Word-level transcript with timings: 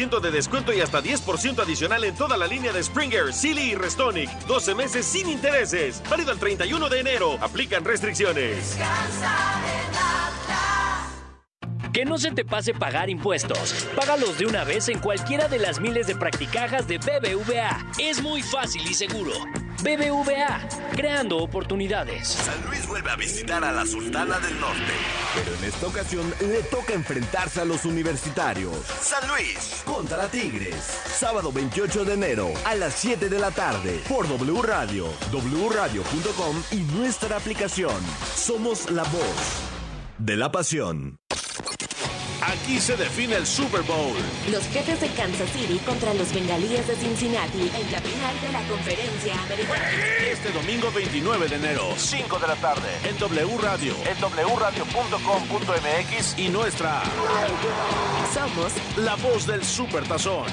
20% 0.00 0.20
de 0.20 0.30
descuento 0.30 0.72
y 0.72 0.80
hasta 0.80 1.02
10% 1.02 1.62
adicional 1.62 2.04
en 2.04 2.14
toda 2.14 2.36
la 2.36 2.46
línea 2.46 2.72
de 2.72 2.82
Springer, 2.82 3.32
Silly 3.32 3.72
y 3.72 3.74
Restonic. 3.74 4.30
12 4.46 4.74
meses 4.74 5.04
sin 5.04 5.28
intereses. 5.28 6.02
Válido 6.08 6.32
el 6.32 6.38
31 6.38 6.88
de 6.88 7.00
enero. 7.00 7.38
Aplican 7.40 7.84
restricciones. 7.84 8.78
Que 11.92 12.04
no 12.04 12.18
se 12.18 12.30
te 12.30 12.44
pase 12.44 12.72
pagar 12.72 13.10
impuestos. 13.10 13.88
Págalos 13.96 14.38
de 14.38 14.46
una 14.46 14.64
vez 14.64 14.88
en 14.88 15.00
cualquiera 15.00 15.48
de 15.48 15.58
las 15.58 15.80
miles 15.80 16.06
de 16.06 16.14
practicajas 16.16 16.86
de 16.86 16.98
BBVA. 16.98 17.92
Es 17.98 18.22
muy 18.22 18.42
fácil 18.42 18.82
y 18.88 18.94
seguro. 18.94 19.32
BBVA, 19.82 20.68
creando 20.96 21.38
oportunidades. 21.38 22.28
San 22.28 22.64
Luis 22.66 22.86
vuelve 22.86 23.10
a 23.10 23.16
visitar 23.16 23.64
a 23.64 23.72
la 23.72 23.86
Sultana 23.86 24.38
del 24.40 24.58
Norte. 24.60 24.92
Pero 25.34 25.56
en 25.56 25.64
esta 25.64 25.86
ocasión 25.86 26.34
le 26.40 26.62
toca 26.64 26.94
enfrentarse 26.94 27.60
a 27.60 27.64
los 27.64 27.84
universitarios. 27.84 28.76
San 29.00 29.28
Luis 29.28 29.82
contra 29.84 30.28
Tigres. 30.28 30.74
Sábado 30.74 31.52
28 31.52 32.04
de 32.04 32.14
enero 32.14 32.48
a 32.66 32.74
las 32.74 32.94
7 32.94 33.28
de 33.28 33.38
la 33.38 33.50
tarde 33.50 34.00
por 34.08 34.28
W 34.28 34.62
Radio, 34.62 35.06
wradio.com 35.32 36.62
y 36.72 36.76
nuestra 36.96 37.36
aplicación. 37.36 38.00
Somos 38.34 38.90
la 38.90 39.04
voz 39.04 39.70
de 40.18 40.36
la 40.36 40.52
pasión. 40.52 41.19
Aquí 42.50 42.80
se 42.80 42.96
define 42.96 43.36
el 43.36 43.46
Super 43.46 43.82
Bowl. 43.82 44.16
Los 44.50 44.66
jefes 44.68 45.00
de 45.00 45.08
Kansas 45.10 45.48
City 45.50 45.78
contra 45.86 46.12
los 46.14 46.34
bengalíes 46.34 46.84
de 46.88 46.96
Cincinnati 46.96 47.60
en 47.60 47.92
la 47.92 48.00
final 48.00 48.40
de 48.40 48.50
la 48.50 48.60
conferencia 48.66 49.40
americana. 49.40 49.88
Este 50.28 50.50
domingo 50.50 50.90
29 50.90 51.46
de 51.46 51.54
enero, 51.54 51.94
5 51.96 52.38
de 52.40 52.48
la 52.48 52.56
tarde, 52.56 52.88
en 53.04 53.16
W 53.18 53.58
Radio, 53.62 53.94
en 54.04 54.16
wradio.com.mx 54.56 56.38
y 56.38 56.48
nuestra 56.48 57.02
Somos 58.34 58.72
la 58.96 59.14
voz 59.14 59.46
del 59.46 59.64
Super 59.64 60.02
Tazón. 60.08 60.46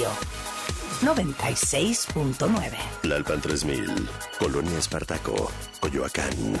Radio 0.00 0.10
96.9. 1.02 2.48
Lalpan 3.02 3.40
3000, 3.40 4.08
Colonia 4.38 4.78
Espartaco, 4.78 5.50
Coyoacán. 5.78 6.58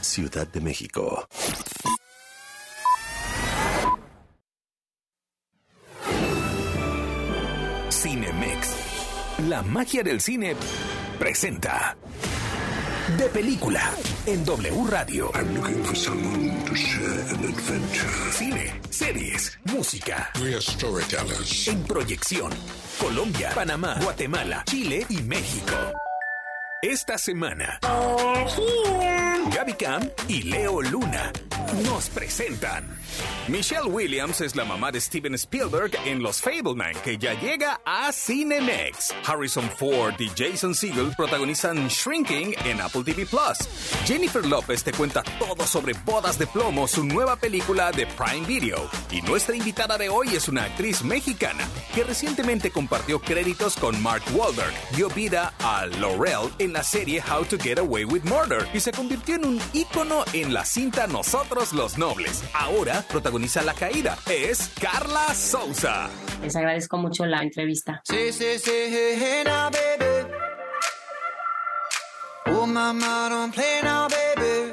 Ciudad 0.00 0.46
de 0.46 0.60
México. 0.60 1.26
Cinemex. 7.90 8.68
La 9.48 9.62
magia 9.62 10.02
del 10.02 10.20
cine 10.20 10.54
presenta. 11.18 11.96
De 13.18 13.28
película 13.28 13.80
en 14.26 14.44
W 14.44 14.86
Radio. 14.88 15.30
I'm 15.34 15.54
looking 15.54 15.82
for 15.84 15.96
someone 15.96 16.64
to 16.64 16.74
share 16.74 17.20
an 17.30 17.44
adventure. 17.44 18.32
Cine, 18.32 18.72
series, 18.90 19.58
música. 19.64 20.30
We 20.40 20.54
are 20.54 20.60
storytellers. 20.60 21.68
En 21.68 21.82
proyección. 21.84 22.52
Colombia, 23.00 23.50
Panamá, 23.54 23.98
Guatemala, 24.02 24.64
Chile 24.66 25.06
y 25.08 25.22
México. 25.22 25.74
Esta 26.82 27.18
semana. 27.18 27.78
Gaby 29.54 29.74
Cam 29.74 30.08
y 30.28 30.42
Leo 30.44 30.80
Luna 30.80 31.30
nos 31.84 32.08
presentan. 32.08 32.84
Michelle 33.48 33.88
Williams 33.88 34.40
es 34.40 34.56
la 34.56 34.64
mamá 34.64 34.90
de 34.92 35.00
Steven 35.00 35.34
Spielberg 35.34 35.92
en 36.04 36.22
Los 36.22 36.40
Fableman, 36.40 36.94
que 37.04 37.18
ya 37.18 37.34
llega 37.34 37.80
a 37.84 38.12
Cinemex. 38.12 39.14
Harrison 39.26 39.68
Ford 39.70 40.14
y 40.18 40.30
Jason 40.36 40.74
Segel 40.74 41.12
protagonizan 41.16 41.88
Shrinking 41.88 42.54
en 42.64 42.80
Apple 42.80 43.02
TV 43.04 43.26
Plus. 43.26 43.58
Jennifer 44.04 44.44
López 44.44 44.84
te 44.84 44.92
cuenta 44.92 45.22
todo 45.38 45.66
sobre 45.66 45.94
Bodas 46.04 46.38
de 46.38 46.46
Plomo, 46.46 46.86
su 46.86 47.04
nueva 47.04 47.36
película 47.36 47.92
de 47.92 48.06
Prime 48.06 48.46
Video. 48.46 48.88
Y 49.10 49.22
nuestra 49.22 49.56
invitada 49.56 49.98
de 49.98 50.08
hoy 50.08 50.28
es 50.34 50.48
una 50.48 50.64
actriz 50.64 51.02
mexicana 51.02 51.66
que 51.94 52.04
recientemente 52.04 52.70
compartió 52.70 53.20
créditos 53.20 53.76
con 53.76 54.00
Mark 54.02 54.22
Wahlberg. 54.34 54.72
Dio 54.94 55.08
vida 55.08 55.52
a 55.60 55.86
Laurel 55.86 56.50
en 56.58 56.69
la 56.72 56.82
serie 56.82 57.20
How 57.20 57.44
to 57.44 57.56
Get 57.58 57.78
Away 57.78 58.04
with 58.04 58.22
Murder 58.24 58.66
y 58.72 58.80
se 58.80 58.92
convirtió 58.92 59.36
en 59.36 59.44
un 59.44 59.60
ícono 59.72 60.24
en 60.32 60.52
la 60.52 60.64
cinta 60.64 61.06
Nosotros 61.06 61.72
los 61.72 61.98
Nobles. 61.98 62.42
Ahora 62.52 63.04
protagoniza 63.08 63.62
La 63.62 63.74
Caída. 63.74 64.16
Es 64.30 64.70
Carla 64.80 65.34
Souza. 65.34 66.08
Les 66.42 66.54
agradezco 66.56 66.96
mucho 66.98 67.26
la 67.26 67.42
entrevista. 67.42 68.00
Sí, 68.04 68.32
sí, 68.32 68.58
sí, 68.58 68.70
hey, 68.70 69.16
hey, 69.18 69.42
now, 69.44 69.70
baby. 69.70 70.34
Oh, 72.46 72.66
mama, 72.66 73.28
don't 73.30 73.54
play 73.54 73.80
now, 73.82 74.08
baby. 74.08 74.72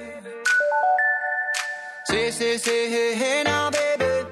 Sí, 2.06 2.32
sí, 2.32 2.58
sí, 2.58 2.72
hey, 2.90 3.16
hey, 3.16 3.44
now, 3.44 3.70
baby. 3.70 4.28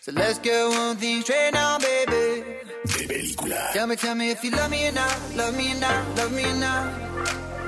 So 0.00 0.12
let's 0.12 0.38
get 0.38 0.66
one 0.66 0.96
thing 0.96 1.22
straight 1.22 1.52
now, 1.52 1.78
baby. 1.78 2.17
Película. 3.38 3.72
Tell 3.72 3.86
me, 3.86 3.96
tell 3.96 4.14
me 4.14 4.30
if 4.30 4.44
you 4.44 4.50
love 4.50 4.70
me 4.70 4.88
or 4.88 4.92
not, 4.92 5.16
love 5.36 5.56
me 5.56 5.72
or 5.72 5.80
not, 5.80 6.16
love 6.16 6.32
me 6.32 6.44
or 6.44 6.54
not. 6.54 6.92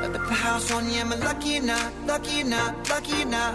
Let 0.00 0.12
the 0.12 0.18
house 0.18 0.70
on 0.72 0.90
you, 0.90 1.00
am 1.00 1.12
I 1.12 1.16
lucky 1.16 1.58
or 1.58 1.62
not, 1.62 1.92
lucky 2.06 2.42
or 2.42 2.44
not, 2.44 2.88
lucky 2.88 3.22
or 3.22 3.26
not? 3.26 3.54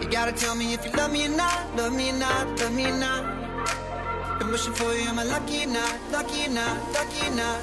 You 0.00 0.08
gotta 0.08 0.32
tell 0.32 0.54
me 0.54 0.74
if 0.74 0.84
you 0.84 0.92
love 0.92 1.12
me 1.12 1.26
or 1.26 1.36
not, 1.36 1.76
love 1.76 1.92
me 1.94 2.10
or 2.10 2.14
not, 2.14 2.60
love 2.60 2.74
me 2.74 2.86
or 2.86 2.96
not. 2.96 4.38
Been 4.38 4.50
wishing 4.50 4.74
for 4.74 4.92
you, 4.94 5.08
am 5.08 5.18
I 5.18 5.24
lucky 5.24 5.64
or 5.64 5.68
not, 5.68 5.98
lucky 6.10 6.46
or 6.46 6.50
not, 6.50 6.92
lucky 6.92 7.26
or 7.28 7.34
not? 7.34 7.62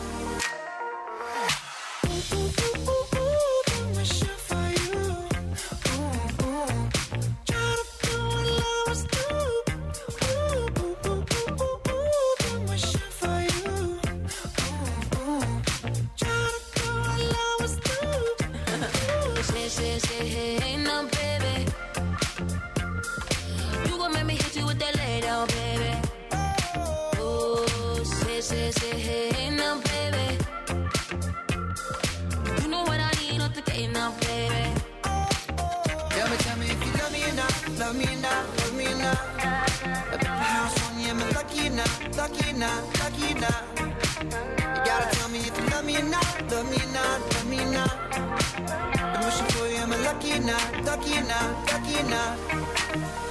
Lucky 50.24 50.34
or 50.34 50.46
not, 50.46 50.86
lucky 50.86 51.18
or 51.18 51.24
not, 51.24 51.72
lucky 51.72 51.96
or 52.00 53.23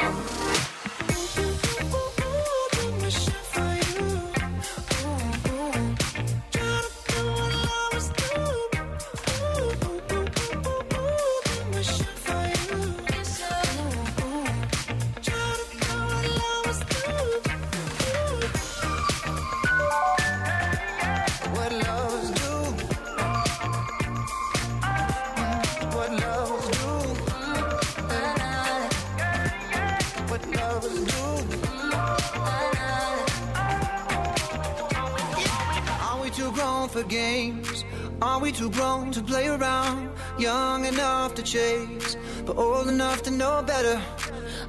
for 37.03 37.09
games? 37.09 37.85
Are 38.21 38.41
we 38.41 38.53
too 38.53 38.71
grown 38.71 39.11
to 39.13 39.23
play 39.23 39.49
around? 39.49 40.11
Young 40.39 40.85
enough 40.87 41.35
to 41.35 41.43
chase, 41.43 42.17
but 42.47 42.57
old 42.57 42.89
enough 42.89 43.23
to 43.23 43.31
know 43.31 43.63
better. 43.63 44.01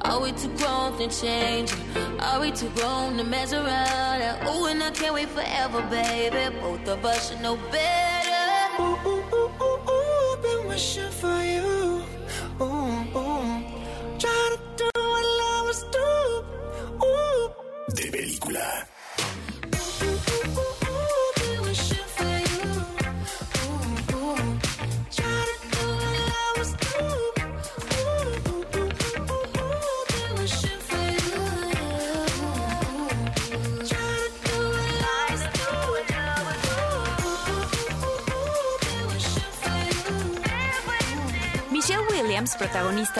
Are 0.01 0.21
we 0.21 0.31
too 0.31 0.55
grown 0.57 0.97
to 0.97 1.07
change? 1.07 1.73
Are 2.19 2.39
we 2.39 2.51
too 2.51 2.69
grown 2.75 3.17
to 3.17 3.23
mess 3.23 3.53
around? 3.53 4.39
Oh, 4.47 4.65
and 4.65 4.81
I 4.83 4.91
can't 4.91 5.13
wait 5.13 5.29
forever, 5.29 5.81
baby. 5.89 6.55
Both 6.59 6.87
of 6.87 7.05
us 7.05 7.29
should 7.29 7.41
know 7.41 7.57
better. 7.71 8.02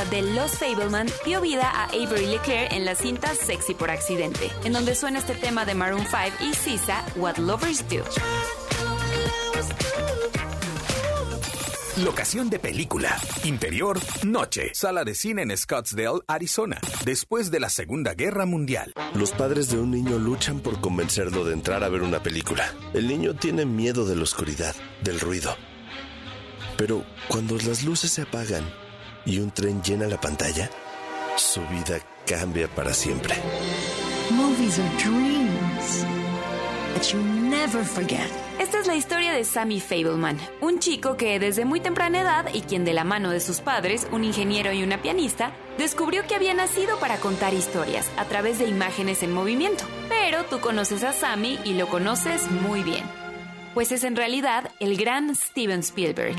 Protagonista 0.04 0.10
de 0.10 0.22
Los 0.34 0.52
Fableman, 0.58 1.08
dio 1.26 1.42
vida 1.42 1.70
a 1.70 1.86
Avery 1.86 2.28
Leclerc 2.28 2.72
en 2.72 2.86
la 2.86 2.96
cinta 2.96 3.34
Sexy 3.36 3.74
por 3.74 3.90
accidente, 3.90 4.50
en 4.64 4.74
donde 4.74 4.96
suena 4.96 5.20
este 5.20 5.36
tema 5.36 5.66
de 5.66 5.74
Maroon 5.74 6.06
5 6.06 6.44
y 6.44 6.54
Sisa, 6.54 7.04
What 7.16 7.38
Lovers 7.38 7.88
Do. 7.90 8.04
Locación 12.04 12.50
de 12.50 12.58
película. 12.58 13.16
Interior, 13.44 14.00
noche. 14.24 14.72
Sala 14.74 15.04
de 15.04 15.14
cine 15.14 15.44
en 15.44 15.56
Scottsdale, 15.56 16.22
Arizona. 16.28 16.80
Después 17.06 17.52
de 17.52 17.60
la 17.60 17.70
Segunda 17.70 18.16
Guerra 18.16 18.48
Mundial. 18.48 18.94
Los 19.14 19.32
padres 19.32 19.70
de 19.70 19.78
un 19.78 19.92
niño 19.92 20.18
luchan 20.18 20.60
por 20.60 20.82
convencerlo 20.82 21.46
de 21.46 21.54
entrar 21.54 21.84
a 21.84 21.90
ver 21.90 22.02
una 22.02 22.24
película. 22.24 22.74
El 22.94 23.08
niño 23.08 23.36
tiene 23.36 23.66
miedo 23.66 24.06
de 24.06 24.16
la 24.16 24.24
oscuridad, 24.24 24.76
del 25.04 25.20
ruido. 25.20 25.56
Pero 26.78 27.06
cuando 27.28 27.56
las 27.58 27.84
luces 27.84 28.12
se 28.12 28.24
apagan 28.24 28.64
y 29.26 29.40
un 29.40 29.52
tren 29.52 29.82
llena 29.82 30.08
la 30.08 30.20
pantalla, 30.20 30.70
su 31.36 31.62
vida 31.68 32.00
cambia 32.26 32.68
para 32.68 32.94
siempre. 32.94 33.36
Movies 34.32 34.80
are 34.80 34.90
dreams 34.98 36.06
that 36.94 37.12
you 37.12 37.20
never 37.22 37.84
forget. 37.84 38.30
Esta 38.60 38.80
es 38.80 38.88
la 38.88 38.96
historia 38.96 39.34
de 39.34 39.44
Sammy 39.44 39.80
Fableman, 39.80 40.38
un 40.62 40.80
chico 40.80 41.18
que 41.18 41.40
desde 41.40 41.66
muy 41.66 41.80
temprana 41.80 42.22
edad 42.22 42.46
y 42.54 42.62
quien 42.62 42.86
de 42.86 42.94
la 42.94 43.04
mano 43.04 43.32
de 43.32 43.40
sus 43.40 43.62
padres, 43.62 44.08
un 44.12 44.24
ingeniero 44.24 44.72
y 44.72 44.84
una 44.84 45.02
pianista, 45.02 45.54
descubrió 45.78 46.26
que 46.28 46.36
había 46.36 46.54
nacido 46.54 47.00
para 47.00 47.18
contar 47.18 47.54
historias 47.54 48.10
a 48.18 48.26
través 48.26 48.60
de 48.60 48.68
imágenes 48.68 49.24
en 49.24 49.34
movimiento. 49.34 49.86
Pero 50.08 50.44
tú 50.46 50.60
conoces 50.60 51.04
a 51.04 51.14
Sammy 51.14 51.60
y 51.66 51.74
lo 51.74 51.88
conoces 51.88 52.50
muy 52.52 52.84
bien, 52.84 53.04
pues 53.74 53.92
es 53.92 54.04
en 54.04 54.16
realidad 54.16 54.72
el 54.80 54.98
gran 54.98 55.36
Steven 55.36 55.80
Spielberg. 55.80 56.36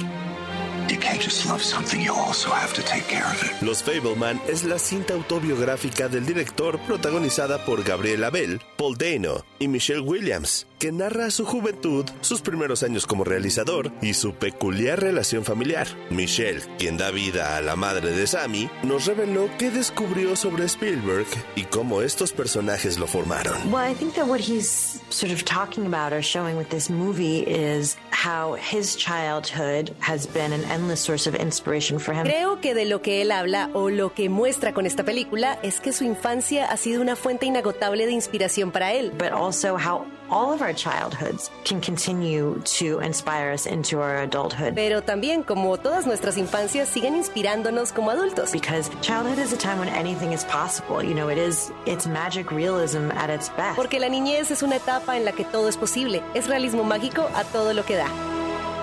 Los 3.61 3.83
Fableman 3.83 4.41
es 4.49 4.65
la 4.65 4.79
cinta 4.79 5.15
autobiográfica 5.15 6.09
del 6.09 6.27
director 6.27 6.79
protagonizada 6.81 7.65
por 7.65 7.85
Gabriel 7.85 8.25
Abel, 8.25 8.61
Paul 8.77 8.97
Dano 8.97 9.45
y 9.59 9.69
Michelle 9.69 10.01
Williams, 10.01 10.67
que 10.85 10.93
narra 10.93 11.31
su 11.31 11.47
juventud, 11.47 12.05
sus 12.21 12.43
primeros 12.43 12.83
años 12.83 13.07
como 13.07 13.25
realizador 13.25 13.91
y 14.03 14.13
su 14.13 14.35
peculiar 14.35 15.01
relación 15.01 15.43
familiar. 15.43 15.87
Michelle, 16.11 16.61
quien 16.77 16.99
da 16.99 17.11
vida 17.11 17.57
a 17.57 17.63
la 17.63 17.75
madre 17.75 18.11
de 18.11 18.27
Sammy, 18.27 18.69
nos 18.83 19.07
reveló 19.07 19.49
qué 19.59 19.71
descubrió 19.71 20.37
sobre 20.37 20.67
Spielberg 20.67 21.25
y 21.57 21.63
cómo 21.63 22.03
estos 22.03 22.35
personajes 22.35 22.99
lo 22.99 23.07
formaron. 23.07 23.73
Well, 23.73 23.91
I 23.91 23.95
think 23.95 24.13
that 24.17 24.27
what 24.27 24.41
he's 24.41 25.01
sort 25.09 25.33
of 25.33 25.47
talking 25.47 25.87
about 25.87 26.13
or 26.13 26.23
showing 26.23 26.59
with 26.59 26.69
this 26.69 26.91
movie 26.91 27.45
is 27.47 27.97
how 28.11 28.55
his 28.57 28.95
childhood 28.95 29.91
has 30.01 30.27
been 30.27 30.53
an 30.53 30.65
endless 30.71 31.01
source 31.01 31.27
of 31.27 31.35
inspiration 31.35 31.99
for 31.99 32.13
him. 32.13 32.27
Creo 32.27 32.61
que 32.61 32.75
de 32.75 32.85
lo 32.85 33.01
que 33.01 33.23
él 33.23 33.33
habla 33.33 33.71
o 33.73 33.89
lo 33.89 34.13
que 34.13 34.29
muestra 34.29 34.75
con 34.75 34.85
esta 34.85 35.03
película 35.03 35.59
es 35.63 35.81
que 35.81 35.95
su 35.95 36.05
infancia 36.05 36.67
ha 36.67 36.77
sido 36.77 37.01
una 37.01 37.17
fuente 37.17 37.47
inagotable 37.47 38.05
de 38.05 38.13
inspiración 38.13 38.71
para 38.71 38.93
él. 38.93 39.13
But 39.17 39.33
also 39.33 39.79
how 39.79 40.05
all 40.35 40.53
of 40.53 40.61
our 40.61 40.73
childhoods 40.75 41.51
can 41.65 41.81
continue 41.81 42.61
to 42.65 42.99
inspire 42.99 43.53
us 43.53 43.67
into 43.67 44.01
our 44.01 44.23
adulthood. 44.23 44.75
Pero 44.75 45.01
también 45.01 45.45
como 45.45 45.77
todas 45.77 46.07
nuestras 46.07 46.37
infancias 46.37 46.89
siguen 46.89 47.15
inspirándonos 47.15 47.93
como 47.93 48.11
adultos. 48.11 48.53
Because 48.53 48.91
childhood 49.01 49.39
is 49.39 49.53
a 49.53 49.57
time 49.57 49.79
when 49.79 49.89
anything 49.89 50.33
is 50.33 50.45
possible. 50.45 51.03
You 51.03 51.15
know, 51.15 51.29
it 51.29 51.39
is 51.39 51.73
it's 51.87 52.07
magic 52.07 52.51
realism 52.51 53.13
at 53.13 53.31
its 53.31 53.49
best. 53.57 53.77
Porque 53.77 54.01
la 54.01 54.09
niñez 54.09 54.51
es 54.51 54.63
una 54.63 54.77
etapa 54.77 55.17
en 55.17 55.25
la 55.25 55.33
que 55.33 55.45
todo 55.45 55.69
es 55.69 55.77
posible. 55.77 56.23
Es 56.35 56.49
realismo 56.49 56.83
mágico 56.83 57.29
a 57.35 57.45
todo 57.45 57.73
lo 57.73 57.85
que 57.85 57.95
da. 57.95 58.09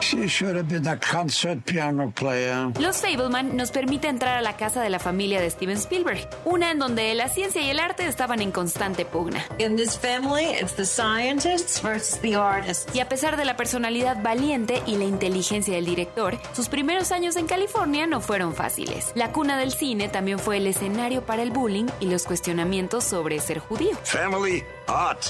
She 0.02 0.28
should 0.28 0.56
have 0.56 0.68
been 0.68 0.88
a 0.88 0.98
concert 0.98 1.64
piano 1.64 2.12
player. 2.12 2.72
Los 2.80 3.02
Fableman 3.02 3.56
nos 3.56 3.72
permite 3.72 4.08
entrar 4.08 4.38
a 4.38 4.42
la 4.42 4.58
casa 4.58 4.82
de 4.82 4.90
la 4.90 5.00
familia 5.00 5.40
de 5.40 5.50
Steven 5.50 5.78
Spielberg, 5.78 6.28
una 6.44 6.72
en 6.72 6.80
donde 6.80 7.14
la 7.14 7.30
ciencia 7.30 7.62
y 7.62 7.70
el 7.70 7.80
arte 7.80 8.08
estaban 8.08 8.42
en 8.42 8.52
constante 8.52 9.06
pugna. 9.06 9.46
In 9.60 9.76
this 9.76 9.98
family, 9.98 10.46
it's 10.60 10.74
the 10.74 10.86
scientists 10.86 11.82
versus 11.82 12.20
the 12.22 12.36
artists. 12.36 12.94
Y 12.96 13.00
a 13.00 13.08
pesar 13.08 13.38
de 13.38 13.46
la 13.46 13.56
personalidad 13.56 14.22
valiente 14.22 14.82
y 14.88 14.98
la 14.98 15.06
inteligencia 15.06 15.76
del 15.76 15.86
director, 15.86 16.38
sus 16.54 16.68
primeros 16.68 17.12
años 17.12 17.36
en 17.36 17.46
California 17.46 18.08
no 18.08 18.22
fueron 18.22 18.56
fáciles. 18.56 19.12
La 19.16 19.32
cuna 19.32 19.58
del 19.58 19.72
cine 19.72 20.10
también 20.10 20.40
fue 20.40 20.58
el 20.58 20.68
escenario 20.68 21.26
para 21.26 21.44
el 21.44 21.52
bullying 21.52 21.88
y 22.00 22.08
los 22.08 22.24
cuestionamientos 22.24 23.04
sobre 23.04 23.40
ser 23.40 23.60
judío. 23.60 23.96
Family 24.04 24.64
art. 24.88 25.26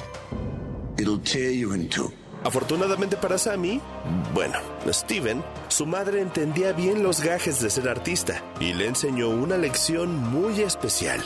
It'll 0.97 1.19
tear 1.19 1.51
you 1.51 1.73
in 1.73 1.89
two. 1.89 2.11
Afortunadamente 2.43 3.17
para 3.17 3.37
Sammy, 3.37 3.79
bueno, 4.33 4.57
Steven, 4.87 5.43
su 5.67 5.85
madre 5.85 6.21
entendía 6.21 6.73
bien 6.73 7.03
los 7.03 7.21
gajes 7.21 7.61
de 7.61 7.69
ser 7.69 7.87
artista 7.87 8.43
y 8.59 8.73
le 8.73 8.87
enseñó 8.87 9.29
una 9.29 9.57
lección 9.57 10.17
muy 10.17 10.61
especial. 10.61 11.21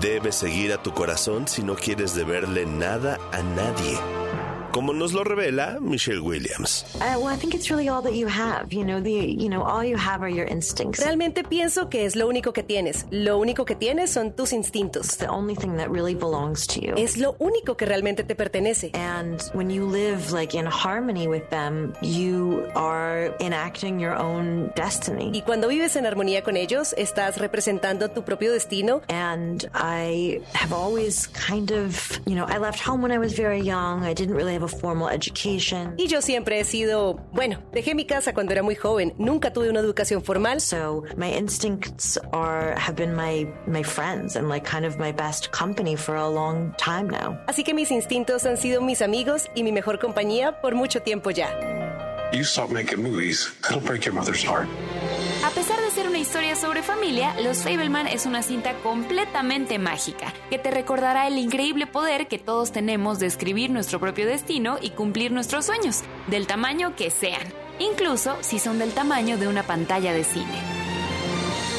Debes 0.00 0.34
seguir 0.34 0.72
a 0.72 0.82
tu 0.82 0.92
corazón 0.92 1.48
si 1.48 1.62
no 1.62 1.74
quieres 1.74 2.14
deberle 2.14 2.66
nada 2.66 3.18
a 3.32 3.42
nadie. 3.42 4.27
Como 4.72 4.92
nos 4.92 5.12
lo 5.12 5.24
revela 5.24 5.78
Michelle 5.80 6.20
Williams. 6.20 6.84
Well, 7.00 7.26
I 7.26 7.36
think 7.36 7.54
it's 7.54 7.70
really 7.70 7.88
all 7.88 8.02
that 8.02 8.14
you 8.14 8.28
have. 8.28 8.72
You 8.72 8.84
know, 8.84 9.00
the 9.00 9.10
you 9.10 9.48
know, 9.48 9.62
all 9.62 9.84
you 9.84 9.96
have 9.96 10.22
are 10.22 10.28
your 10.28 10.46
instincts. 10.46 11.00
Realmente 11.00 11.42
pienso 11.44 11.88
que 11.88 12.04
es 12.04 12.16
lo 12.16 12.28
único 12.28 12.52
que 12.52 12.62
tienes. 12.62 13.06
Lo 13.10 13.38
único 13.38 13.64
que 13.64 13.74
tienes 13.74 14.10
son 14.10 14.32
tus 14.32 14.52
instintos. 14.52 15.16
the 15.18 15.28
only 15.28 15.54
thing 15.54 15.76
that 15.76 15.90
really 15.90 16.14
belongs 16.14 16.66
to 16.66 16.80
you. 16.80 16.94
Es 16.96 17.16
lo 17.16 17.34
único 17.38 17.76
que 17.76 17.86
realmente 17.86 18.24
te 18.24 18.34
pertenece. 18.34 18.90
And 18.94 19.40
when 19.54 19.70
you 19.70 19.86
live 19.86 20.32
like 20.32 20.54
in 20.54 20.66
harmony 20.66 21.26
with 21.28 21.48
them, 21.50 21.94
you 22.02 22.66
are 22.74 23.34
enacting 23.40 23.98
your 23.98 24.14
own 24.14 24.72
destiny. 24.74 25.30
Y 25.32 25.42
cuando 25.42 25.68
vives 25.68 25.96
en 25.96 26.06
armonía 26.06 26.42
con 26.42 26.56
ellos, 26.56 26.94
estás 26.96 27.38
representando 27.38 28.10
tu 28.10 28.22
propio 28.22 28.52
destino. 28.52 29.02
And 29.08 29.68
I 29.74 30.40
have 30.54 30.72
always 30.72 31.26
kind 31.28 31.70
of, 31.72 32.20
you 32.26 32.34
know, 32.34 32.46
I 32.46 32.58
left 32.58 32.80
home 32.80 33.02
when 33.02 33.12
I 33.12 33.18
was 33.18 33.32
very 33.34 33.60
young. 33.60 34.04
I 34.04 34.14
didn't 34.14 34.34
really 34.36 34.57
have 34.58 34.64
a 34.64 34.68
formal 34.68 35.08
education. 35.08 35.94
Y 35.96 36.06
yo 36.08 36.20
siempre 36.20 36.58
he 36.60 36.64
sido, 36.64 37.14
bueno, 37.32 37.58
dejé 37.72 37.94
mi 37.94 38.04
casa 38.04 38.32
cuando 38.34 38.52
era 38.52 38.62
muy 38.62 38.74
joven. 38.74 39.14
Nunca 39.18 39.52
tuve 39.52 39.70
una 39.70 39.80
educación 39.80 40.22
formal. 40.22 40.60
So 40.60 41.04
my 41.16 41.30
instincts 41.30 42.18
are 42.32 42.74
have 42.76 42.96
been 42.96 43.14
my 43.14 43.46
my 43.66 43.82
friends 43.82 44.36
and 44.36 44.48
like 44.48 44.64
kind 44.64 44.84
of 44.84 44.98
my 44.98 45.12
best 45.12 45.50
company 45.52 45.96
for 45.96 46.16
a 46.16 46.28
long 46.28 46.74
time 46.76 47.08
now. 47.08 47.38
Así 47.46 47.64
que 47.64 47.74
mis 47.74 47.90
instintos 47.90 48.44
han 48.46 48.56
sido 48.56 48.80
mis 48.80 49.02
amigos 49.02 49.48
y 49.54 49.62
mi 49.62 49.72
mejor 49.72 49.98
compañía 49.98 50.60
por 50.60 50.74
mucho 50.74 51.00
tiempo 51.00 51.30
ya. 51.30 51.48
You 52.32 52.44
stop 52.44 52.70
making 52.70 53.02
movies, 53.02 53.48
it'll 53.70 53.80
break 53.80 54.04
your 54.04 54.14
mother's 54.14 54.42
heart. 54.42 54.68
A 55.44 55.50
pesar 55.50 55.77
una 56.18 56.26
historia 56.26 56.56
sobre 56.56 56.82
familia, 56.82 57.32
Los 57.40 57.58
Fableman 57.58 58.08
es 58.08 58.26
una 58.26 58.42
cinta 58.42 58.74
completamente 58.82 59.78
mágica, 59.78 60.34
que 60.50 60.58
te 60.58 60.72
recordará 60.72 61.28
el 61.28 61.38
increíble 61.38 61.86
poder 61.86 62.26
que 62.26 62.40
todos 62.40 62.72
tenemos 62.72 63.20
de 63.20 63.26
escribir 63.26 63.70
nuestro 63.70 64.00
propio 64.00 64.26
destino 64.26 64.78
y 64.82 64.90
cumplir 64.90 65.30
nuestros 65.30 65.66
sueños, 65.66 66.00
del 66.26 66.48
tamaño 66.48 66.96
que 66.96 67.12
sean, 67.12 67.46
incluso 67.78 68.36
si 68.40 68.58
son 68.58 68.80
del 68.80 68.94
tamaño 68.94 69.38
de 69.38 69.46
una 69.46 69.62
pantalla 69.62 70.12
de 70.12 70.24
cine. 70.24 70.58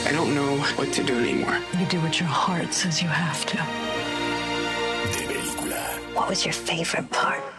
I 0.09 0.15
don't 0.15 0.33
know 0.33 0.57
what 0.77 0.87
to 0.93 1.03
do 1.03 1.19
anymore. 1.19 1.59
You 1.77 1.85
do 1.87 1.99
what 1.99 2.13
your 2.13 2.29
heart 2.29 2.71
says 2.71 3.01
you 3.01 3.09
have 3.09 3.45
to. 3.47 3.57
De 5.17 5.27
película. 5.27 5.81
What 6.15 6.29
was 6.29 6.45
your 6.45 6.53
favorite 6.53 7.09
part? 7.09 7.58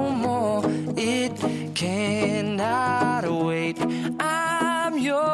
cannot 3.73 4.11
wait. 4.11 4.21
I'm 4.21 4.97
yours. 4.97 5.31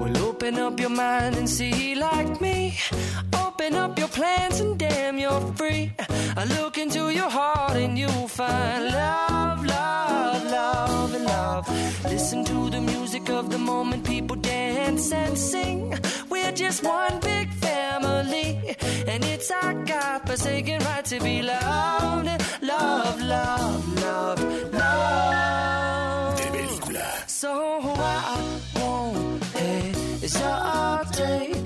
Well, 0.00 0.16
open 0.28 0.58
up 0.58 0.80
your 0.80 0.90
mind 0.90 1.36
and 1.36 1.48
see 1.48 1.94
like 1.94 2.40
me. 2.40 2.56
free. 5.56 5.92
I 6.36 6.44
look 6.44 6.78
into 6.78 7.10
your 7.10 7.30
heart 7.30 7.76
and 7.76 7.98
you'll 7.98 8.28
find 8.28 8.84
love, 8.84 8.94
love, 8.94 8.94
love, 8.94 8.94
and 8.94 8.94
love. 8.94 9.25
Listen 12.08 12.44
to 12.44 12.70
the 12.70 12.80
music 12.80 13.28
of 13.30 13.50
the 13.50 13.58
moment, 13.58 14.04
people 14.04 14.36
dance 14.36 15.12
and 15.12 15.36
sing. 15.36 15.92
We're 16.30 16.52
just 16.52 16.82
one 16.82 17.18
big 17.20 17.52
family, 17.54 18.76
and 19.06 19.24
it's 19.24 19.50
our 19.50 19.74
God 19.84 20.22
forsaken 20.26 20.82
right 20.84 21.04
to 21.04 21.20
be 21.20 21.42
loved. 21.42 22.28
Love, 22.62 23.20
love, 23.22 24.02
love, 24.02 24.72
love. 24.72 26.36
De 26.38 26.50
película. 26.50 27.06
So 27.26 27.80
I 27.98 28.40
won't 28.76 29.44
hesitate 29.54 31.56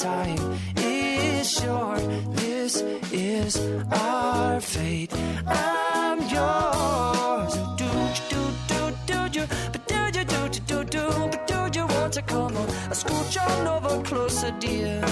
time 0.00 0.58
is 0.78 1.50
short. 1.52 2.00
This 2.36 2.80
is 3.12 3.56
our 3.92 4.58
fate. 4.58 5.12
I'm 5.46 6.20
yours. 6.36 7.52
Do 7.76 7.90
do 8.30 8.42
do 8.70 8.82
do 9.06 9.18
do, 9.28 9.46
do 9.88 10.24
do 10.24 10.48
do 10.48 10.84
do 10.84 11.30
do, 11.46 11.70
do 11.70 11.78
you 11.78 11.86
want 11.86 12.12
to 12.14 12.22
come 12.22 12.56
on? 12.56 12.68
I 12.88 12.94
scooch 13.00 13.36
on 13.46 13.66
over 13.66 14.02
closer, 14.02 14.52
dear, 14.58 15.04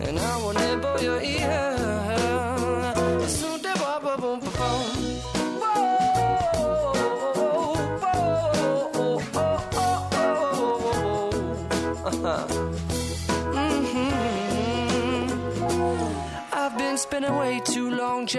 and 0.00 0.18
I 0.18 0.36
will 0.38 0.54
nibble 0.54 1.02
your 1.02 1.20
ear. 1.20 1.71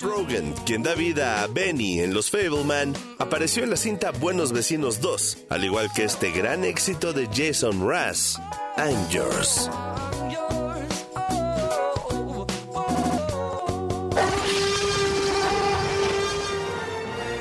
Seth 0.00 0.08
Rogen, 0.08 0.54
quien 0.64 0.82
da 0.82 0.94
vida 0.94 1.42
a 1.42 1.46
Benny 1.46 2.00
en 2.00 2.14
Los 2.14 2.30
Fableman, 2.30 2.94
apareció 3.18 3.64
en 3.64 3.70
la 3.70 3.76
cinta 3.76 4.10
Buenos 4.12 4.52
Vecinos 4.52 5.00
2, 5.00 5.46
al 5.48 5.64
igual 5.64 5.88
que 5.94 6.04
este 6.04 6.30
gran 6.30 6.64
éxito 6.64 7.12
de 7.12 7.26
Jason 7.26 7.80
Russ, 7.80 8.38
I'm 8.78 9.08
Yours. 9.10 9.70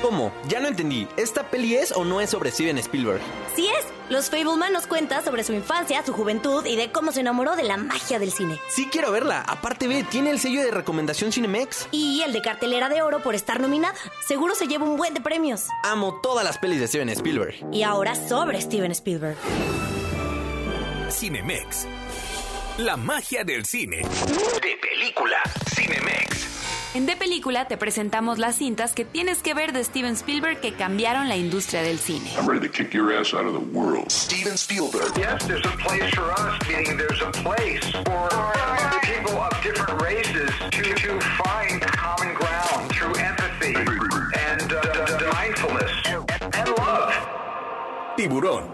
¿Cómo? 0.01 0.33
Ya 0.47 0.59
no 0.59 0.67
entendí. 0.67 1.07
¿Esta 1.17 1.49
peli 1.49 1.75
es 1.75 1.91
o 1.91 2.03
no 2.03 2.19
es 2.19 2.29
sobre 2.29 2.51
Steven 2.51 2.77
Spielberg? 2.77 3.21
Sí 3.55 3.67
es. 3.67 3.98
Los 4.09 4.29
Fableman 4.31 4.73
nos 4.73 4.87
cuenta 4.87 5.21
sobre 5.23 5.43
su 5.43 5.53
infancia, 5.53 6.03
su 6.03 6.13
juventud 6.13 6.65
y 6.65 6.75
de 6.75 6.91
cómo 6.91 7.11
se 7.11 7.19
enamoró 7.19 7.55
de 7.55 7.63
la 7.63 7.77
magia 7.77 8.17
del 8.17 8.31
cine. 8.31 8.59
Sí 8.67 8.87
quiero 8.91 9.11
verla. 9.11 9.43
Aparte 9.47 9.87
ve, 9.87 10.03
tiene 10.03 10.31
el 10.31 10.39
sello 10.39 10.63
de 10.63 10.71
recomendación 10.71 11.31
Cinemex. 11.31 11.87
Y 11.91 12.21
el 12.23 12.33
de 12.33 12.41
cartelera 12.41 12.89
de 12.89 13.03
oro 13.03 13.21
por 13.21 13.35
estar 13.35 13.59
nominada. 13.59 13.93
Seguro 14.27 14.55
se 14.55 14.67
lleva 14.67 14.85
un 14.85 14.97
buen 14.97 15.13
de 15.13 15.21
premios. 15.21 15.67
Amo 15.83 16.19
todas 16.21 16.43
las 16.43 16.57
pelis 16.57 16.79
de 16.79 16.87
Steven 16.87 17.09
Spielberg. 17.09 17.55
Y 17.71 17.83
ahora 17.83 18.15
sobre 18.15 18.59
Steven 18.61 18.91
Spielberg. 18.91 19.37
Cinemex. 21.11 21.85
La 22.79 22.97
magia 22.97 23.43
del 23.43 23.65
cine. 23.65 23.97
De 23.97 24.77
película. 24.81 25.37
Cinemex. 25.75 26.28
En 26.95 27.05
De 27.05 27.15
Película 27.15 27.67
te 27.67 27.77
presentamos 27.77 28.39
las 28.39 28.55
cintas 28.55 28.93
que 28.93 29.05
tienes 29.05 29.43
que 29.43 29.53
ver 29.53 29.73
de 29.73 29.83
Steven 29.83 30.13
Spielberg 30.13 30.59
que 30.59 30.73
cambiaron 30.73 31.29
la 31.29 31.37
industria 31.37 31.83
del 31.83 31.99
cine. 31.99 32.27
I'm 32.35 32.47
ready 32.49 32.67
to 32.67 32.73
kick 32.73 32.95
your 32.95 33.13
ass 33.13 33.31
out 33.31 33.45
of 33.45 33.53
the 33.53 33.77
world. 33.77 34.09
Steven 34.09 34.57
Spielberg. 34.57 35.15
Yes, 35.15 35.45
there's 35.45 35.63
a 35.65 35.77
place 35.77 36.09
for 36.15 36.31
us, 36.31 36.59
meaning 36.67 36.97
there's 36.97 37.21
a 37.21 37.29
place 37.43 37.85
for 37.91 38.27
people 39.03 39.37
of 39.37 39.51
different 39.61 40.01
races 40.01 40.49
to, 40.71 40.81
to 40.81 41.19
find 41.37 41.79
common 41.81 42.33
ground 42.33 42.89
through 42.91 43.13
empathy 43.21 43.75
and 44.49 44.73
uh, 44.73 45.31
mindfulness 45.31 45.91
and 46.57 46.69
love. 46.69 47.13
Tiburón. 48.17 48.65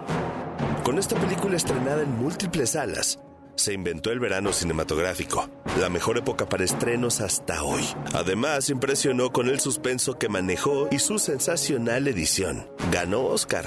Con 0.85 0.97
esta 0.99 1.15
película 1.15 1.57
estrenada 1.57 2.03
en 2.03 2.17
múltiples 2.17 2.69
salas, 2.71 3.19
se 3.55 3.73
inventó 3.73 4.11
el 4.11 4.19
verano 4.19 4.53
cinematográfico, 4.53 5.49
la 5.79 5.89
mejor 5.89 6.17
época 6.17 6.47
para 6.47 6.63
estrenos 6.63 7.21
hasta 7.21 7.63
hoy. 7.63 7.83
Además, 8.13 8.69
impresionó 8.69 9.31
con 9.31 9.47
el 9.47 9.59
suspenso 9.59 10.17
que 10.17 10.29
manejó 10.29 10.87
y 10.91 10.99
su 10.99 11.19
sensacional 11.19 12.07
edición. 12.07 12.67
Ganó 12.91 13.23
Oscar. 13.25 13.65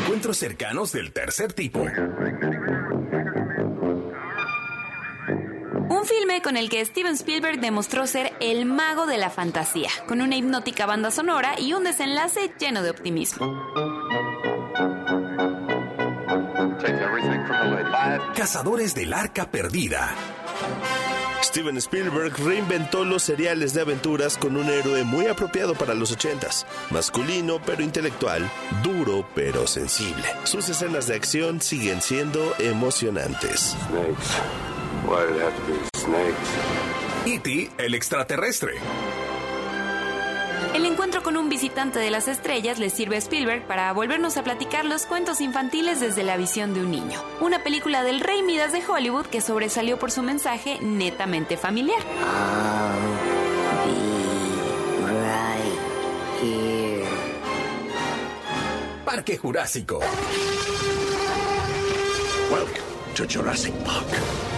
Encuentros 0.00 0.36
cercanos 0.36 0.92
del 0.92 1.12
tercer 1.12 1.52
tipo. 1.52 1.84
Un 6.02 6.08
filme 6.08 6.42
con 6.42 6.56
el 6.56 6.68
que 6.68 6.84
Steven 6.84 7.14
Spielberg 7.14 7.60
demostró 7.60 8.08
ser 8.08 8.32
el 8.40 8.66
mago 8.66 9.06
de 9.06 9.18
la 9.18 9.30
fantasía, 9.30 9.88
con 10.08 10.20
una 10.20 10.34
hipnótica 10.34 10.84
banda 10.84 11.12
sonora 11.12 11.54
y 11.60 11.74
un 11.74 11.84
desenlace 11.84 12.52
lleno 12.58 12.82
de 12.82 12.90
optimismo. 12.90 13.72
Cazadores 18.34 18.96
del 18.96 19.12
Arca 19.12 19.48
Perdida. 19.48 20.12
Steven 21.40 21.76
Spielberg 21.76 22.36
reinventó 22.36 23.04
los 23.04 23.22
seriales 23.22 23.72
de 23.72 23.82
aventuras 23.82 24.36
con 24.36 24.56
un 24.56 24.68
héroe 24.70 25.04
muy 25.04 25.28
apropiado 25.28 25.76
para 25.76 25.94
los 25.94 26.10
ochentas. 26.10 26.66
Masculino 26.90 27.60
pero 27.64 27.80
intelectual, 27.80 28.50
duro 28.82 29.24
pero 29.36 29.68
sensible. 29.68 30.24
Sus 30.42 30.68
escenas 30.68 31.06
de 31.06 31.14
acción 31.14 31.60
siguen 31.60 32.02
siendo 32.02 32.54
emocionantes. 32.58 33.76
E.T. 37.26 37.70
el 37.78 37.94
extraterrestre. 37.94 38.72
El 40.74 40.84
encuentro 40.84 41.22
con 41.22 41.36
un 41.36 41.48
visitante 41.48 42.00
de 42.00 42.10
las 42.10 42.26
estrellas 42.26 42.80
le 42.80 42.90
sirve 42.90 43.16
a 43.16 43.18
Spielberg 43.18 43.66
para 43.68 43.92
volvernos 43.92 44.36
a 44.36 44.42
platicar 44.42 44.84
los 44.84 45.06
cuentos 45.06 45.40
infantiles 45.40 46.00
desde 46.00 46.24
la 46.24 46.36
visión 46.36 46.74
de 46.74 46.80
un 46.80 46.90
niño. 46.90 47.22
Una 47.40 47.62
película 47.62 48.02
del 48.02 48.20
Rey 48.20 48.42
Midas 48.42 48.72
de 48.72 48.82
Hollywood 48.84 49.26
que 49.26 49.40
sobresalió 49.40 49.98
por 49.98 50.10
su 50.10 50.22
mensaje 50.22 50.78
netamente 50.80 51.56
familiar. 51.56 52.00
Parque 59.04 59.36
Jurásico. 59.36 60.00
Welcome 62.50 63.14
to 63.14 63.24
Jurassic 63.24 63.74
Park. 63.84 64.51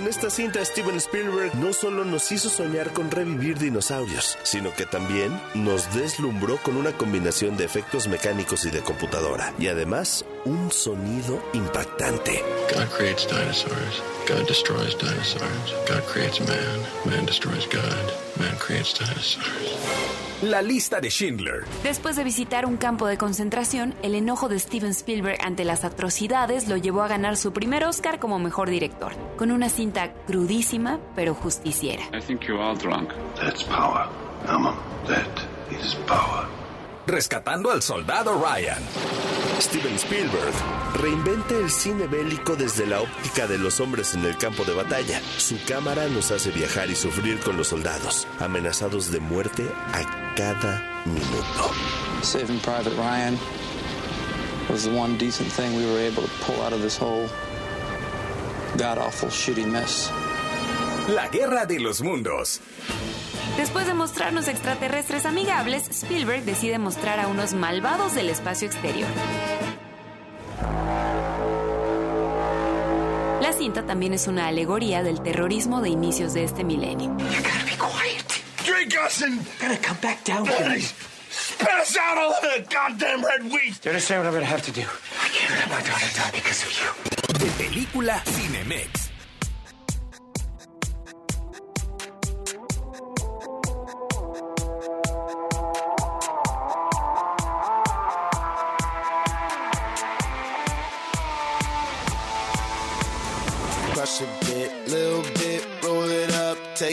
Con 0.00 0.08
esta 0.08 0.30
cinta 0.30 0.64
Steven 0.64 0.96
Spielberg 0.96 1.54
no 1.56 1.74
solo 1.74 2.06
nos 2.06 2.32
hizo 2.32 2.48
soñar 2.48 2.90
con 2.94 3.10
revivir 3.10 3.58
dinosaurios, 3.58 4.38
sino 4.44 4.72
que 4.72 4.86
también 4.86 5.38
nos 5.52 5.94
deslumbró 5.94 6.56
con 6.62 6.78
una 6.78 6.92
combinación 6.92 7.58
de 7.58 7.66
efectos 7.66 8.08
mecánicos 8.08 8.64
y 8.64 8.70
de 8.70 8.80
computadora. 8.80 9.52
Y 9.58 9.66
además, 9.68 10.24
un 10.46 10.72
sonido 10.72 11.42
impactante. 11.52 12.42
God 12.74 12.88
creates 12.96 13.26
dinosaurs. 13.28 14.02
God 14.26 14.48
destroys 14.48 14.96
dinosaurs. 14.96 15.74
God 15.86 16.02
creates 16.10 16.40
man. 16.48 16.80
Man 17.04 17.26
destroys 17.26 17.66
God. 17.66 18.38
Man 18.38 18.56
creates 18.56 18.98
dinosaurs. 18.98 20.09
La 20.42 20.62
lista 20.62 21.02
de 21.02 21.10
Schindler. 21.10 21.64
Después 21.82 22.16
de 22.16 22.24
visitar 22.24 22.64
un 22.64 22.78
campo 22.78 23.06
de 23.06 23.18
concentración, 23.18 23.94
el 24.02 24.14
enojo 24.14 24.48
de 24.48 24.58
Steven 24.58 24.92
Spielberg 24.92 25.36
ante 25.44 25.66
las 25.66 25.84
atrocidades 25.84 26.66
lo 26.66 26.78
llevó 26.78 27.02
a 27.02 27.08
ganar 27.08 27.36
su 27.36 27.52
primer 27.52 27.84
Oscar 27.84 28.18
como 28.18 28.38
mejor 28.38 28.70
director, 28.70 29.12
con 29.36 29.50
una 29.50 29.68
cinta 29.68 30.14
crudísima 30.26 30.98
pero 31.14 31.34
justiciera. 31.34 32.04
I 32.14 32.22
think 32.22 32.40
you're 32.48 32.58
all 32.58 32.74
drunk. 32.74 33.10
That's 33.36 33.62
power. 33.64 34.08
Emma, 34.48 34.74
that 35.08 35.28
is 35.78 35.94
power. 36.06 36.48
Rescatando 37.10 37.72
al 37.72 37.82
soldado 37.82 38.40
Ryan. 38.40 38.78
Steven 39.60 39.96
Spielberg 39.96 40.54
reinventa 40.94 41.56
el 41.56 41.68
cine 41.68 42.06
bélico 42.06 42.54
desde 42.54 42.86
la 42.86 43.00
óptica 43.00 43.48
de 43.48 43.58
los 43.58 43.80
hombres 43.80 44.14
en 44.14 44.24
el 44.24 44.36
campo 44.38 44.64
de 44.64 44.74
batalla. 44.74 45.20
Su 45.36 45.56
cámara 45.66 46.06
nos 46.06 46.30
hace 46.30 46.52
viajar 46.52 46.88
y 46.88 46.94
sufrir 46.94 47.40
con 47.40 47.56
los 47.56 47.66
soldados, 47.66 48.28
amenazados 48.38 49.10
de 49.10 49.18
muerte 49.18 49.66
a 49.92 50.34
cada 50.36 51.02
minuto. 51.04 51.72
Saving 52.22 52.60
Private 52.60 52.94
Ryan 52.96 53.36
was 54.70 54.84
the 54.84 54.96
one 54.96 55.18
decent 55.18 55.50
thing 55.50 55.76
we 55.76 55.86
were 55.86 56.06
able 56.06 56.22
to 56.22 56.30
pull 56.44 56.62
out 56.62 56.72
of 56.72 56.80
this 56.80 56.96
whole 56.96 57.28
god 58.76 58.98
awful 58.98 59.30
shitty 59.30 59.66
mess. 59.66 60.12
La 61.08 61.28
guerra 61.28 61.66
de 61.66 61.80
los 61.80 62.02
mundos. 62.02 62.60
Después 63.56 63.86
de 63.86 63.94
mostrarnos 63.94 64.48
extraterrestres 64.48 65.26
amigables, 65.26 65.88
Spielberg 65.90 66.44
decide 66.44 66.78
mostrar 66.78 67.18
a 67.20 67.26
unos 67.28 67.52
malvados 67.52 68.14
del 68.14 68.28
espacio 68.28 68.68
exterior. 68.68 69.08
La 73.40 73.52
cinta 73.52 73.84
también 73.84 74.14
es 74.14 74.28
una 74.28 74.46
alegoría 74.46 75.02
del 75.02 75.22
terrorismo 75.22 75.80
de 75.80 75.90
inicios 75.90 76.32
de 76.34 76.44
este 76.44 76.64
milenio. 76.64 77.16
Drink 78.64 78.94
us 79.04 79.22
and 79.22 79.40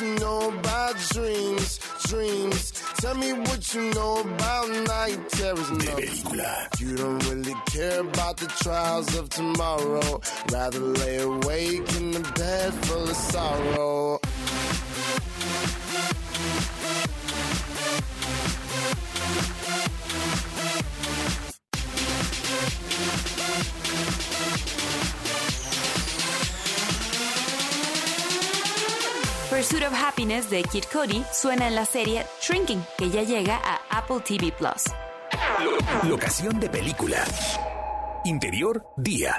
you 0.00 0.14
know 0.16 0.50
about 0.50 0.96
dreams, 1.12 1.80
dreams. 2.06 2.72
Tell 2.98 3.14
me 3.14 3.32
what 3.32 3.74
you 3.74 3.92
know 3.94 4.20
about 4.20 4.68
night 4.86 5.28
terrors. 5.30 5.70
No, 5.70 5.98
you 6.78 6.96
don't 6.96 7.28
really 7.28 7.54
care 7.66 8.00
about 8.00 8.36
the 8.36 8.46
trials 8.46 9.16
of 9.16 9.28
tomorrow. 9.30 10.20
Rather 10.52 10.80
lay 10.80 11.18
awake 11.18 11.96
in 11.96 12.12
the 12.12 12.32
bed 12.36 12.72
full 12.86 13.08
of 13.08 13.16
sorrow. 13.16 14.20
Pursuit 29.68 29.86
of 29.86 29.92
Happiness 30.02 30.48
de 30.48 30.62
Kid 30.62 30.84
Cody 30.90 31.22
suena 31.30 31.68
en 31.68 31.74
la 31.74 31.84
serie 31.84 32.24
Shrinking, 32.40 32.82
que 32.96 33.10
ya 33.10 33.22
llega 33.22 33.60
a 33.62 33.98
Apple 33.98 34.20
TV 34.24 34.50
Plus. 34.50 34.84
Locación 36.08 36.58
de 36.58 36.70
película. 36.70 37.22
Interior, 38.24 38.82
día. 38.96 39.38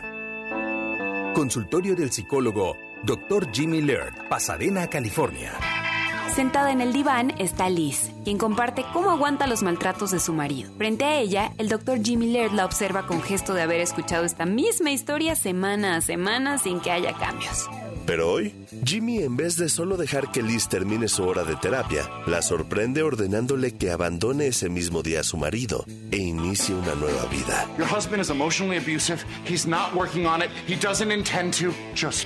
Consultorio 1.33 1.95
del 1.95 2.11
psicólogo 2.11 2.75
Dr. 3.05 3.51
Jimmy 3.51 3.81
Laird, 3.81 4.29
Pasadena, 4.29 4.87
California. 4.87 5.51
Sentada 6.35 6.71
en 6.71 6.81
el 6.81 6.93
diván 6.93 7.33
está 7.39 7.67
Liz, 7.67 8.11
quien 8.23 8.37
comparte 8.37 8.85
cómo 8.93 9.09
aguanta 9.09 9.47
los 9.47 9.63
maltratos 9.63 10.11
de 10.11 10.19
su 10.19 10.33
marido. 10.33 10.71
Frente 10.77 11.05
a 11.05 11.17
ella, 11.17 11.53
el 11.57 11.69
doctor 11.69 12.03
Jimmy 12.03 12.31
Laird 12.31 12.53
la 12.53 12.65
observa 12.65 13.07
con 13.07 13.23
gesto 13.23 13.55
de 13.55 13.63
haber 13.63 13.79
escuchado 13.81 14.25
esta 14.25 14.45
misma 14.45 14.91
historia 14.91 15.35
semana 15.35 15.95
a 15.95 16.01
semana 16.01 16.59
sin 16.59 16.81
que 16.81 16.91
haya 16.91 17.13
cambios. 17.13 17.67
Pero 18.09 18.31
hoy, 18.31 18.51
Jimmy, 18.83 19.19
en 19.19 19.37
vez 19.37 19.55
de 19.55 19.69
solo 19.69 19.95
dejar 19.95 20.31
que 20.31 20.41
Liz 20.41 20.67
termine 20.67 21.07
su 21.07 21.23
hora 21.25 21.43
de 21.43 21.55
terapia, 21.55 22.09
la 22.25 22.41
sorprende 22.41 23.03
ordenándole 23.03 23.73
que 23.73 23.91
abandone 23.91 24.47
ese 24.47 24.67
mismo 24.67 25.03
día 25.03 25.19
a 25.19 25.23
su 25.23 25.37
marido 25.37 25.85
e 26.09 26.17
inicie 26.17 26.73
una 26.73 26.95
nueva 26.95 27.27
vida. 27.27 27.67
Your 27.77 27.85
husband 27.85 28.19
is 28.19 28.31
emotionally 28.31 28.77
abusive. 28.77 29.23
He's 29.47 29.67
not 29.67 29.93
working 29.93 30.25
on 30.25 30.41
it. 30.41 30.49
He 30.67 30.75
doesn't 30.75 31.11
intend 31.11 31.53
to. 31.59 31.71
Just 31.93 32.25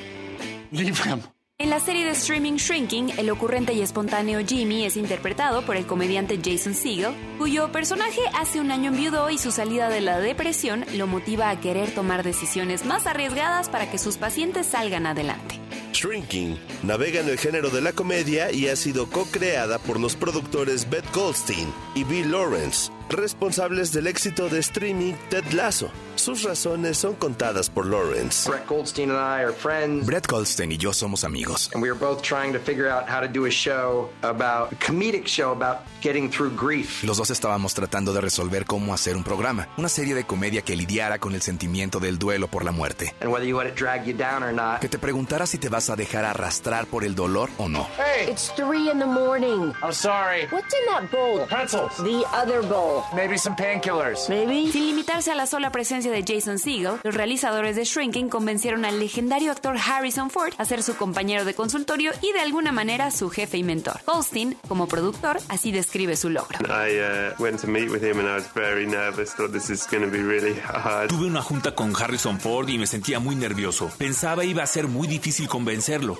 leave 0.72 0.98
him. 1.04 1.33
En 1.60 1.70
la 1.70 1.80
serie 1.80 2.04
de 2.04 2.14
streaming 2.14 2.56
Shrinking, 2.56 3.12
el 3.20 3.30
ocurrente 3.30 3.74
y 3.74 3.84
espontáneo 3.84 4.40
Jimmy 4.44 4.86
es 4.86 4.98
interpretado 4.98 5.64
por 5.64 5.76
el 5.76 5.86
comediante 5.86 6.40
Jason 6.44 6.74
Segel, 6.74 7.14
cuyo 7.38 7.72
personaje 7.72 8.22
hace 8.34 8.60
un 8.60 8.72
año 8.72 8.90
enviudó 8.90 9.30
y 9.30 9.38
su 9.38 9.52
salida 9.52 9.88
de 9.88 10.02
la 10.02 10.20
depresión 10.20 10.84
lo 10.96 11.06
motiva 11.06 11.52
a 11.52 11.60
querer 11.60 11.94
tomar 11.94 12.24
decisiones 12.24 12.86
más 12.86 13.06
arriesgadas 13.06 13.70
para 13.70 13.90
que 13.92 14.00
sus 14.00 14.18
pacientes 14.18 14.66
salgan 14.66 15.06
adelante. 15.06 15.60
Shrinking 15.94 16.58
navega 16.82 17.20
en 17.22 17.30
el 17.30 17.38
género 17.38 17.70
de 17.70 17.82
la 17.82 17.94
comedia 17.94 18.52
y 18.52 18.68
ha 18.68 18.76
sido 18.76 19.08
co-creada 19.08 19.78
por 19.78 20.00
los 20.00 20.16
productores 20.16 20.90
Beth 20.90 21.06
Goldstein 21.14 21.72
y 21.94 22.04
Bill 22.04 22.32
Lawrence, 22.32 22.92
responsables 23.10 23.92
del 23.92 24.08
éxito 24.08 24.50
de 24.50 24.60
streaming 24.60 25.14
Ted 25.30 25.52
Lasso. 25.52 25.90
Sus 26.16 26.44
razones 26.44 26.98
son 26.98 27.16
contadas 27.16 27.70
por 27.70 27.86
Lawrence. 27.86 28.48
Brett 28.50 28.68
Goldstein 28.68 29.10
and 29.10 29.20
I 29.20 29.44
are 29.44 29.52
friends. 29.52 30.06
Brett 30.06 30.28
Goldstein 30.28 30.72
y 30.72 30.78
yo 30.78 30.94
somos 30.94 31.24
amigos. 31.24 31.70
And 31.74 31.82
we 31.82 31.90
were 31.92 32.00
both 32.00 32.22
trying 32.22 32.54
to 32.54 32.60
figure 32.60 32.88
out 32.88 33.10
how 33.10 33.20
to 33.20 33.28
do 33.28 33.46
a 33.46 33.52
show 33.52 34.10
about, 34.22 34.72
a 34.72 34.76
comedic 34.76 35.26
show 35.28 35.52
about 35.52 35.80
getting 36.02 36.30
through 36.30 36.56
grief. 36.56 37.04
Los 37.04 37.18
dos 37.18 37.30
estábamos 37.30 37.74
tratando 37.74 38.14
de 38.14 38.22
resolver 38.22 38.66
cómo 38.66 38.94
hacer 38.94 39.18
un 39.18 39.24
programa, 39.24 39.68
una 39.78 39.90
serie 39.90 40.14
de 40.14 40.24
comedia 40.24 40.62
que 40.62 40.76
lidiara 40.76 41.18
con 41.20 41.34
el 41.34 41.42
sentimiento 41.42 42.00
del 42.00 42.18
duelo 42.20 42.48
por 42.48 42.64
la 42.64 42.72
muerte. 42.72 43.14
And 43.20 43.32
whether 43.32 43.46
you 43.48 43.58
let 43.58 43.68
it 43.68 43.76
drag 43.76 44.06
you 44.06 44.14
down 44.14 44.44
or 44.44 44.54
not. 44.54 44.80
Que 44.80 44.90
te 44.90 45.00
preguntara 45.00 45.46
si 45.48 45.58
te 45.58 45.68
vas 45.68 45.90
a 45.90 45.96
dejar 45.96 46.26
arrastrar 46.26 46.86
por 46.86 47.04
el 47.04 47.16
dolor 47.16 47.50
o 47.58 47.68
no. 47.68 47.88
Hey! 47.98 48.30
It's 48.32 48.54
three 48.56 48.90
in 48.90 49.00
the 49.00 49.08
morning. 49.08 49.74
I'm 49.82 49.92
sorry. 49.94 50.48
What's 50.52 50.74
in 50.74 50.86
that 50.94 51.12
bowl? 51.12 51.46
Pretzels. 51.48 51.98
The 51.98 52.24
other 52.32 52.62
bowl. 52.62 52.93
Maybe 53.16 53.38
some 53.38 53.56
painkillers. 53.56 54.30
Maybe. 54.30 54.72
Sin 54.72 54.86
limitarse 54.86 55.32
a 55.32 55.36
la 55.36 55.46
sola 55.46 55.72
presencia 55.72 56.12
de 56.12 56.24
Jason 56.24 56.60
Segel, 56.60 57.00
los 57.04 57.16
realizadores 57.16 57.76
de 57.76 57.84
Shrinking 57.84 58.30
convencieron 58.30 58.86
al 58.86 59.00
legendario 59.00 59.52
actor 59.52 59.76
Harrison 59.78 60.30
Ford 60.30 60.54
a 60.58 60.66
ser 60.66 60.84
su 60.84 60.96
compañero 60.96 61.46
de 61.46 61.54
consultorio 61.54 62.12
y 62.22 62.32
de 62.34 62.40
alguna 62.40 62.72
manera 62.72 63.12
su 63.12 63.30
jefe 63.30 63.58
y 63.58 63.64
mentor. 63.64 64.00
Goldstein, 64.06 64.58
como 64.68 64.88
productor, 64.88 65.40
así 65.50 65.72
describe 65.72 66.16
su 66.16 66.30
logro. 66.30 66.60
I 66.70 67.34
went 67.40 67.62
to 67.62 67.68
meet 67.68 67.90
with 67.90 68.04
him 68.04 68.20
and 68.20 68.28
I 68.28 68.36
was 68.36 68.48
very 68.54 68.86
nervous. 68.86 69.34
Thought 69.34 69.52
this 69.52 69.70
is 69.70 69.88
going 69.90 70.04
to 70.04 70.12
be 70.12 70.24
really 70.24 70.56
hard. 70.60 71.10
Tuve 71.10 71.28
una 71.28 71.42
junta 71.42 71.76
con 71.76 71.94
Harrison 71.96 72.40
Ford 72.40 72.70
y 72.70 72.78
me 72.78 72.88
sentía 72.88 73.20
muy 73.20 73.36
nervioso. 73.36 73.90
Pensaba 73.98 74.44
iba 74.44 74.64
a 74.64 74.68
ser 74.68 74.88
muy 74.88 75.08
difícil 75.08 75.48
convencerlo. 75.48 76.18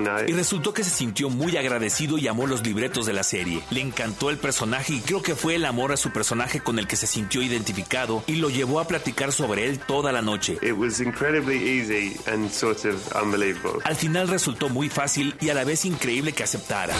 Night. 0.00 0.28
Y 0.28 0.32
resultó 0.32 0.72
que 0.72 0.84
se 0.84 0.90
sintió 0.90 1.30
muy 1.30 1.56
agradecido 1.56 2.18
y 2.18 2.28
amó 2.28 2.46
los 2.46 2.64
libretos 2.64 3.06
de 3.06 3.12
la 3.12 3.22
serie. 3.22 3.62
Le 3.70 3.80
encantó 3.80 4.30
el 4.30 4.38
personaje 4.38 4.94
y 4.94 5.00
creo 5.00 5.22
que 5.22 5.34
fue 5.34 5.54
el 5.56 5.64
amor 5.64 5.92
a 5.92 5.96
su 5.96 6.10
personaje 6.10 6.60
con 6.60 6.78
el 6.78 6.86
que 6.86 6.96
se 6.96 7.06
sintió 7.06 7.42
identificado 7.42 8.24
y 8.26 8.36
lo 8.36 8.50
llevó 8.50 8.80
a 8.80 8.88
platicar 8.88 9.32
sobre 9.32 9.68
él 9.68 9.78
toda 9.78 10.12
la 10.12 10.22
noche. 10.22 10.58
It 10.62 10.72
was 10.72 11.00
incredibly 11.00 11.56
easy 11.56 12.16
and 12.26 12.50
sort 12.50 12.84
of 12.84 12.96
unbelievable. 13.14 13.80
Al 13.84 13.96
final 13.96 14.28
resultó 14.28 14.68
muy 14.68 14.88
fácil 14.88 15.34
y 15.40 15.50
a 15.50 15.54
la 15.54 15.64
vez 15.64 15.84
increíble 15.84 16.32
que 16.32 16.44
aceptara. 16.44 16.94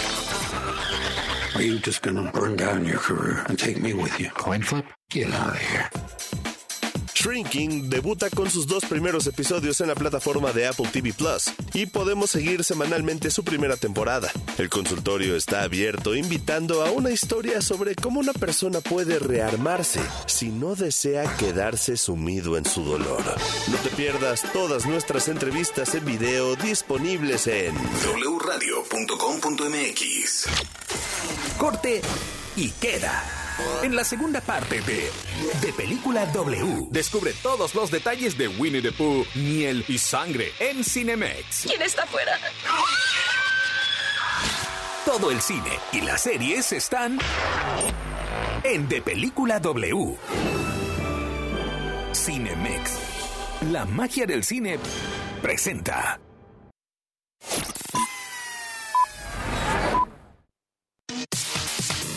Are 1.55 1.65
you 1.65 1.79
just 1.85 2.03
gonna 2.03 2.31
burn 2.33 2.57
down 2.57 2.85
your 2.85 2.99
career 3.01 3.45
and 3.49 3.59
take 3.59 3.81
me 3.81 3.93
with 3.93 4.19
you? 4.19 4.31
Coin 4.37 4.63
flip? 4.63 4.87
Get 5.11 5.33
out 5.35 5.55
of 5.55 5.59
here. 5.59 5.91
Shrinking 7.21 7.91
debuta 7.91 8.31
con 8.31 8.51
sus 8.51 8.67
dos 8.67 8.87
primeros 8.87 9.27
episodios 9.27 9.83
en 9.83 9.89
la 9.89 9.95
plataforma 9.95 10.53
de 10.53 10.67
Apple 10.67 10.89
TV 10.91 11.13
Plus 11.13 11.53
y 11.75 11.85
podemos 11.85 12.31
seguir 12.31 12.65
semanalmente 12.65 13.31
su 13.31 13.45
primera 13.45 13.77
temporada. 13.77 14.33
El 14.57 14.71
consultorio 14.71 15.37
está 15.37 15.63
abierto 15.63 16.15
invitando 16.15 16.83
a 16.83 16.91
una 16.93 17.11
historia 17.11 17.61
sobre 17.61 17.95
cómo 17.95 18.21
una 18.21 18.33
persona 18.33 18.81
puede 18.81 19.19
rearmarse 19.19 20.01
si 20.25 20.49
no 20.49 20.75
desea 20.75 21.37
quedarse 21.37 21.99
sumido 21.99 22.57
en 22.57 22.65
su 22.65 22.85
dolor. 22.85 23.23
No 23.71 23.77
te 23.77 23.91
pierdas 23.91 24.43
todas 24.55 24.87
nuestras 24.87 25.29
entrevistas 25.29 25.95
en 25.95 26.07
video 26.07 26.57
disponibles 26.57 27.47
en 27.49 27.77
wradio.com.mx. 28.39 28.97
Corte 31.59 32.01
y 32.57 32.71
queda. 32.71 33.40
En 33.83 33.97
la 33.97 34.05
segunda 34.05 34.41
parte 34.41 34.81
de 34.83 35.11
De 35.63 35.73
Película 35.73 36.27
W, 36.27 36.89
descubre 36.91 37.33
todos 37.43 37.75
los 37.75 37.91
detalles 37.91 38.37
de 38.37 38.49
Winnie 38.49 38.83
the 38.83 38.93
Pooh, 38.93 39.25
miel 39.35 39.85
y 39.89 39.99
sangre 39.99 40.53
en 40.59 40.85
Cinemex. 40.85 41.63
¿Quién 41.67 41.83
está 41.83 42.03
afuera? 42.03 42.39
Todo 45.05 45.31
el 45.31 45.41
cine 45.41 45.79
y 45.93 46.03
las 46.03 46.23
series 46.23 46.73
están 46.73 47.19
en 48.63 48.89
De 48.89 49.01
Película 49.01 49.59
W. 49.59 50.17
Cinemex. 52.13 52.93
La 53.71 53.87
magia 53.87 54.27
del 54.27 54.45
cine 54.45 54.79
presenta. 55.43 56.21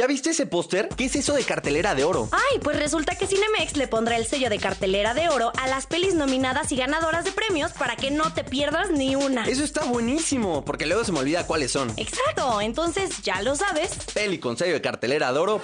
¿Ya 0.00 0.06
viste 0.06 0.30
ese 0.30 0.46
póster? 0.46 0.88
¿Qué 0.96 1.04
es 1.04 1.14
eso 1.14 1.34
de 1.34 1.44
cartelera 1.44 1.94
de 1.94 2.04
oro? 2.04 2.30
Ay, 2.32 2.58
pues 2.60 2.78
resulta 2.78 3.16
que 3.16 3.26
Cinemex 3.26 3.76
le 3.76 3.86
pondrá 3.86 4.16
el 4.16 4.24
sello 4.24 4.48
de 4.48 4.56
cartelera 4.56 5.12
de 5.12 5.28
oro 5.28 5.52
a 5.60 5.68
las 5.68 5.84
pelis 5.84 6.14
nominadas 6.14 6.72
y 6.72 6.76
ganadoras 6.76 7.26
de 7.26 7.32
premios 7.32 7.72
para 7.72 7.96
que 7.96 8.10
no 8.10 8.32
te 8.32 8.42
pierdas 8.42 8.90
ni 8.90 9.14
una. 9.14 9.44
Eso 9.44 9.62
está 9.62 9.84
buenísimo, 9.84 10.64
porque 10.64 10.86
luego 10.86 11.04
se 11.04 11.12
me 11.12 11.18
olvida 11.18 11.46
cuáles 11.46 11.72
son. 11.72 11.92
Exacto, 11.98 12.62
entonces 12.62 13.20
ya 13.22 13.42
lo 13.42 13.56
sabes. 13.56 13.90
Peli 14.14 14.38
con 14.38 14.56
sello 14.56 14.72
de 14.72 14.80
cartelera 14.80 15.34
de 15.34 15.38
oro, 15.38 15.60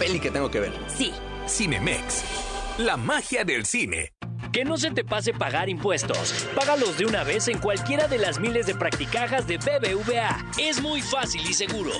peli 0.00 0.18
que 0.18 0.32
tengo 0.32 0.50
que 0.50 0.58
ver. 0.58 0.72
Sí. 0.88 1.12
Cinemex. 1.46 2.24
La 2.78 2.96
magia 2.96 3.44
del 3.44 3.64
cine. 3.64 4.12
Que 4.58 4.64
no 4.64 4.76
se 4.76 4.90
te 4.90 5.04
pase 5.04 5.32
pagar 5.32 5.68
impuestos. 5.68 6.48
Págalos 6.56 6.98
de 6.98 7.06
una 7.06 7.22
vez 7.22 7.46
en 7.46 7.58
cualquiera 7.58 8.08
de 8.08 8.18
las 8.18 8.40
miles 8.40 8.66
de 8.66 8.74
practicajas 8.74 9.46
de 9.46 9.56
BBVA. 9.56 10.50
Es 10.58 10.82
muy 10.82 11.00
fácil 11.00 11.42
y 11.48 11.54
seguro. 11.54 11.92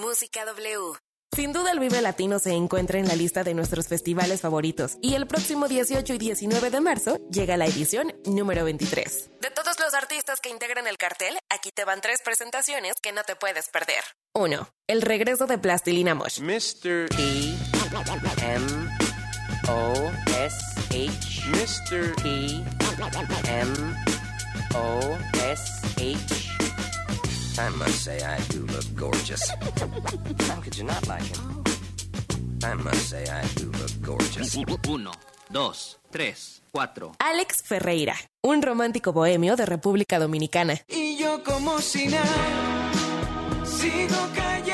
Música 0.00 0.44
W. 0.44 1.03
Sin 1.34 1.52
duda 1.52 1.72
el 1.72 1.80
Vive 1.80 2.00
Latino 2.00 2.38
se 2.38 2.52
encuentra 2.52 2.98
en 2.98 3.08
la 3.08 3.16
lista 3.16 3.42
de 3.42 3.54
nuestros 3.54 3.88
festivales 3.88 4.40
favoritos 4.40 4.98
y 5.02 5.14
el 5.14 5.26
próximo 5.26 5.66
18 5.66 6.14
y 6.14 6.18
19 6.18 6.70
de 6.70 6.80
marzo 6.80 7.18
llega 7.28 7.56
la 7.56 7.66
edición 7.66 8.14
número 8.24 8.64
23. 8.64 9.30
De 9.40 9.50
todo 9.50 9.64
todos 9.64 9.92
los 9.92 9.94
artistas 9.94 10.40
que 10.40 10.50
integran 10.50 10.86
el 10.86 10.98
cartel, 10.98 11.38
aquí 11.48 11.70
te 11.72 11.84
van 11.84 12.00
tres 12.00 12.20
presentaciones 12.22 12.94
que 13.02 13.12
no 13.12 13.22
te 13.22 13.34
puedes 13.34 13.68
perder. 13.70 14.02
1. 14.34 14.68
El 14.86 15.02
regreso 15.02 15.46
de 15.46 15.58
Plastilina 15.58 16.14
Mosh. 16.14 16.40
Mr. 16.40 17.08
P. 17.08 17.56
M. 18.42 18.66
O. 19.68 20.12
S. 20.38 20.56
H. 20.90 21.48
Mr. 21.48 22.14
P. 22.22 22.62
M. 23.48 23.72
O. 24.74 25.18
S. 25.50 25.62
H. 25.96 26.53
I 27.56 27.70
must 27.78 28.02
say 28.04 28.18
I 28.22 28.38
do 28.52 28.66
look 28.66 28.84
gorgeous. 28.96 29.48
How 30.48 30.60
could 30.60 30.76
you 30.76 30.84
not 30.84 31.06
like 31.06 31.22
him? 31.22 31.62
I 32.64 32.74
must 32.74 33.10
say 33.10 33.24
I 33.28 33.46
do 33.54 33.70
look 33.70 33.92
gorgeous. 34.02 34.56
Uno, 34.88 35.12
dos, 35.50 35.98
tres, 36.10 36.62
cuatro. 36.72 37.12
Alex 37.20 37.62
Ferreira, 37.62 38.16
un 38.42 38.60
romántico 38.60 39.12
bohemio 39.12 39.54
de 39.54 39.66
República 39.66 40.18
Dominicana. 40.18 40.80
Y 40.88 41.16
yo 41.16 41.44
como 41.44 41.80
si 41.80 42.08
nada, 42.08 42.90
sigo 43.64 44.16
cayendo 44.34 44.73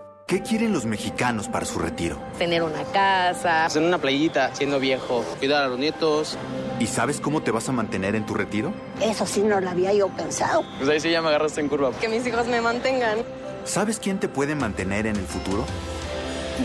¿Qué 0.31 0.41
quieren 0.41 0.71
los 0.71 0.85
mexicanos 0.85 1.49
para 1.49 1.65
su 1.65 1.77
retiro? 1.77 2.17
Tener 2.37 2.63
una 2.63 2.85
casa. 2.85 3.67
En 3.75 3.83
una 3.83 3.97
playita, 3.97 4.55
siendo 4.55 4.79
viejo, 4.79 5.25
cuidar 5.39 5.63
a 5.63 5.67
los 5.67 5.77
nietos. 5.77 6.37
¿Y 6.79 6.87
sabes 6.87 7.19
cómo 7.19 7.43
te 7.43 7.51
vas 7.51 7.67
a 7.67 7.73
mantener 7.73 8.15
en 8.15 8.25
tu 8.25 8.33
retiro? 8.33 8.71
Eso 9.01 9.25
sí 9.25 9.41
no 9.41 9.59
lo 9.59 9.69
había 9.69 9.91
yo 9.91 10.07
pensado. 10.07 10.63
Pues 10.77 10.87
ahí 10.89 11.01
sí 11.01 11.11
ya 11.11 11.21
me 11.21 11.27
agarraste 11.27 11.59
en 11.59 11.67
curva. 11.67 11.91
Que 11.99 12.07
mis 12.07 12.25
hijos 12.25 12.47
me 12.47 12.61
mantengan. 12.61 13.25
¿Sabes 13.65 13.99
quién 13.99 14.21
te 14.21 14.29
puede 14.29 14.55
mantener 14.55 15.05
en 15.05 15.17
el 15.17 15.25
futuro? 15.25 15.65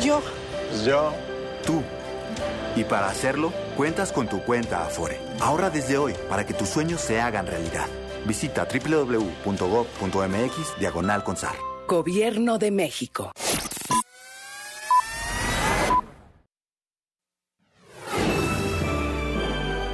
Yo. 0.01 0.23
Pues 0.71 0.85
yo. 0.85 1.13
Tú. 1.67 1.83
Y 2.77 2.85
para 2.85 3.09
hacerlo, 3.09 3.53
cuentas 3.77 4.13
con 4.13 4.29
tu 4.29 4.45
cuenta 4.45 4.87
Afore. 4.87 5.19
Ahorra 5.41 5.71
desde 5.71 5.99
hoy 5.99 6.15
para 6.29 6.47
que 6.47 6.55
tus 6.55 6.69
sueños 6.69 7.01
se 7.01 7.21
hagan 7.21 7.49
realidad. 7.49 7.89
Visita 8.27 8.69
www.gov.mx 8.73 9.59
diagonal 10.79 11.25
consar. 11.25 11.57
Gobierno 11.87 12.59
de 12.59 12.73
México. 12.73 13.31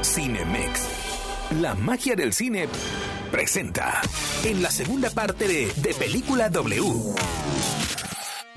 Cinemex. 0.02 1.50
La 1.60 1.74
magia 1.74 2.16
del 2.16 2.32
cine 2.32 2.66
presenta 3.30 4.00
en 4.44 4.62
la 4.62 4.70
segunda 4.70 5.10
parte 5.10 5.46
de 5.46 5.70
De 5.82 5.92
Película 5.92 6.48
W. 6.48 6.82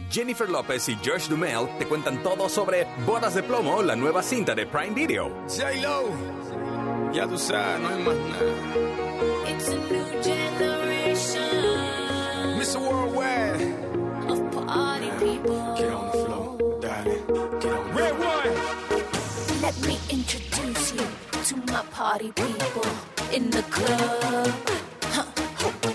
Jennifer 0.09 0.49
López 0.49 0.87
y 0.87 0.95
Josh 0.95 1.27
Dumel 1.27 1.67
te 1.77 1.87
cuentan 1.87 2.23
todo 2.23 2.47
sobre 2.47 2.87
Bodas 3.05 3.35
de 3.35 3.43
Plomo, 3.43 3.83
la 3.83 3.97
nueva 3.97 4.23
cinta 4.23 4.55
de 4.55 4.65
Prime 4.65 4.93
Video. 4.95 5.29
J-Lo, 5.49 7.11
ya 7.11 7.27
tú 7.27 7.37
sabes, 7.37 7.81
no 7.81 7.89
hay 7.89 8.01
más 8.01 8.15
nada. 8.15 10.04
It's 12.75 12.83
a 12.83 12.83
new 12.83 12.83
generation 12.83 12.83
Mr. 12.83 12.91
Worldwide. 12.91 14.31
of 14.31 14.67
party 14.67 15.11
people. 15.19 15.75
Get 15.77 15.93
on 15.93 16.07
the 16.07 16.25
floor, 16.25 16.81
darling. 16.81 17.25
Get 17.61 17.73
on 17.73 17.87
the 17.87 17.93
Red 17.93 18.19
one. 18.19 19.61
Let 19.61 19.79
me 19.87 19.99
introduce 20.09 20.93
you 20.93 21.07
to 21.45 21.57
my 21.71 21.83
party 21.91 22.31
people 22.33 22.85
in 23.33 23.49
the 23.51 23.63
club. 23.63 24.53
I'm 25.83 25.94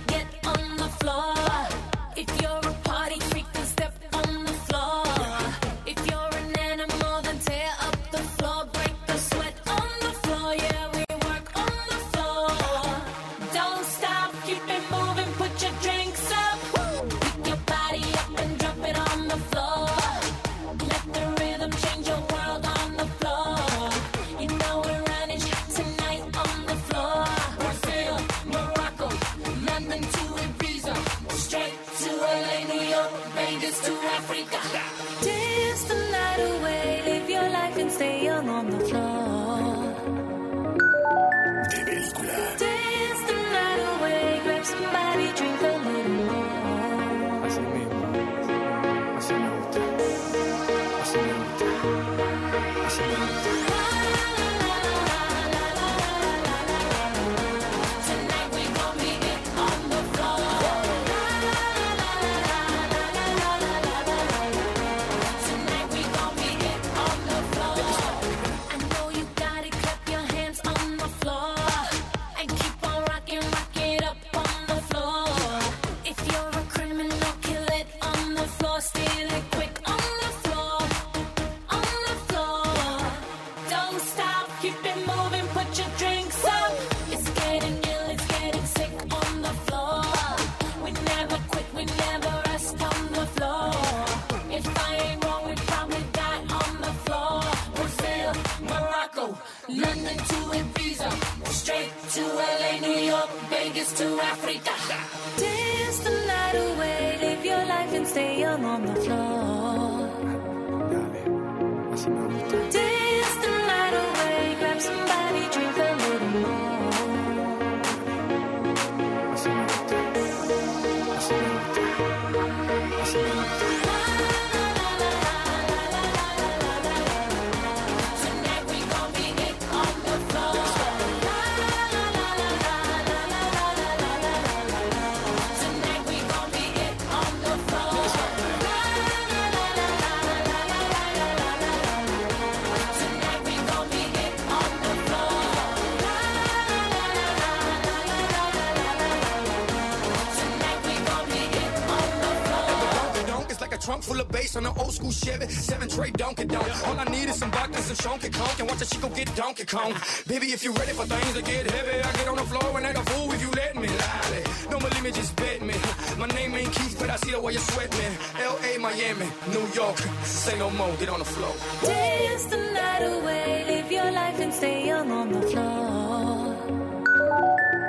donkey 156.35 156.53
donk. 156.53 156.87
All 156.87 156.99
I 156.99 157.03
need 157.05 157.29
is 157.29 157.35
some 157.35 157.51
vodka, 157.51 157.81
some 157.81 157.95
Shonky 157.97 158.31
Conk, 158.33 158.59
and 158.59 158.69
watch 158.69 158.81
a 158.81 158.85
chico 158.85 159.09
get 159.09 159.35
Donkey 159.35 159.65
Kong. 159.65 159.93
Baby, 160.27 160.47
if 160.47 160.63
you're 160.63 160.73
ready 160.73 160.93
for 160.93 161.05
things 161.05 161.33
to 161.33 161.41
get 161.41 161.69
heavy, 161.69 161.99
I 161.99 162.11
get 162.13 162.27
on 162.27 162.37
the 162.37 162.43
floor 162.43 162.77
and 162.77 162.85
act 162.85 162.97
a 162.97 163.03
fool 163.11 163.31
if 163.33 163.41
you 163.41 163.51
let 163.51 163.75
me. 163.75 163.87
Lolly. 163.87 164.43
Don't 164.69 164.81
believe 164.81 165.03
me, 165.03 165.11
just 165.11 165.35
bet 165.35 165.61
me. 165.61 165.75
My 166.17 166.27
name 166.27 166.55
ain't 166.55 166.73
Keith, 166.73 166.95
but 166.99 167.09
I 167.09 167.15
see 167.17 167.31
the 167.31 167.41
way 167.41 167.53
you 167.53 167.59
sweat 167.59 167.91
me. 167.91 168.05
L.A., 168.39 168.77
Miami, 168.79 169.27
New 169.49 169.65
York. 169.73 169.97
Say 170.23 170.57
no 170.57 170.69
more, 170.71 170.93
get 170.97 171.09
on 171.09 171.19
the 171.19 171.25
floor. 171.25 171.53
Dance 171.83 172.45
the 172.45 172.57
night 172.57 173.03
away, 173.03 173.65
live 173.67 173.91
your 173.91 174.11
life 174.11 174.39
and 174.39 174.53
stay 174.53 174.87
young 174.87 175.11
on 175.11 175.31
the 175.31 175.41
floor. 175.41 176.55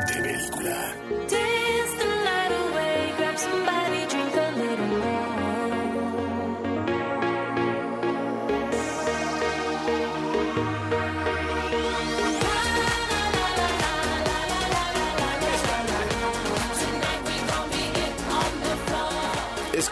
De 0.07 0.15
película. 0.15 1.52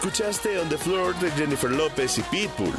Escuchaste 0.01 0.59
On 0.59 0.67
the 0.67 0.79
Floor 0.79 1.13
de 1.19 1.29
Jennifer 1.33 1.69
López 1.69 2.17
y 2.17 2.23
Pitbull. 2.23 2.73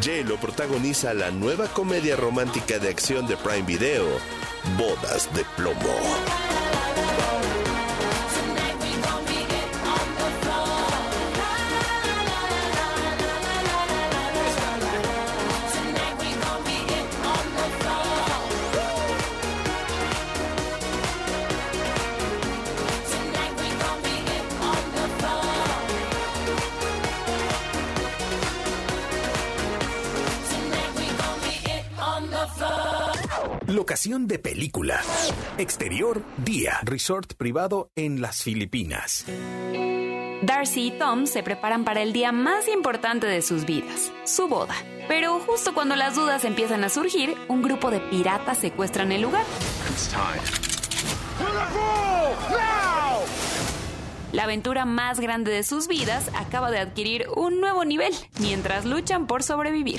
J-Lo 0.00 0.36
protagoniza 0.36 1.12
la 1.14 1.32
nueva 1.32 1.66
comedia 1.66 2.14
romántica 2.14 2.78
de 2.78 2.90
acción 2.90 3.26
de 3.26 3.36
Prime 3.36 3.62
Video, 3.62 4.06
Bodas 4.78 5.28
de 5.34 5.44
Plomo. 5.56 6.19
Locación 34.00 34.26
de 34.26 34.38
película. 34.38 35.02
Exterior, 35.58 36.22
día. 36.38 36.80
Resort 36.84 37.34
privado 37.34 37.90
en 37.94 38.22
las 38.22 38.42
Filipinas. 38.42 39.26
Darcy 40.40 40.86
y 40.86 40.90
Tom 40.92 41.26
se 41.26 41.42
preparan 41.42 41.84
para 41.84 42.00
el 42.00 42.14
día 42.14 42.32
más 42.32 42.66
importante 42.66 43.26
de 43.26 43.42
sus 43.42 43.66
vidas, 43.66 44.10
su 44.24 44.48
boda. 44.48 44.74
Pero 45.06 45.38
justo 45.40 45.74
cuando 45.74 45.96
las 45.96 46.14
dudas 46.14 46.46
empiezan 46.46 46.82
a 46.82 46.88
surgir, 46.88 47.36
un 47.48 47.60
grupo 47.60 47.90
de 47.90 48.00
piratas 48.00 48.56
secuestran 48.56 49.12
el 49.12 49.20
lugar. 49.20 49.44
La 54.32 54.44
aventura 54.44 54.84
más 54.84 55.18
grande 55.18 55.50
de 55.50 55.64
sus 55.64 55.88
vidas 55.88 56.30
acaba 56.34 56.70
de 56.70 56.78
adquirir 56.78 57.26
un 57.34 57.60
nuevo 57.60 57.84
nivel 57.84 58.12
mientras 58.38 58.84
luchan 58.84 59.26
por 59.26 59.42
sobrevivir. 59.42 59.98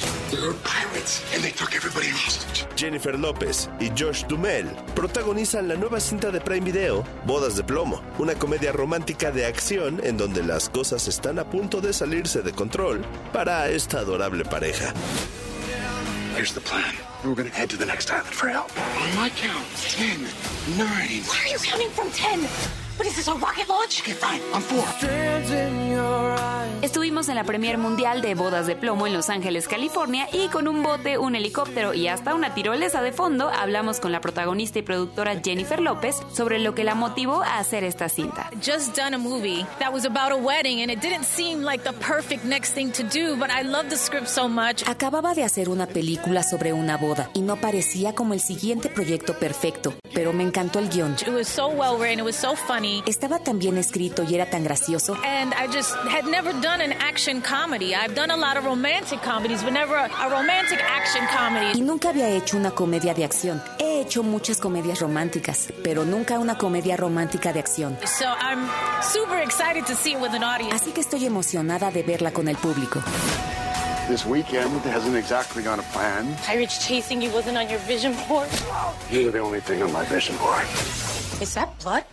Jennifer 2.78 3.20
López 3.20 3.70
y 3.80 3.90
Josh 3.90 4.26
Dumel 4.28 4.68
protagonizan 4.96 5.68
la 5.68 5.76
nueva 5.76 6.00
cinta 6.00 6.32
de 6.32 6.40
Prime 6.40 6.66
Video, 6.66 7.04
Bodas 7.26 7.58
de 7.58 7.64
Plomo, 7.64 8.02
una 8.20 8.36
comedia 8.36 8.72
romántica 8.72 9.32
de 9.32 9.46
acción 9.46 10.00
en 10.04 10.16
donde 10.16 10.44
las 10.44 10.70
cosas 10.70 11.10
están 11.10 11.38
a 11.38 11.50
punto 11.50 11.82
de 11.82 11.92
salirse 11.92 12.42
de 12.42 12.54
control 12.54 13.04
para 13.34 13.68
esta 13.70 14.00
adorable 14.00 14.46
pareja. 14.46 14.94
Here's 16.36 16.54
the 16.54 16.62
plan. 16.62 16.96
We're 17.26 17.36
gonna 17.36 17.50
head 17.50 17.70
to 17.70 17.78
the 17.78 17.86
next 17.86 18.10
island 18.10 18.34
for 18.34 18.48
help. 18.48 18.72
On 19.02 19.10
my 19.16 19.30
count, 19.30 19.66
ten, 19.76 20.22
nine. 20.78 21.22
Why 21.28 21.38
are 21.44 21.52
you 21.52 21.60
counting 21.60 21.90
from 21.92 22.10
10? 22.12 22.48
What 22.98 23.08
is 23.08 23.16
this, 23.16 23.28
a 23.28 23.34
rocket 23.34 23.68
launch? 23.70 24.02
Okay, 24.02 24.14
fine. 24.14 24.42
I'm 24.54 24.62
four. 24.62 24.84
Estuvimos 26.82 27.30
en 27.30 27.36
la 27.36 27.44
premier 27.44 27.78
mundial 27.78 28.22
de 28.22 28.34
bodas 28.34 28.66
de 28.66 28.76
plomo 28.76 29.06
en 29.06 29.14
Los 29.14 29.30
Ángeles, 29.30 29.68
California, 29.68 30.28
y 30.34 30.48
con 30.48 30.68
un 30.68 30.82
bote, 30.82 31.18
un 31.20 31.36
helicóptero 31.36 31.94
y 31.94 32.08
hasta 32.08 32.34
una 32.34 32.54
tirolesa 32.56 33.02
de 33.04 33.12
fondo 33.12 33.50
hablamos 33.50 34.00
con 34.00 34.12
la 34.12 34.20
protagonista 34.20 34.80
y 34.80 34.82
productora 34.82 35.40
Jennifer 35.44 35.80
López 35.80 36.16
sobre 36.34 36.58
lo 36.60 36.74
que 36.74 36.84
la 36.84 36.96
motivó 36.96 37.44
a 37.44 37.60
hacer 37.60 37.84
esta 37.84 38.10
cinta. 38.10 38.50
just 38.62 38.96
done 38.96 39.14
a 39.14 39.18
movie 39.20 39.66
that 39.80 39.92
was 39.94 40.06
about 40.06 40.32
a 40.32 40.36
wedding 40.36 40.82
and 40.82 40.92
it 40.92 41.00
didn't 41.02 41.24
seem 41.26 41.62
like 41.64 41.84
the 41.84 41.94
perfect 41.94 42.44
next 42.46 42.74
thing 42.74 42.92
to 42.92 43.04
do, 43.04 43.36
but 43.38 43.50
I 43.52 43.62
love 43.64 43.90
the 43.90 43.98
script 43.98 44.28
so 44.28 44.48
much. 44.50 44.84
Acababa 44.88 45.34
de 45.36 45.44
hacer 45.44 45.70
una 45.70 45.86
película 45.86 46.42
sobre 46.44 46.74
una 46.74 46.98
boda 46.98 47.30
y 47.34 47.42
no 47.42 47.58
parecía 47.58 48.14
como 48.16 48.34
el 48.34 48.40
siguiente 48.42 48.90
proyecto 48.90 49.38
perfecto, 49.38 49.94
pero 50.16 50.34
me 50.34 50.44
encantó 50.44 50.80
el 50.80 50.90
guion. 50.90 51.16
It 51.22 51.30
was 51.30 51.48
so 51.48 51.68
well 51.70 51.98
written, 51.98 52.20
it 52.20 52.26
was 52.26 52.36
so 52.36 52.56
funny. 52.82 53.04
Estaba 53.06 53.40
tan 53.40 53.60
bien 53.60 53.78
escrito 53.78 54.24
y 54.24 54.36
era 54.36 54.46
tan 54.50 54.64
gracioso. 54.64 55.16
And 55.24 55.54
I 55.54 55.68
just 55.68 55.96
had 56.10 56.26
never 56.26 56.52
done 56.62 56.82
an 56.82 56.94
action 56.94 57.42
comedy. 57.42 57.94
I've 57.94 58.16
done 58.16 58.32
a 58.32 58.38
lot 58.38 58.58
of 58.58 58.66
romantic 58.66 59.22
comedies, 59.22 59.64
but 59.64 59.74
never 59.74 59.96
a, 59.96 60.06
a 60.06 60.30
romantic 60.30 60.80
action 60.82 61.26
comedy. 61.28 61.78
Y 61.78 61.82
nunca 61.82 62.10
había 62.10 62.30
hecho 62.30 62.58
una 62.58 62.72
comedia 62.72 63.14
de 63.14 63.24
acción. 63.24 63.62
He 63.80 64.02
hecho 64.02 64.24
muchas 64.24 64.58
comedias 64.58 65.00
románticas, 65.00 65.70
pero 65.84 66.06
nunca 66.06 66.40
una 66.40 66.58
comedia 66.58 66.98
romántica 66.98 67.54
de 67.54 67.60
acción. 67.60 67.98
So 68.06 68.26
I'm 68.26 68.68
super 69.02 69.40
excited 69.42 69.86
to 69.86 69.96
see 69.96 70.14
it 70.14 70.22
with 70.22 70.34
an 70.34 70.44
audience. 70.44 70.76
Así 70.76 70.92
que 70.92 71.02
estoy 71.02 71.26
emocionada 71.26 71.92
de 71.92 72.04
verla 72.04 72.32
con 72.32 72.48
el 72.48 72.58
público. 72.58 73.02
This 74.08 74.26
weekend 74.26 74.82
hasn't 74.86 75.16
exactly 75.16 75.64
gone 75.64 75.78
to 75.78 75.86
plan. 75.94 76.36
Pirates 76.46 76.86
chasing 76.86 77.22
you 77.22 77.32
wasn't 77.32 77.58
on 77.58 77.70
your 77.70 77.80
vision 77.88 78.14
board. 78.28 78.50
You're 79.10 79.32
the 79.32 79.40
only 79.40 79.62
thing 79.62 79.82
on 79.84 79.92
my 79.94 80.04
vision 80.06 80.36
board. 80.38 80.66
Is 81.40 81.54
that 81.54 81.70
blood? 81.82 82.04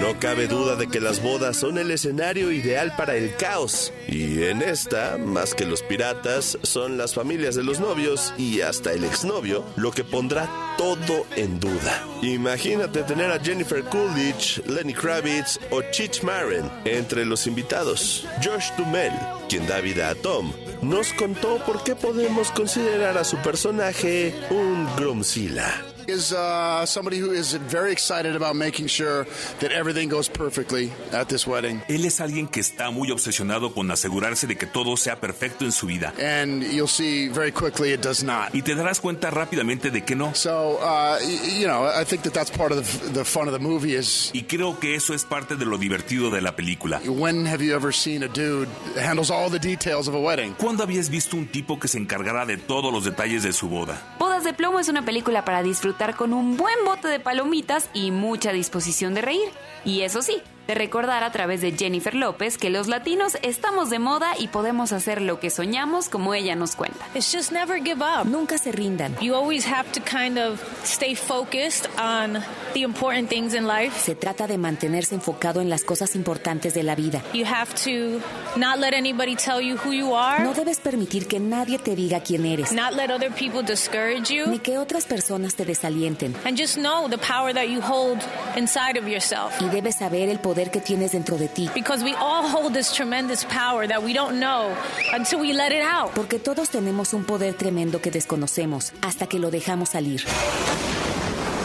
No 0.00 0.18
cabe 0.18 0.48
duda 0.48 0.76
de 0.76 0.88
que 0.88 1.00
las 1.00 1.22
bodas 1.22 1.56
son 1.56 1.78
el 1.78 1.90
escenario 1.90 2.52
ideal 2.52 2.94
para 2.96 3.14
el 3.16 3.36
caos. 3.36 3.92
Y 4.06 4.42
en 4.42 4.60
esta, 4.60 5.16
más 5.16 5.54
que 5.54 5.64
los 5.64 5.82
piratas, 5.82 6.58
son 6.62 6.98
las 6.98 7.14
familias 7.14 7.54
de 7.54 7.62
los 7.62 7.80
novios 7.80 8.34
y 8.36 8.60
hasta 8.60 8.92
el 8.92 9.04
exnovio 9.04 9.64
lo 9.76 9.92
que 9.92 10.04
pondrá 10.04 10.74
todo 10.76 11.24
en 11.36 11.58
duda. 11.60 12.06
Imagínate 12.22 13.02
tener 13.04 13.30
a 13.30 13.38
Jennifer 13.38 13.82
Coolidge, 13.84 14.62
Lenny 14.66 14.92
Kravitz 14.92 15.58
o 15.70 15.80
Chich 15.90 16.22
Marin 16.22 16.70
entre 16.84 17.24
los 17.24 17.46
invitados. 17.46 18.26
Josh 18.44 18.70
Dumel, 18.76 19.12
quien 19.48 19.66
da 19.66 19.80
vida 19.80 20.10
a 20.10 20.14
Tom, 20.14 20.52
nos 20.82 21.12
contó 21.14 21.58
por 21.64 21.82
qué 21.84 21.94
podemos 21.94 22.50
considerar 22.50 23.16
a 23.16 23.24
su 23.24 23.36
personaje 23.38 24.34
un 24.50 24.86
Gromzilla. 24.96 25.93
Is 26.08 26.32
uh, 26.32 26.84
somebody 26.86 27.18
who 27.18 27.32
is 27.32 27.54
very 27.70 27.92
excited 27.92 28.36
about 28.36 28.56
making 28.56 28.86
sure 28.88 29.26
that 29.60 29.72
everything 29.72 30.08
goes 30.08 30.28
perfectly 30.28 30.90
at 31.12 31.28
this 31.28 31.46
wedding. 31.46 31.82
Él 31.88 32.04
es 32.04 32.20
alguien 32.20 32.46
que 32.48 32.60
está 32.60 32.90
muy 32.90 33.10
obsesionado 33.10 33.72
con 33.74 33.90
asegurarse 33.90 34.46
de 34.46 34.56
que 34.56 34.66
todo 34.66 34.96
sea 34.96 35.16
perfecto 35.20 35.64
en 35.64 35.72
su 35.72 35.86
vida. 35.86 36.12
And 36.18 36.62
you'll 36.62 36.88
see 36.88 37.28
very 37.28 37.52
quickly 37.52 37.92
it 37.92 38.00
does 38.02 38.22
not. 38.22 38.54
Y 38.54 38.62
te 38.62 38.74
darás 38.74 39.00
cuenta 39.00 39.30
rápidamente 39.30 39.90
de 39.90 40.04
que 40.04 40.14
no. 40.14 40.34
So, 40.34 40.78
uh, 40.80 41.18
y- 41.22 41.58
you 41.60 41.66
know, 41.66 41.86
I 41.86 42.04
think 42.04 42.22
that 42.24 42.32
that's 42.32 42.50
part 42.50 42.72
of 42.72 42.78
the, 42.78 43.10
the 43.10 43.24
fun 43.24 43.48
of 43.48 43.52
the 43.52 43.58
movie 43.60 43.94
is 43.94 44.30
Y 44.34 44.42
creo 44.42 44.78
que 44.78 44.94
eso 44.94 45.14
es 45.14 45.24
parte 45.24 45.56
de 45.56 45.64
lo 45.64 45.78
divertido 45.78 46.30
de 46.30 46.40
la 46.40 46.54
película. 46.56 47.00
when 47.06 47.46
have 47.46 47.62
you 47.62 47.74
ever 47.74 47.92
seen 47.92 48.22
a 48.22 48.28
dude 48.28 48.68
that 48.94 49.04
handles 49.04 49.30
all 49.30 49.48
the 49.50 49.58
details 49.58 50.08
of 50.08 50.14
a 50.14 50.20
wedding? 50.20 50.54
¿Cuándo 50.54 50.82
habías 50.82 51.08
visto 51.08 51.36
un 51.36 51.46
tipo 51.46 51.78
que 51.78 51.88
se 51.88 51.98
encargara 51.98 52.44
de 52.46 52.56
todos 52.56 52.92
los 52.92 53.04
detalles 53.04 53.42
de 53.42 53.52
su 53.52 53.68
boda? 53.68 54.00
De 54.44 54.52
Plomo 54.52 54.78
es 54.78 54.90
una 54.90 55.02
película 55.06 55.46
para 55.46 55.62
disfrutar 55.62 56.16
con 56.16 56.34
un 56.34 56.58
buen 56.58 56.84
bote 56.84 57.08
de 57.08 57.18
palomitas 57.18 57.88
y 57.94 58.10
mucha 58.10 58.52
disposición 58.52 59.14
de 59.14 59.22
reír. 59.22 59.48
Y 59.86 60.02
eso 60.02 60.20
sí, 60.20 60.42
de 60.66 60.74
recordar 60.74 61.22
a 61.24 61.30
través 61.32 61.60
de 61.60 61.72
Jennifer 61.72 62.14
López 62.14 62.56
que 62.58 62.70
los 62.70 62.88
latinos 62.88 63.36
estamos 63.42 63.90
de 63.90 63.98
moda 63.98 64.32
y 64.38 64.48
podemos 64.48 64.92
hacer 64.92 65.20
lo 65.20 65.38
que 65.40 65.50
soñamos 65.50 66.08
como 66.08 66.34
ella 66.34 66.54
nos 66.56 66.74
cuenta. 66.76 67.04
It's 67.14 67.32
just 67.32 67.52
never 67.52 67.82
give 67.82 68.02
up. 68.02 68.26
Nunca 68.26 68.56
se 68.58 68.72
rindan. 68.72 69.14
You 69.20 69.34
always 69.34 69.66
have 69.66 69.90
to 69.92 70.00
kind 70.00 70.38
of 70.38 70.60
stay 70.84 71.14
focused 71.14 71.86
on 71.98 72.42
the 72.72 72.80
important 72.82 73.28
things 73.28 73.52
in 73.54 73.66
life. 73.66 73.92
Se 74.00 74.14
trata 74.14 74.46
de 74.46 74.56
mantenerse 74.56 75.14
enfocado 75.14 75.60
en 75.60 75.68
las 75.68 75.84
cosas 75.84 76.14
importantes 76.16 76.72
de 76.72 76.82
la 76.82 76.94
vida. 76.94 77.22
You 77.34 77.44
have 77.46 77.74
to 77.84 78.20
not 78.58 78.78
let 78.78 78.94
anybody 78.94 79.36
tell 79.36 79.60
you 79.60 79.76
who 79.76 79.92
you 79.92 80.14
are, 80.16 80.42
No 80.42 80.54
debes 80.54 80.78
permitir 80.80 81.26
que 81.28 81.40
nadie 81.40 81.78
te 81.78 81.94
diga 81.94 82.20
quién 82.20 82.46
eres, 82.46 82.72
not 82.72 82.94
let 82.94 83.10
other 83.10 83.30
people 83.32 83.62
discourage 83.62 84.32
you, 84.34 84.46
ni 84.46 84.58
que 84.60 84.78
otras 84.78 85.04
personas 85.04 85.54
te 85.56 85.64
desalienten. 85.64 86.34
and 86.44 86.56
just 86.58 86.76
know 86.76 87.08
the 87.08 87.18
power 87.18 87.52
that 87.52 87.68
you 87.68 87.80
hold 87.82 88.18
inside 88.56 88.98
of 88.98 89.06
yourself. 89.06 89.52
Y 89.60 89.68
debes 89.68 89.96
saber 89.96 90.28
el 90.30 90.38
poder 90.38 90.53
que 90.70 90.80
tienes 90.80 91.12
dentro 91.12 91.36
de 91.36 91.48
ti. 91.48 91.68
Because 91.74 92.02
we 92.04 92.14
all 92.14 92.48
hold 92.48 92.72
this 92.72 92.92
tremendous 92.92 93.44
power 93.44 93.86
that 93.86 94.02
we 94.02 94.12
don't 94.14 94.38
know 94.38 94.74
until 95.12 95.40
we 95.40 95.52
let 95.52 95.72
it 95.72 95.82
out. 95.82 96.12
Porque 96.14 96.38
todos 96.38 96.68
tenemos 96.70 97.12
un 97.12 97.24
poder 97.24 97.54
tremendo 97.54 98.00
que 98.00 98.10
desconocemos 98.10 98.92
hasta 99.02 99.26
que 99.26 99.38
lo 99.38 99.50
dejamos 99.50 99.90
salir. 99.90 100.24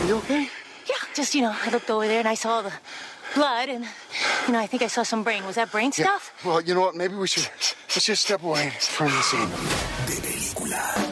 Yeah, 0.08 0.96
blood 3.36 3.70
and, 3.70 3.86
you 4.48 4.54
know, 4.54 4.60
I 4.60 4.66
think 4.68 4.82
I 4.82 4.88
saw 4.88 5.04
some 5.04 5.24
brain. 5.24 5.46
Was 5.46 5.56
that 5.56 5.72
brain 5.72 5.92
Yeah. 5.96 6.06
stuff? 6.18 6.32
Well, 6.44 6.62
you 6.62 6.74
know 6.74 6.82
what? 6.82 6.96
Maybe 6.96 7.16
we 7.16 7.28
should 7.28 7.48
let's 7.96 8.06
just 8.06 8.24
step 8.24 8.44
away 8.44 8.72
from 8.80 9.12
the 9.12 9.22
scene. 9.22 11.09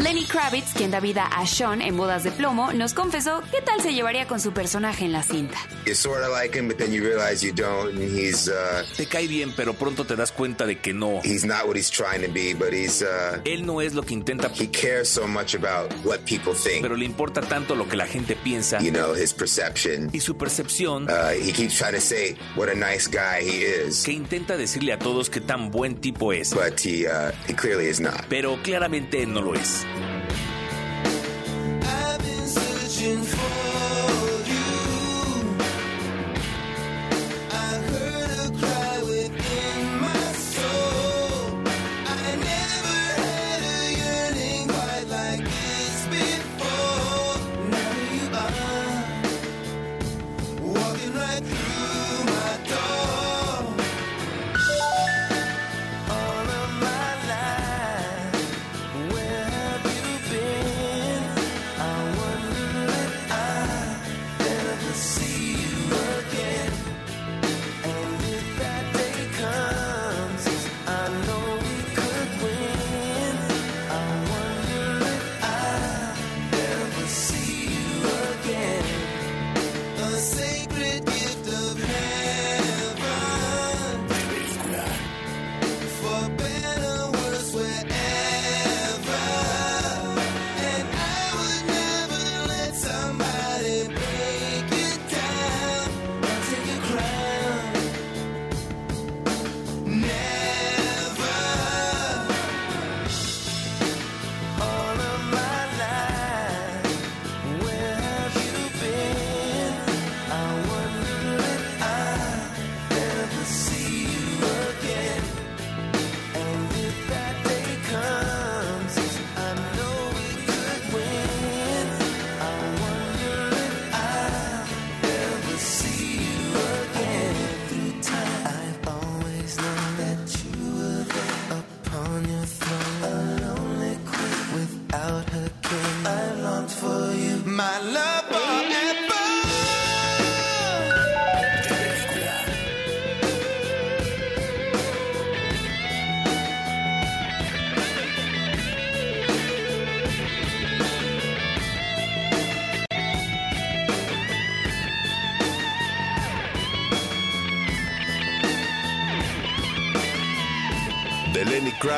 Lenny 0.00 0.24
Kravitz, 0.24 0.72
quien 0.74 0.90
da 0.90 0.98
vida 0.98 1.26
a 1.26 1.46
Sean 1.46 1.82
en 1.82 1.94
Bodas 1.96 2.24
de 2.24 2.30
Plomo, 2.30 2.72
nos 2.72 2.94
confesó 2.94 3.42
qué 3.50 3.60
tal 3.60 3.82
se 3.82 3.92
llevaría 3.92 4.26
con 4.26 4.40
su 4.40 4.52
personaje 4.52 5.04
en 5.04 5.12
la 5.12 5.22
cinta. 5.22 5.58
You 5.86 5.94
sort 5.94 6.22
of 6.22 6.30
like 6.32 6.56
him, 6.58 6.68
but 6.68 6.78
then 6.78 6.90
you 6.92 7.02
realize 7.02 7.44
you 7.44 7.52
don't, 7.52 7.94
and 7.94 8.00
he's 8.18 8.48
uh, 8.48 8.82
Te 8.96 9.04
cae 9.06 9.26
bien, 9.28 9.52
pero 9.54 9.74
pronto 9.74 10.04
te 10.06 10.16
das 10.16 10.32
cuenta 10.32 10.64
de 10.66 10.78
que 10.78 10.94
no. 10.94 11.20
he's 11.22 11.44
not 11.44 11.66
what 11.66 11.76
he's 11.76 11.90
trying 11.90 12.22
to 12.26 12.32
be, 12.32 12.54
but 12.54 12.72
he's 12.72 13.02
uh, 13.02 13.40
Él 13.44 13.66
no 13.66 13.82
es 13.82 13.92
lo 13.94 14.02
que 14.02 14.14
intenta, 14.14 14.50
he 14.58 14.68
cares 14.70 15.08
so 15.10 15.26
much 15.28 15.54
about 15.54 15.92
what 16.04 16.20
people 16.24 16.54
think. 16.54 16.80
pero 16.80 16.96
le 16.96 17.04
importa 17.04 17.42
tanto 17.42 17.74
lo 17.74 17.86
que 17.86 17.96
la 17.96 18.06
gente 18.06 18.36
piensa 18.36 18.80
You 18.80 18.92
know, 18.92 19.12
his 19.14 19.34
perception. 19.34 20.08
y 20.14 20.20
su 20.20 20.34
percepción 20.36 21.08
Uh, 21.10 21.32
he 21.38 21.52
keeps 21.52 21.76
trying 21.76 21.92
to 21.94 22.00
say 22.00 22.36
what 22.56 22.68
a 22.70 22.74
nice 22.74 23.06
guy 23.06 23.42
he 23.42 23.64
is, 23.86 24.02
que 24.04 24.12
intenta 24.12 24.56
decirle 24.56 24.94
a 24.94 24.98
todos 24.98 25.28
qué 25.28 25.40
tan 25.42 25.70
buen 25.70 25.96
tipo 26.00 26.32
es, 26.32 26.54
but 26.54 26.80
he 26.80 27.06
uh, 27.06 27.32
he 27.46 27.54
clearly 27.54 27.86
is 27.88 28.00
not. 28.00 28.24
pero 28.30 28.58
claramente 28.62 29.26
no 29.26 29.42
lo 29.42 29.54
es. 29.54 29.84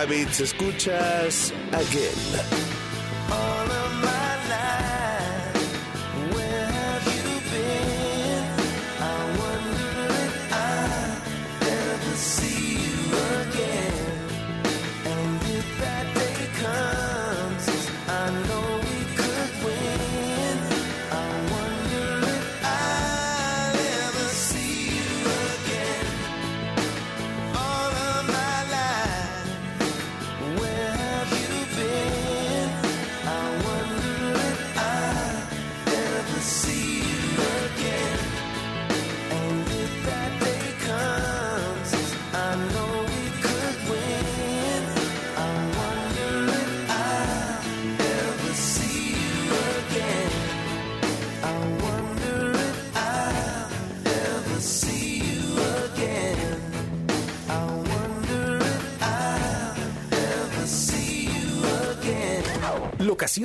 Kravitz 0.03 0.41
escuchas 0.41 1.53
Again. 1.71 2.62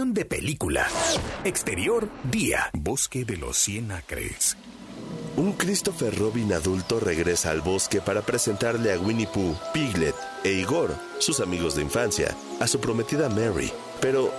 De 0.05 0.25
película. 0.25 0.87
Exterior, 1.43 2.07
día. 2.23 2.69
Bosque 2.73 3.25
de 3.25 3.35
los 3.35 3.57
Cien 3.57 3.91
Acres. 3.91 4.55
Un 5.35 5.53
Christopher 5.53 6.15
Robin 6.15 6.53
adulto 6.53 6.99
regresa 6.99 7.49
al 7.49 7.61
bosque 7.61 7.99
para 7.99 8.21
presentarle 8.21 8.93
a 8.93 8.99
Winnie 8.99 9.25
Pooh, 9.25 9.55
Piglet 9.73 10.15
e 10.43 10.51
Igor, 10.51 10.95
sus 11.17 11.39
amigos 11.39 11.75
de 11.75 11.81
infancia, 11.81 12.35
a 12.59 12.67
su 12.67 12.79
prometida 12.79 13.27
Mary. 13.29 13.71
Pero 13.99 14.31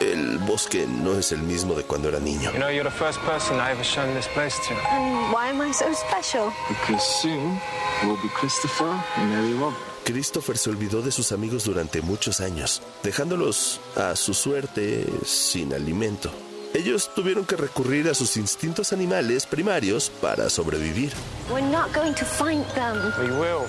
el 0.00 0.38
bosque 0.38 0.86
no 0.86 1.18
es 1.18 1.30
el 1.30 1.42
mismo 1.42 1.74
de 1.74 1.82
cuando 1.84 2.08
era 2.08 2.18
niño. 2.18 2.50
You 2.52 2.58
know, 2.58 2.70
you're 2.70 2.82
the 2.82 2.90
first 2.90 3.18
person 3.20 3.56
I 3.56 3.72
ever 3.72 3.84
shown 3.84 4.14
this 4.14 4.28
place 4.28 4.56
to. 4.68 4.74
And 4.90 5.30
why 5.30 5.50
am 5.50 5.60
I 5.60 5.72
so 5.72 5.92
special? 5.92 6.50
Because 6.68 7.02
soon 7.20 7.60
will 8.04 8.16
be 8.22 8.30
Christopher 8.30 8.98
and 9.16 9.30
Mary 9.30 9.52
Robin. 9.52 9.76
Christopher 10.06 10.56
se 10.56 10.70
olvidó 10.70 11.02
de 11.02 11.10
sus 11.10 11.32
amigos 11.32 11.64
durante 11.64 12.00
muchos 12.00 12.40
años, 12.40 12.80
dejándolos 13.02 13.80
a 13.96 14.14
su 14.14 14.34
suerte 14.34 15.04
sin 15.24 15.74
alimento. 15.74 16.30
Ellos 16.74 17.10
tuvieron 17.12 17.44
que 17.44 17.56
recurrir 17.56 18.08
a 18.08 18.14
sus 18.14 18.36
instintos 18.36 18.92
animales 18.92 19.46
primarios 19.46 20.12
para 20.20 20.48
sobrevivir. 20.48 21.12
We're 21.50 21.60
not 21.60 21.92
going 21.92 22.14
to 22.14 22.24
find 22.24 22.64
them. 22.74 23.12
We 23.18 23.32
will. 23.32 23.66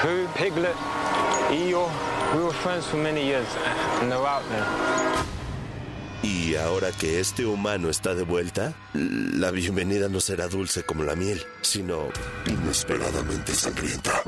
Pooh, 0.00 0.26
Piglet, 0.34 0.74
Eeyore, 1.50 1.90
we 2.34 2.42
were 2.42 2.54
friends 2.54 2.86
for 2.86 2.96
many 2.96 3.22
years, 3.26 3.46
and 4.00 4.10
they're 4.10 4.26
out 4.26 4.44
there. 4.48 4.64
Y 6.22 6.56
ahora 6.56 6.90
que 6.90 7.20
este 7.20 7.44
humano 7.44 7.90
está 7.90 8.14
de 8.14 8.24
vuelta, 8.24 8.72
la 8.94 9.50
bienvenida 9.50 10.08
no 10.08 10.20
será 10.20 10.48
dulce 10.48 10.84
como 10.84 11.04
la 11.04 11.14
miel, 11.14 11.44
sino 11.60 12.08
inesperadamente 12.46 13.54
sangrienta. 13.54 14.22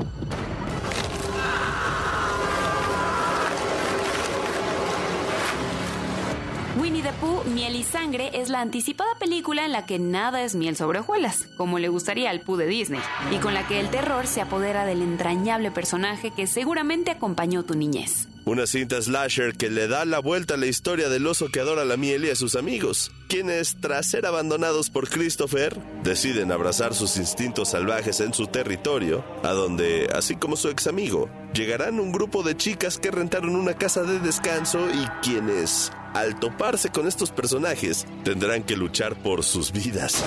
The 7.01 7.13
Pooh, 7.13 7.43
Miel 7.45 7.77
y 7.77 7.83
Sangre 7.83 8.29
es 8.33 8.49
la 8.49 8.59
anticipada 8.59 9.15
película 9.19 9.63
en 9.63 9.71
la 9.71 9.85
que 9.85 9.99
nada 9.99 10.41
es 10.43 10.55
miel 10.55 10.75
sobre 10.75 10.99
hojuelas, 10.99 11.47
como 11.55 11.79
le 11.79 11.87
gustaría 11.87 12.29
al 12.29 12.41
Pooh 12.41 12.57
de 12.57 12.65
Disney, 12.65 12.99
y 13.31 13.37
con 13.37 13.53
la 13.53 13.65
que 13.67 13.79
el 13.79 13.89
terror 13.89 14.27
se 14.27 14.41
apodera 14.41 14.85
del 14.85 15.01
entrañable 15.01 15.71
personaje 15.71 16.31
que 16.31 16.45
seguramente 16.45 17.11
acompañó 17.11 17.63
tu 17.63 17.75
niñez. 17.75 18.27
Una 18.49 18.65
cinta 18.65 18.99
slasher 18.99 19.53
que 19.53 19.69
le 19.69 19.87
da 19.87 20.05
la 20.05 20.17
vuelta 20.17 20.55
a 20.55 20.57
la 20.57 20.65
historia 20.65 21.07
del 21.07 21.27
oso 21.27 21.49
que 21.49 21.59
adora 21.59 21.85
la 21.85 21.97
miel 21.97 22.25
y 22.25 22.31
a 22.31 22.35
sus 22.35 22.55
amigos, 22.55 23.11
quienes, 23.27 23.77
tras 23.79 24.07
ser 24.07 24.25
abandonados 24.25 24.89
por 24.89 25.07
Christopher, 25.07 25.79
deciden 26.01 26.51
abrazar 26.51 26.95
sus 26.95 27.17
instintos 27.17 27.69
salvajes 27.69 28.21
en 28.21 28.33
su 28.33 28.47
territorio, 28.47 29.23
a 29.43 29.49
donde, 29.49 30.09
así 30.15 30.35
como 30.35 30.55
su 30.55 30.69
ex 30.69 30.87
amigo, 30.87 31.29
llegarán 31.53 31.99
un 31.99 32.11
grupo 32.11 32.41
de 32.41 32.57
chicas 32.57 32.97
que 32.97 33.11
rentaron 33.11 33.55
una 33.55 33.75
casa 33.75 34.01
de 34.01 34.17
descanso 34.17 34.79
y 34.89 35.05
quienes, 35.21 35.91
al 36.15 36.39
toparse 36.39 36.89
con 36.89 37.07
estos 37.07 37.29
personajes, 37.29 38.07
tendrán 38.23 38.63
que 38.63 38.75
luchar 38.75 39.21
por 39.21 39.43
sus 39.43 39.71
vidas. 39.71 40.25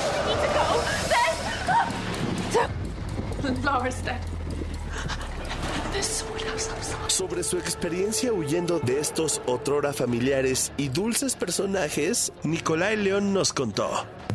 Sobre 7.09 7.42
su 7.42 7.59
experiencia 7.59 8.32
huyendo 8.32 8.80
de 8.80 8.98
estos 8.98 9.40
otrora 9.46 9.92
familiares 9.92 10.72
y 10.76 10.88
dulces 10.88 11.36
personajes, 11.36 12.32
Nicolai 12.42 12.96
León 12.96 13.32
nos 13.32 13.53
contó. 13.53 13.88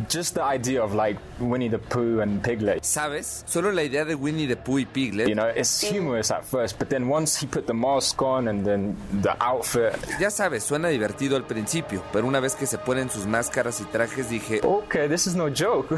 Just 0.10 0.36
the 0.36 0.42
idea 0.42 0.82
of 0.84 0.94
like 0.94 1.20
Winnie 1.40 1.70
the 1.70 1.80
Pooh 1.80 2.22
and 2.22 2.42
Piglet. 2.42 2.84
¿Sabes? 2.84 3.44
Solo 3.48 3.72
la 3.72 3.84
idea 3.84 4.06
de 4.06 4.16
Winnie 4.16 4.48
the 4.48 4.56
Pooh 4.56 4.80
y 4.80 4.86
Piglet. 4.86 5.28
You 5.28 5.36
know, 5.36 5.50
it's 5.50 5.82
humorous 5.82 6.32
at 6.32 6.46
first, 6.46 6.78
but 6.78 6.90
then 6.90 7.10
once 7.10 7.36
he 7.36 7.48
put 7.48 7.66
the 7.66 7.74
mask 7.74 8.22
on 8.22 8.48
and 8.48 8.64
then 8.64 8.96
the 9.22 9.36
outfit. 9.44 9.94
Ya 10.20 10.30
sabes, 10.30 10.64
suena 10.64 10.90
divertido 10.90 11.36
al 11.36 11.46
principio, 11.46 12.04
pero 12.14 12.28
una 12.28 12.40
vez 12.40 12.56
que 12.56 12.68
se 12.68 12.78
ponen 12.78 13.10
sus 13.10 13.26
máscaras 13.26 13.82
y 13.82 13.86
trajes 13.86 14.30
dije, 14.30 14.62
Okay, 14.64 15.10
this 15.10 15.26
is 15.28 15.36
no 15.36 15.50
joke. 15.50 15.90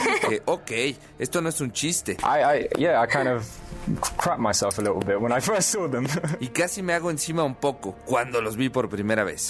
que, 0.28 0.42
ok, 0.44 0.70
esto 1.18 1.40
no 1.40 1.48
es 1.48 1.60
un 1.60 1.72
chiste. 1.72 2.18
I, 2.22 2.42
I, 2.42 2.68
yeah, 2.78 3.02
I 3.02 3.06
kind 3.06 3.28
of 3.28 3.44
crap 4.16 4.38
myself 4.38 4.78
a 4.78 4.82
little 4.82 5.00
bit 5.00 5.20
when 5.20 5.32
I 5.32 5.40
first 5.40 5.70
saw 5.70 5.88
them. 5.88 6.06
Y 6.40 6.48
casi 6.48 6.82
me 6.82 6.92
hago 6.94 7.10
encima 7.10 7.44
un 7.44 7.54
poco 7.54 7.94
cuando 8.04 8.40
los 8.40 8.56
vi 8.56 8.68
por 8.68 8.88
primera 8.88 9.24
vez. 9.24 9.48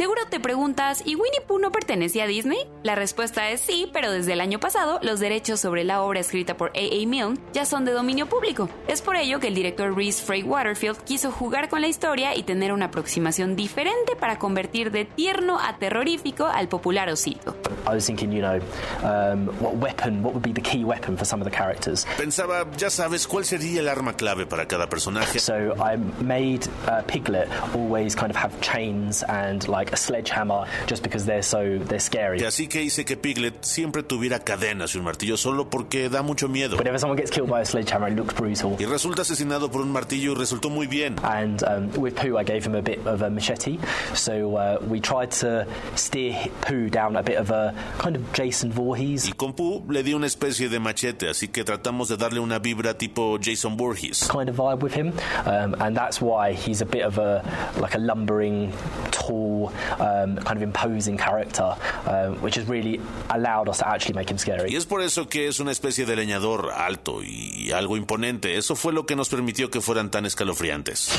Seguro 0.00 0.22
te 0.30 0.40
preguntas, 0.40 1.02
¿y 1.04 1.14
Winnie 1.14 1.42
Pooh 1.46 1.58
no 1.58 1.72
pertenece 1.72 2.22
a 2.22 2.26
Disney? 2.26 2.56
La 2.82 2.94
respuesta 2.94 3.50
es 3.50 3.60
sí, 3.60 3.86
pero 3.92 4.10
desde 4.10 4.32
el 4.32 4.40
año 4.40 4.58
pasado 4.58 4.98
los 5.02 5.20
derechos 5.20 5.60
sobre 5.60 5.84
la 5.84 6.00
obra 6.00 6.20
escrita 6.20 6.56
por 6.56 6.70
A.A. 6.70 7.06
Milne 7.06 7.38
ya 7.52 7.66
son 7.66 7.84
de 7.84 7.92
dominio 7.92 8.26
público. 8.26 8.70
Es 8.88 9.02
por 9.02 9.16
ello 9.16 9.40
que 9.40 9.48
el 9.48 9.54
director 9.54 9.94
Reese 9.94 10.24
Frey 10.24 10.42
Waterfield 10.42 10.96
quiso 11.04 11.30
jugar 11.30 11.68
con 11.68 11.82
la 11.82 11.88
historia 11.88 12.34
y 12.34 12.44
tener 12.44 12.72
una 12.72 12.86
aproximación 12.86 13.56
diferente 13.56 14.16
para 14.18 14.38
convertir 14.38 14.90
de 14.90 15.04
tierno 15.04 15.60
a 15.60 15.76
terrorífico 15.76 16.46
al 16.46 16.68
popular 16.68 17.10
osito. 17.10 17.54
I 17.86 17.94
was 17.94 18.06
thinking, 18.06 18.32
you 18.32 18.40
know, 18.40 18.58
um, 19.02 19.48
what 19.60 19.76
weapon, 19.76 20.22
what 20.22 20.32
would 20.32 20.42
be 20.42 20.54
the 20.54 20.62
key 20.62 20.82
weapon 20.82 21.14
for 21.18 21.26
some 21.26 21.42
of 21.42 21.44
the 21.46 21.54
characters. 21.54 22.06
Pensaba, 22.16 22.66
ya 22.78 22.88
sabes, 22.88 23.26
cuál 23.26 23.44
sería 23.44 23.80
el 23.80 23.88
arma 23.88 24.14
clave 24.14 24.46
para 24.46 24.66
cada 24.66 24.88
personaje. 24.88 25.38
So 25.38 25.74
I 25.78 25.96
made 26.22 26.66
uh, 26.88 27.02
Piglet 27.06 27.50
always 27.74 28.14
kind 28.14 28.30
of 28.30 28.36
have 28.36 28.58
chains 28.62 29.22
and 29.24 29.68
like 29.68 29.89
a 29.92 29.96
sledgehammer 29.96 30.66
just 30.86 31.02
because 31.02 31.26
they're 31.26 31.42
so 31.42 31.78
they're 31.78 32.00
scary. 32.00 32.40
Y 32.40 32.44
así 32.44 32.68
que 32.68 32.82
hice 32.82 33.04
que 33.04 33.16
Piglet 33.16 33.64
siempre 33.64 34.02
tuviera 34.02 34.38
cadenas 34.40 34.94
y 34.94 34.98
un 34.98 35.04
martillo 35.04 35.36
solo 35.36 35.68
porque 35.68 36.08
da 36.08 36.22
mucho 36.22 36.48
miedo. 36.48 36.76
Whenever 36.76 36.98
someone 36.98 37.16
gets 37.16 37.30
killed 37.30 37.48
by 37.50 37.60
a 37.60 37.64
sledgehammer, 37.64 38.08
it 38.08 38.16
looks 38.16 38.34
brutal. 38.34 38.76
Y 38.78 38.84
resulta 38.84 39.22
asesinado 39.22 39.70
por 39.70 39.80
un 39.80 39.92
martillo 39.92 40.32
y 40.32 40.34
resultó 40.34 40.70
muy 40.70 40.86
bien. 40.86 41.16
And 41.22 41.62
um, 41.64 41.90
with 42.00 42.14
Pooh, 42.16 42.38
I 42.38 42.44
gave 42.44 42.64
him 42.64 42.74
a 42.74 42.82
bit 42.82 43.06
of 43.06 43.22
a 43.22 43.30
machete. 43.30 43.78
So 44.14 44.56
uh, 44.56 44.78
we 44.88 45.00
tried 45.00 45.30
to 45.40 45.66
steer 45.96 46.36
Pooh 46.62 46.88
down 46.88 47.16
a 47.16 47.22
bit 47.22 47.38
of 47.38 47.50
a 47.50 47.74
kind 47.98 48.16
of 48.16 48.22
Jason 48.32 48.72
Voorhees. 48.72 49.26
Y 49.26 49.32
con 49.36 49.52
Pooh 49.54 49.84
le 49.88 50.02
di 50.02 50.14
una 50.14 50.26
especie 50.26 50.68
de 50.68 50.78
machete, 50.80 51.28
así 51.28 51.48
que 51.48 51.64
tratamos 51.64 52.08
de 52.08 52.16
darle 52.16 52.40
una 52.40 52.58
vibra 52.58 52.96
tipo 52.96 53.38
Jason 53.40 53.76
Voorhees. 53.76 54.28
kind 54.28 54.48
of 54.48 54.56
vibe 54.56 54.82
with 54.82 54.94
him, 54.94 55.12
um, 55.46 55.74
and 55.80 55.96
that's 55.96 56.20
why 56.20 56.52
he's 56.52 56.80
a 56.80 56.86
bit 56.86 57.02
of 57.02 57.18
a 57.18 57.42
like 57.80 57.94
a 57.94 57.98
lumbering, 57.98 58.72
tall, 59.10 59.69
um, 59.98 60.36
kind 60.36 60.56
of 60.56 60.62
imposing 60.62 61.16
character, 61.16 61.74
um, 62.06 62.36
which 62.42 62.56
has 62.56 62.66
really 62.68 63.00
allowed 63.30 63.68
us 63.68 63.78
to 63.78 63.88
actually 63.88 64.14
make 64.14 64.30
him 64.30 64.38
scary. 64.38 64.70
Y 64.70 64.76
es 64.76 64.86
por 64.86 65.02
eso 65.02 65.28
que 65.28 65.48
es 65.48 65.60
una 65.60 65.72
especie 65.72 66.06
de 66.06 66.16
leñador 66.16 66.70
alto 66.72 67.22
y 67.22 67.70
algo 67.72 67.96
imponente. 67.96 68.56
Eso 68.56 68.76
fue 68.76 68.92
lo 68.92 69.04
que 69.06 69.16
nos 69.16 69.28
permitió 69.28 69.70
que 69.70 69.80
fueran 69.80 70.10
tan 70.10 70.26
escalofriantes. 70.26 71.10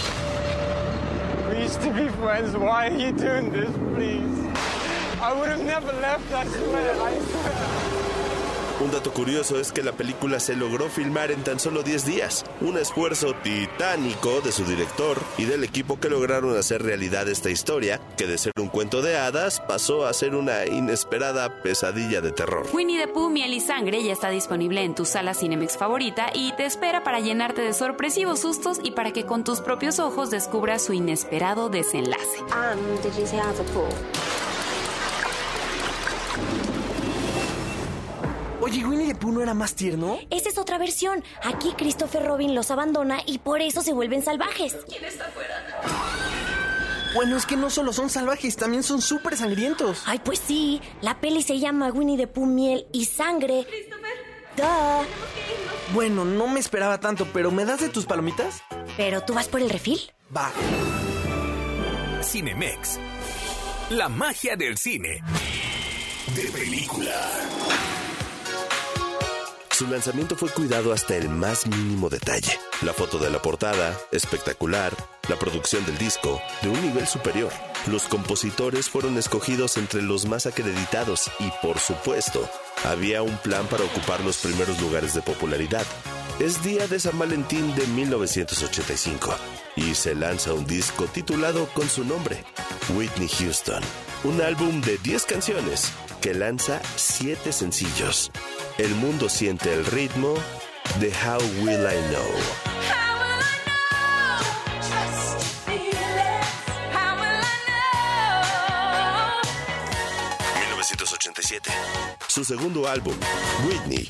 We 1.49 1.64
used 1.64 1.82
to 1.82 1.91
be 1.91 2.08
friends. 2.10 2.56
Why 2.56 2.88
are 2.88 2.97
you 2.97 3.12
doing 3.12 3.52
this, 3.52 3.70
please? 3.93 4.52
I 5.22 5.34
would 5.34 5.49
have 5.49 5.64
never 5.64 5.93
left, 6.02 6.32
I 6.34 6.45
swear, 6.47 6.95
I 7.02 7.20
swear. 7.20 7.91
Un 8.82 8.90
dato 8.90 9.14
curioso 9.14 9.60
es 9.60 9.72
que 9.72 9.84
la 9.84 9.92
película 9.92 10.40
se 10.40 10.56
logró 10.56 10.90
filmar 10.90 11.30
en 11.32 11.44
tan 11.44 11.60
solo 11.60 11.84
10 11.84 12.04
días, 12.04 12.44
un 12.62 12.80
esfuerzo 12.80 13.36
titánico 13.44 14.42
de 14.42 14.52
su 14.52 14.66
director 14.66 15.22
y 15.38 15.46
del 15.46 15.64
equipo 15.64 16.00
que 16.00 16.10
lograron 16.10 16.58
hacer 16.58 16.82
realidad 16.82 17.30
esta 17.30 17.52
historia, 17.52 18.02
que 18.18 18.26
de 18.26 18.40
ser 18.40 18.54
un 18.60 18.70
cuento 18.70 19.04
de 19.04 19.18
hadas 19.18 19.60
pasó 19.60 20.08
a 20.08 20.14
ser 20.14 20.34
una 20.34 20.66
inesperada 20.66 21.62
pesadilla 21.62 22.22
de 22.22 22.32
terror. 22.32 22.66
Winnie 22.74 22.98
the 22.98 23.08
Pooh, 23.08 23.30
Miel 23.30 23.54
y 23.54 23.60
Sangre 23.60 24.04
ya 24.04 24.14
está 24.14 24.32
disponible 24.32 24.84
en 24.84 24.96
tu 24.96 25.06
sala 25.06 25.36
Cinemex 25.36 25.78
favorita 25.78 26.32
y 26.34 26.52
te 26.54 26.66
espera 26.66 27.04
para 27.04 27.20
llenarte 27.20 27.62
de 27.62 27.74
sorpresivos 27.74 28.40
sustos 28.40 28.80
y 28.82 28.92
para 28.92 29.14
que 29.14 29.28
con 29.28 29.44
tus 29.44 29.62
propios 29.62 30.00
ojos 30.00 30.32
descubras 30.32 30.84
su 30.84 30.94
inesperado 30.94 31.70
desenlace. 31.70 32.42
And 32.52 32.80
did 33.04 33.14
No 39.26 39.41
era 39.41 39.53
más 39.53 39.76
tierno. 39.76 40.19
Esa 40.30 40.49
es 40.49 40.57
otra 40.57 40.78
versión. 40.78 41.24
Aquí 41.43 41.74
Christopher 41.78 42.26
Robin 42.26 42.53
los 42.53 42.69
abandona 42.69 43.19
y 43.26 43.39
por 43.39 43.61
eso 43.61 43.82
se 43.82 43.93
vuelven 43.93 44.22
salvajes. 44.24 44.76
¿Quién 44.89 45.05
está 45.05 45.26
afuera? 45.28 45.55
Bueno, 47.13 47.38
es 47.38 47.45
que 47.45 47.55
no 47.55 47.69
solo 47.69 47.93
son 47.93 48.09
salvajes, 48.09 48.55
también 48.55 48.84
son 48.84 49.01
súper 49.01 49.38
sangrientos. 49.38 50.03
Ay, 50.05 50.19
pues 50.19 50.39
sí. 50.39 50.82
La 51.01 51.19
peli 51.19 51.43
se 51.43 51.59
llama 51.59 51.89
Winnie 51.91 52.17
the 52.17 52.28
Pooh, 52.28 52.45
Miel 52.45 52.88
y 52.91 53.05
Sangre. 53.05 53.65
Duh. 54.57 55.93
Bueno, 55.93 56.26
no 56.26 56.47
me 56.47 56.59
esperaba 56.59 56.99
tanto, 56.99 57.28
pero 57.34 57.51
¿me 57.51 57.65
das 57.65 57.80
de 57.82 57.89
tus 57.89 58.05
palomitas? 58.05 58.61
¿Pero 58.97 59.22
tú 59.22 59.34
vas 59.34 59.47
por 59.47 59.61
el 59.61 59.69
refil? 59.69 59.99
Va. 60.36 60.51
Cinemex. 62.24 62.99
La 63.91 64.07
magia 64.09 64.55
del 64.55 64.78
cine. 64.78 65.22
De 66.36 66.43
película. 66.51 67.13
Su 69.72 69.88
lanzamiento 69.88 70.36
fue 70.36 70.49
cuidado 70.49 70.91
hasta 70.91 71.15
el 71.15 71.30
más 71.30 71.65
mínimo 71.65 72.09
detalle. 72.09 72.59
La 72.82 72.93
foto 72.93 73.17
de 73.17 73.32
la 73.32 73.41
portada, 73.41 73.97
espectacular, 74.11 74.93
la 75.30 75.39
producción 75.39 75.86
del 75.86 75.97
disco, 75.97 76.41
de 76.61 76.69
un 76.69 76.82
nivel 76.82 77.07
superior. 77.07 77.51
Los 77.88 78.03
compositores 78.03 78.89
fueron 78.89 79.17
escogidos 79.17 79.78
entre 79.78 80.01
los 80.01 80.26
más 80.26 80.45
acreditados 80.45 81.32
y, 81.39 81.49
por 81.61 81.80
supuesto, 81.80 82.47
había 82.84 83.24
un 83.24 83.38
plan 83.38 83.65
para 83.67 83.86
ocupar 83.86 84.19
los 84.22 84.38
primeros 84.38 84.80
lugares 84.82 85.13
de 85.13 85.22
popularidad. 85.22 85.86
Es 86.42 86.64
día 86.64 86.88
de 86.88 87.00
San 87.00 87.20
Valentín 87.20 87.76
de 87.76 87.86
1985 87.86 89.32
y 89.76 89.94
se 89.94 90.16
lanza 90.16 90.56
un 90.56 90.66
disco 90.66 91.06
titulado 91.06 91.68
con 91.76 91.88
su 91.88 92.04
nombre, 92.04 92.44
Whitney 92.96 93.30
Houston, 93.30 93.84
un 94.24 94.42
álbum 94.42 94.82
de 94.82 94.98
10 94.98 95.24
canciones 95.26 95.92
que 96.20 96.34
lanza 96.34 96.82
7 96.96 97.52
sencillos. 97.52 98.32
El 98.80 98.89
mundo 98.96 99.30
siente 99.30 99.72
el 99.72 99.86
ritmo 99.86 100.34
de 101.00 101.10
How 101.10 101.44
Will 101.64 101.82
I 101.82 102.10
Know. 102.10 102.72
1987. 110.92 111.72
Su 112.28 112.44
segundo 112.44 112.88
álbum, 112.88 113.16
Whitney, 113.66 114.10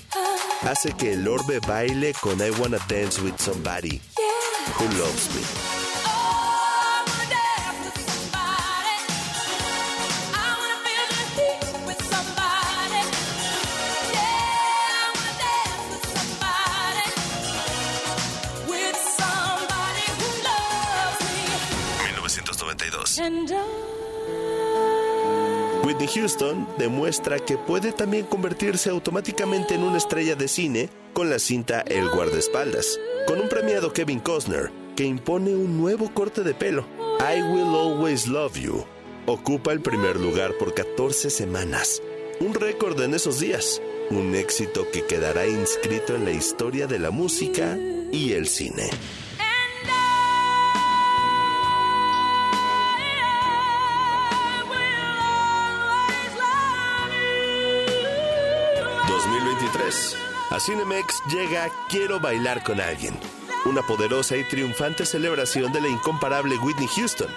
hace 0.64 0.94
que 0.94 1.14
el 1.14 1.28
orbe 1.28 1.60
baile 1.68 2.14
con 2.22 2.40
I 2.40 2.52
Wanna 2.52 2.80
Dance 2.88 3.22
with 3.22 3.38
Somebody 3.40 4.02
Who 4.78 4.86
Loves 4.98 5.34
Me. 5.36 5.82
Whitney 25.92 26.08
Houston 26.08 26.66
demuestra 26.78 27.38
que 27.38 27.58
puede 27.58 27.92
también 27.92 28.26
convertirse 28.26 28.90
automáticamente 28.90 29.76
en 29.76 29.84
una 29.84 29.98
estrella 29.98 30.36
de 30.36 30.48
cine 30.48 30.90
con 31.12 31.30
la 31.30 31.38
cinta 31.38 31.82
El 31.82 32.10
guardaespaldas, 32.10 32.98
con 33.28 33.42
un 33.42 33.50
premiado 33.50 33.92
Kevin 33.92 34.22
Costner 34.22 34.72
que 34.96 35.04
impone 35.04 35.54
un 35.54 35.78
nuevo 35.78 36.14
corte 36.14 36.44
de 36.44 36.54
pelo. 36.54 36.86
I 37.20 37.42
Will 37.42 37.76
Always 37.76 38.28
Love 38.28 38.58
You 38.58 38.86
ocupa 39.26 39.74
el 39.74 39.82
primer 39.82 40.18
lugar 40.18 40.54
por 40.58 40.74
14 40.74 41.30
semanas, 41.30 42.02
un 42.40 42.54
récord 42.54 43.02
en 43.02 43.14
esos 43.14 43.42
días, 43.42 43.82
un 44.12 44.34
éxito 44.34 44.90
que 44.94 45.06
quedará 45.06 45.46
inscrito 45.46 46.16
en 46.16 46.24
la 46.24 46.32
historia 46.32 46.88
de 46.88 47.00
la 47.00 47.12
música 47.12 47.78
y 48.14 48.32
el 48.32 48.48
cine. 48.48 48.90
2023. 59.92 60.18
A 60.52 60.60
Cinemex 60.60 61.22
llega 61.30 61.70
Quiero 61.90 62.20
bailar 62.20 62.64
con 62.64 62.80
alguien, 62.82 63.14
una 63.66 63.82
poderosa 63.82 64.36
y 64.38 64.44
triunfante 64.46 65.06
celebración 65.06 65.72
de 65.72 65.82
la 65.82 65.88
incomparable 65.88 66.58
Whitney 66.58 66.88
Houston. 66.88 67.30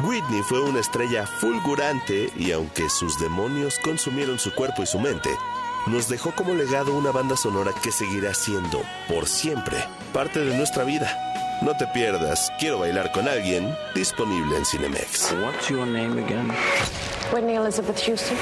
Whitney 0.00 0.42
fue 0.42 0.60
una 0.60 0.80
estrella 0.80 1.26
fulgurante 1.26 2.30
y 2.36 2.52
aunque 2.52 2.88
sus 2.88 3.18
demonios 3.18 3.78
consumieron 3.84 4.38
su 4.38 4.52
cuerpo 4.52 4.82
y 4.82 4.86
su 4.86 4.98
mente, 4.98 5.30
nos 5.86 6.08
dejó 6.08 6.32
como 6.32 6.54
legado 6.54 6.92
una 6.92 7.10
banda 7.10 7.36
sonora 7.36 7.72
que 7.82 7.90
seguirá 7.90 8.34
siendo, 8.34 8.82
por 9.08 9.26
siempre, 9.26 9.76
parte 10.12 10.40
de 10.40 10.56
nuestra 10.56 10.84
vida. 10.84 11.18
No 11.62 11.76
te 11.76 11.86
pierdas 11.88 12.50
Quiero 12.58 12.80
bailar 12.80 13.12
con 13.12 13.28
alguien, 13.28 13.72
disponible 13.94 14.56
en 14.56 14.64
Cinemex. 14.64 15.32
What's 15.44 15.68
your 15.68 15.86
name 15.86 16.20
again? 16.24 16.50
Whitney 17.32 17.56
Elizabeth 17.56 18.00
Houston. 18.04 18.36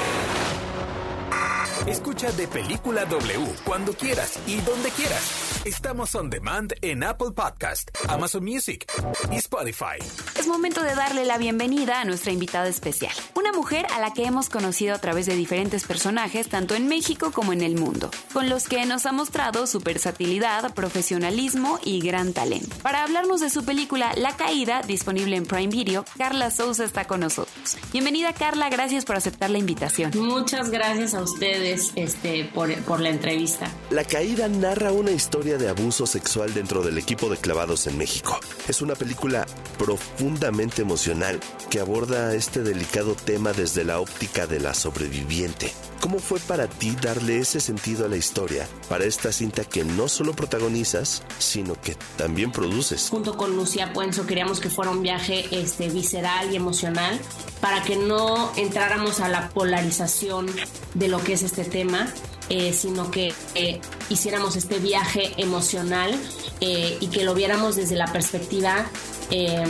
Escucha 1.87 2.31
de 2.33 2.47
Película 2.47 3.05
W 3.05 3.55
cuando 3.63 3.93
quieras 3.93 4.37
y 4.45 4.57
donde 4.57 4.91
quieras. 4.91 5.61
Estamos 5.65 6.13
on 6.13 6.29
demand 6.29 6.73
en 6.81 7.03
Apple 7.03 7.31
Podcast, 7.35 7.89
Amazon 8.07 8.43
Music 8.45 8.85
y 9.31 9.37
Spotify. 9.37 9.97
Es 10.39 10.47
momento 10.47 10.83
de 10.83 10.93
darle 10.93 11.25
la 11.25 11.39
bienvenida 11.39 11.99
a 11.99 12.05
nuestra 12.05 12.31
invitada 12.31 12.67
especial, 12.67 13.13
una 13.35 13.51
mujer 13.51 13.87
a 13.93 13.99
la 13.99 14.13
que 14.13 14.25
hemos 14.25 14.49
conocido 14.49 14.93
a 14.93 14.99
través 14.99 15.25
de 15.25 15.35
diferentes 15.35 15.85
personajes 15.85 16.49
tanto 16.49 16.75
en 16.75 16.87
México 16.87 17.31
como 17.31 17.51
en 17.51 17.61
el 17.61 17.75
mundo, 17.75 18.11
con 18.31 18.47
los 18.47 18.67
que 18.67 18.85
nos 18.85 19.07
ha 19.07 19.11
mostrado 19.11 19.65
su 19.65 19.79
versatilidad, 19.79 20.73
profesionalismo 20.75 21.79
y 21.83 21.99
gran 22.01 22.33
talento. 22.33 22.75
Para 22.83 23.03
hablarnos 23.03 23.41
de 23.41 23.49
su 23.49 23.65
película 23.65 24.13
La 24.17 24.35
Caída, 24.37 24.81
disponible 24.83 25.35
en 25.35 25.45
Prime 25.45 25.67
Video, 25.71 26.05
Carla 26.17 26.51
Souza 26.51 26.83
está 26.83 27.05
con 27.05 27.21
nosotros. 27.21 27.77
Bienvenida 27.91 28.33
Carla, 28.33 28.69
gracias 28.69 29.05
por 29.05 29.15
aceptar 29.15 29.49
la 29.49 29.57
invitación. 29.57 30.11
Muchas 30.15 30.69
gracias 30.69 31.13
a 31.13 31.23
ustedes 31.23 31.70
este, 31.71 32.45
por, 32.53 32.73
por 32.83 32.99
la 32.99 33.09
entrevista. 33.09 33.71
La 33.89 34.03
caída 34.03 34.47
narra 34.47 34.91
una 34.91 35.11
historia 35.11 35.57
de 35.57 35.69
abuso 35.69 36.05
sexual 36.05 36.53
dentro 36.53 36.81
del 36.83 36.97
equipo 36.97 37.29
de 37.29 37.37
clavados 37.37 37.87
en 37.87 37.97
México. 37.97 38.39
Es 38.67 38.81
una 38.81 38.95
película 38.95 39.45
profundamente 39.77 40.81
emocional 40.81 41.39
que 41.69 41.79
aborda 41.79 42.35
este 42.35 42.61
delicado 42.61 43.15
tema 43.15 43.53
desde 43.53 43.83
la 43.83 43.99
óptica 43.99 44.47
de 44.47 44.59
la 44.59 44.73
sobreviviente. 44.73 45.71
¿Cómo 46.01 46.17
fue 46.17 46.39
para 46.39 46.67
ti 46.67 46.95
darle 46.99 47.37
ese 47.37 47.59
sentido 47.59 48.05
a 48.05 48.09
la 48.09 48.17
historia 48.17 48.67
para 48.89 49.05
esta 49.05 49.31
cinta 49.31 49.63
que 49.63 49.83
no 49.83 50.07
solo 50.07 50.33
protagonizas, 50.33 51.23
sino 51.37 51.79
que 51.79 51.95
también 52.17 52.51
produces? 52.51 53.09
Junto 53.09 53.37
con 53.37 53.55
Lucía 53.55 53.93
Puenzo 53.93 54.25
queríamos 54.25 54.59
que 54.59 54.69
fuera 54.69 54.89
un 54.89 55.03
viaje 55.03 55.45
este, 55.51 55.89
visceral 55.89 56.51
y 56.51 56.55
emocional 56.55 57.19
para 57.61 57.83
que 57.83 57.95
no 57.95 58.51
entráramos 58.57 59.19
a 59.19 59.29
la 59.29 59.49
polarización 59.49 60.47
de 60.95 61.07
lo 61.07 61.23
que 61.23 61.33
es 61.33 61.43
este 61.43 61.63
tema, 61.63 62.11
eh, 62.49 62.73
sino 62.73 63.11
que 63.11 63.33
eh, 63.55 63.79
hiciéramos 64.09 64.55
este 64.55 64.79
viaje 64.79 65.31
emocional 65.37 66.19
eh, 66.59 66.97
y 66.99 67.07
que 67.07 67.23
lo 67.23 67.33
viéramos 67.33 67.75
desde 67.75 67.95
la 67.95 68.07
perspectiva 68.11 68.87
eh, 69.29 69.63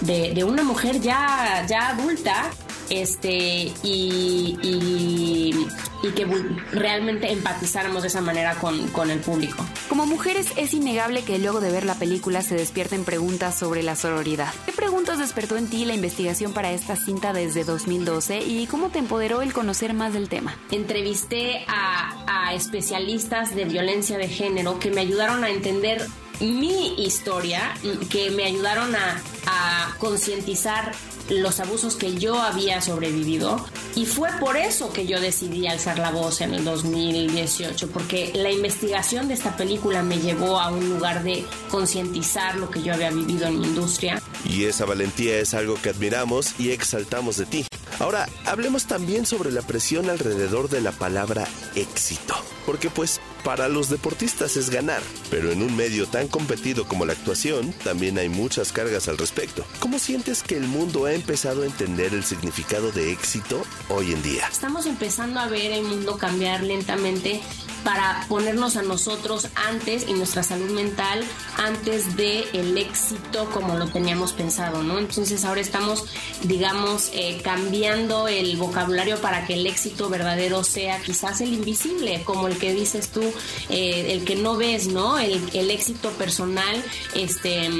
de, 0.00 0.32
de 0.34 0.44
una 0.44 0.64
mujer 0.64 1.00
ya, 1.00 1.64
ya 1.68 1.90
adulta 1.90 2.50
este 2.90 3.72
y, 3.82 4.58
y, 4.62 5.66
y 6.02 6.10
que 6.10 6.26
realmente 6.72 7.30
empatizáramos 7.30 8.02
de 8.02 8.08
esa 8.08 8.20
manera 8.20 8.54
con, 8.56 8.88
con 8.88 9.10
el 9.10 9.20
público. 9.20 9.64
Como 9.88 10.06
mujeres 10.06 10.48
es 10.56 10.74
innegable 10.74 11.22
que 11.22 11.38
luego 11.38 11.60
de 11.60 11.70
ver 11.70 11.84
la 11.84 11.94
película 11.94 12.42
se 12.42 12.54
despierten 12.54 13.04
preguntas 13.04 13.58
sobre 13.58 13.82
la 13.82 13.96
sororidad. 13.96 14.52
¿Qué 14.66 14.72
preguntas 14.72 15.18
despertó 15.18 15.56
en 15.56 15.68
ti 15.68 15.84
la 15.84 15.94
investigación 15.94 16.52
para 16.52 16.72
esta 16.72 16.96
cinta 16.96 17.32
desde 17.32 17.64
2012 17.64 18.40
y 18.40 18.66
cómo 18.66 18.90
te 18.90 18.98
empoderó 18.98 19.42
el 19.42 19.52
conocer 19.52 19.94
más 19.94 20.12
del 20.12 20.28
tema? 20.28 20.56
Entrevisté 20.70 21.64
a, 21.68 22.46
a 22.48 22.54
especialistas 22.54 23.54
de 23.54 23.64
violencia 23.64 24.18
de 24.18 24.28
género 24.28 24.78
que 24.78 24.90
me 24.90 25.00
ayudaron 25.00 25.44
a 25.44 25.50
entender 25.50 26.06
mi 26.40 26.94
historia, 27.02 27.74
que 28.10 28.30
me 28.30 28.44
ayudaron 28.44 28.94
a, 28.96 29.20
a 29.46 29.94
concientizar 29.98 30.92
los 31.40 31.60
abusos 31.60 31.96
que 31.96 32.14
yo 32.14 32.40
había 32.40 32.80
sobrevivido 32.80 33.64
y 33.94 34.06
fue 34.06 34.28
por 34.40 34.56
eso 34.56 34.92
que 34.92 35.06
yo 35.06 35.20
decidí 35.20 35.66
alzar 35.66 35.98
la 35.98 36.10
voz 36.10 36.40
en 36.40 36.54
el 36.54 36.64
2018 36.64 37.88
porque 37.88 38.32
la 38.34 38.50
investigación 38.50 39.28
de 39.28 39.34
esta 39.34 39.56
película 39.56 40.02
me 40.02 40.18
llevó 40.18 40.60
a 40.60 40.70
un 40.70 40.88
lugar 40.88 41.22
de 41.22 41.44
concientizar 41.70 42.56
lo 42.56 42.70
que 42.70 42.82
yo 42.82 42.94
había 42.94 43.10
vivido 43.10 43.46
en 43.46 43.60
mi 43.60 43.66
industria 43.66 44.22
Y 44.44 44.64
esa 44.64 44.84
valentía 44.84 45.38
es 45.38 45.54
algo 45.54 45.76
que 45.80 45.90
admiramos 45.90 46.58
y 46.58 46.70
exaltamos 46.70 47.36
de 47.36 47.46
ti. 47.46 47.66
Ahora, 48.02 48.28
hablemos 48.46 48.86
también 48.86 49.26
sobre 49.26 49.52
la 49.52 49.62
presión 49.62 50.10
alrededor 50.10 50.68
de 50.68 50.80
la 50.80 50.90
palabra 50.90 51.46
éxito. 51.76 52.34
Porque 52.66 52.90
pues 52.90 53.20
para 53.44 53.68
los 53.68 53.90
deportistas 53.90 54.56
es 54.56 54.70
ganar, 54.70 55.00
pero 55.30 55.52
en 55.52 55.62
un 55.62 55.76
medio 55.76 56.06
tan 56.06 56.26
competido 56.26 56.86
como 56.88 57.06
la 57.06 57.12
actuación 57.12 57.72
también 57.84 58.18
hay 58.18 58.28
muchas 58.28 58.72
cargas 58.72 59.06
al 59.06 59.18
respecto. 59.18 59.64
¿Cómo 59.78 60.00
sientes 60.00 60.42
que 60.42 60.56
el 60.56 60.66
mundo 60.66 61.04
ha 61.04 61.12
empezado 61.12 61.62
a 61.62 61.66
entender 61.66 62.12
el 62.12 62.24
significado 62.24 62.90
de 62.90 63.12
éxito 63.12 63.62
hoy 63.88 64.12
en 64.12 64.22
día? 64.22 64.48
Estamos 64.50 64.86
empezando 64.86 65.38
a 65.38 65.46
ver 65.46 65.70
el 65.70 65.84
mundo 65.84 66.18
cambiar 66.18 66.64
lentamente 66.64 67.40
para 67.84 68.24
ponernos 68.28 68.76
a 68.76 68.82
nosotros 68.82 69.48
antes 69.54 70.06
y 70.08 70.14
nuestra 70.14 70.42
salud 70.42 70.70
mental 70.70 71.24
antes 71.56 72.16
de 72.16 72.48
el 72.52 72.76
éxito 72.78 73.48
como 73.52 73.74
lo 73.76 73.86
teníamos 73.88 74.32
pensado, 74.32 74.82
¿no? 74.82 74.98
Entonces 74.98 75.44
ahora 75.44 75.60
estamos, 75.60 76.04
digamos, 76.42 77.10
eh, 77.12 77.40
cambiando 77.42 78.28
el 78.28 78.56
vocabulario 78.56 79.20
para 79.20 79.46
que 79.46 79.54
el 79.54 79.66
éxito 79.66 80.08
verdadero 80.08 80.64
sea 80.64 81.00
quizás 81.00 81.40
el 81.40 81.52
invisible, 81.52 82.22
como 82.24 82.48
el 82.48 82.58
que 82.58 82.72
dices 82.72 83.08
tú, 83.08 83.22
eh, 83.68 84.12
el 84.12 84.24
que 84.24 84.36
no 84.36 84.56
ves, 84.56 84.88
¿no? 84.88 85.18
El, 85.18 85.70
éxito 85.72 86.10
personal, 86.10 86.84
este 87.14 87.70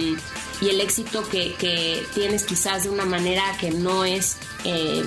y 0.62 0.68
el 0.68 0.80
éxito 0.80 1.28
que, 1.28 1.55
que 1.55 2.07
tienes 2.14 2.44
quizás 2.44 2.84
de 2.84 2.90
una 2.90 3.05
manera 3.05 3.42
que 3.61 3.70
no 3.70 4.05
es 4.05 4.36
eh, 4.64 5.03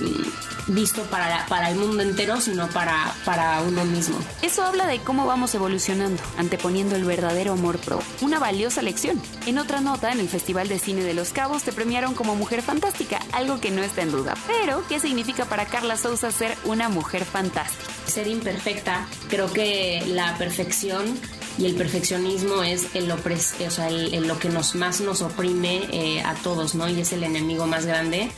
visto 0.68 1.02
para, 1.04 1.46
para 1.46 1.70
el 1.70 1.76
mundo 1.76 2.02
entero, 2.02 2.40
sino 2.40 2.68
para, 2.68 3.14
para 3.24 3.60
uno 3.62 3.84
mismo. 3.84 4.18
Eso 4.42 4.64
habla 4.64 4.86
de 4.86 5.00
cómo 5.00 5.26
vamos 5.26 5.54
evolucionando, 5.54 6.22
anteponiendo 6.38 6.96
el 6.96 7.04
verdadero 7.04 7.52
amor 7.52 7.78
pro. 7.78 8.00
Una 8.20 8.38
valiosa 8.38 8.82
lección. 8.82 9.20
En 9.46 9.58
otra 9.58 9.80
nota, 9.80 10.12
en 10.12 10.20
el 10.20 10.28
Festival 10.28 10.68
de 10.68 10.78
Cine 10.78 11.02
de 11.02 11.14
Los 11.14 11.32
Cabos 11.32 11.62
te 11.62 11.72
premiaron 11.72 12.14
como 12.14 12.34
mujer 12.34 12.62
fantástica, 12.62 13.20
algo 13.32 13.60
que 13.60 13.70
no 13.70 13.82
está 13.82 14.02
en 14.02 14.12
duda. 14.12 14.34
Pero, 14.46 14.82
¿qué 14.88 15.00
significa 15.00 15.44
para 15.44 15.66
Carla 15.66 15.96
Souza 15.96 16.30
ser 16.30 16.56
una 16.64 16.88
mujer 16.88 17.24
fantástica? 17.24 17.92
Ser 18.06 18.26
imperfecta, 18.26 19.06
creo 19.28 19.52
que 19.52 20.02
la 20.06 20.36
perfección 20.38 21.18
y 21.58 21.66
el 21.66 21.74
perfeccionismo 21.74 22.62
es 22.62 22.94
el, 22.94 23.10
opres, 23.10 23.54
o 23.66 23.70
sea, 23.70 23.88
el, 23.88 24.26
lo 24.26 24.38
que 24.38 24.48
nos 24.48 24.74
más 24.74 25.00
nos 25.00 25.22
oprime 25.22 25.88
eh, 25.90 26.22
a 26.22 26.34
todos, 26.34 26.74
¿no? 26.74 26.88
Y 26.88 27.00
es 27.00 27.12
el 27.12 27.24
enemigo 27.24 27.66
más 27.66 27.86
grande. 27.86 28.30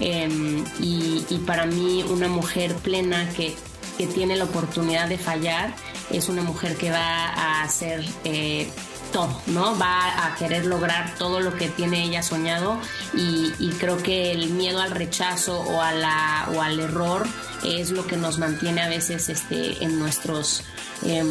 Em, 0.00 0.64
y, 0.80 1.22
para 1.46 1.66
mí 1.66 2.04
una 2.08 2.28
mujer 2.28 2.74
plena 2.76 3.28
que, 3.30 3.56
que, 3.96 4.06
tiene 4.06 4.36
la 4.36 4.44
oportunidad 4.44 5.08
de 5.08 5.18
fallar 5.18 5.74
es 6.10 6.28
una 6.28 6.42
mujer 6.42 6.76
que 6.76 6.90
va 6.90 7.26
a 7.26 7.62
hacer 7.62 8.04
eh, 8.24 8.70
todo, 9.12 9.40
¿no? 9.46 9.78
Va 9.78 10.26
a 10.26 10.34
querer 10.36 10.66
lograr 10.66 11.14
todo 11.18 11.40
lo 11.40 11.56
que 11.56 11.68
tiene 11.68 12.04
ella 12.04 12.22
soñado 12.22 12.78
y, 13.14 13.50
creo 13.78 13.96
que 13.98 14.32
el 14.32 14.50
miedo 14.50 14.80
al 14.80 14.90
rechazo 14.90 15.60
o, 15.60 15.80
a 15.80 15.92
la, 15.92 16.48
o 16.54 16.62
al 16.62 16.80
error 16.80 17.26
es 17.64 17.90
lo 17.90 18.06
que 18.06 18.16
nos 18.16 18.38
mantiene 18.38 18.82
a 18.82 18.88
veces 18.88 19.28
este, 19.28 19.82
en 19.84 19.98
nuestros 19.98 20.64
eh, 21.04 21.24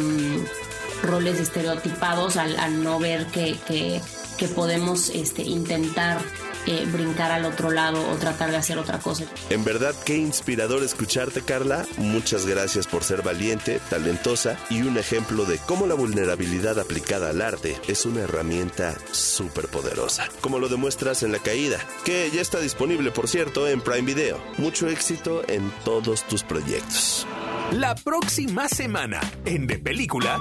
roles 1.02 1.40
estereotipados 1.40 2.36
al, 2.36 2.58
al 2.58 2.82
no 2.82 2.98
ver 2.98 3.26
que, 3.26 3.56
que, 3.66 4.00
que 4.36 4.48
podemos 4.48 5.10
este, 5.10 5.42
intentar 5.42 6.20
eh, 6.68 6.86
brincar 6.92 7.32
al 7.32 7.46
otro 7.46 7.70
lado 7.70 8.06
o 8.10 8.16
tratar 8.16 8.50
de 8.50 8.58
hacer 8.58 8.78
otra 8.78 8.98
cosa. 8.98 9.24
En 9.48 9.64
verdad, 9.64 9.94
qué 10.04 10.18
inspirador 10.18 10.82
escucharte, 10.82 11.40
Carla. 11.40 11.86
Muchas 11.96 12.44
gracias 12.44 12.86
por 12.86 13.04
ser 13.04 13.22
valiente, 13.22 13.80
talentosa 13.88 14.58
y 14.68 14.82
un 14.82 14.98
ejemplo 14.98 15.46
de 15.46 15.56
cómo 15.66 15.86
la 15.86 15.94
vulnerabilidad 15.94 16.78
aplicada 16.78 17.30
al 17.30 17.40
arte 17.40 17.74
es 17.88 18.04
una 18.04 18.20
herramienta 18.20 18.94
súper 19.12 19.68
poderosa, 19.68 20.28
como 20.42 20.58
lo 20.58 20.68
demuestras 20.68 21.22
en 21.22 21.32
La 21.32 21.38
Caída, 21.38 21.78
que 22.04 22.30
ya 22.30 22.42
está 22.42 22.60
disponible, 22.60 23.12
por 23.12 23.28
cierto, 23.28 23.66
en 23.66 23.80
Prime 23.80 24.02
Video. 24.02 24.38
Mucho 24.58 24.88
éxito 24.88 25.48
en 25.48 25.72
todos 25.86 26.28
tus 26.28 26.42
proyectos. 26.42 27.26
La 27.72 27.94
próxima 27.94 28.68
semana, 28.68 29.20
en 29.46 29.66
De 29.66 29.78
Película. 29.78 30.38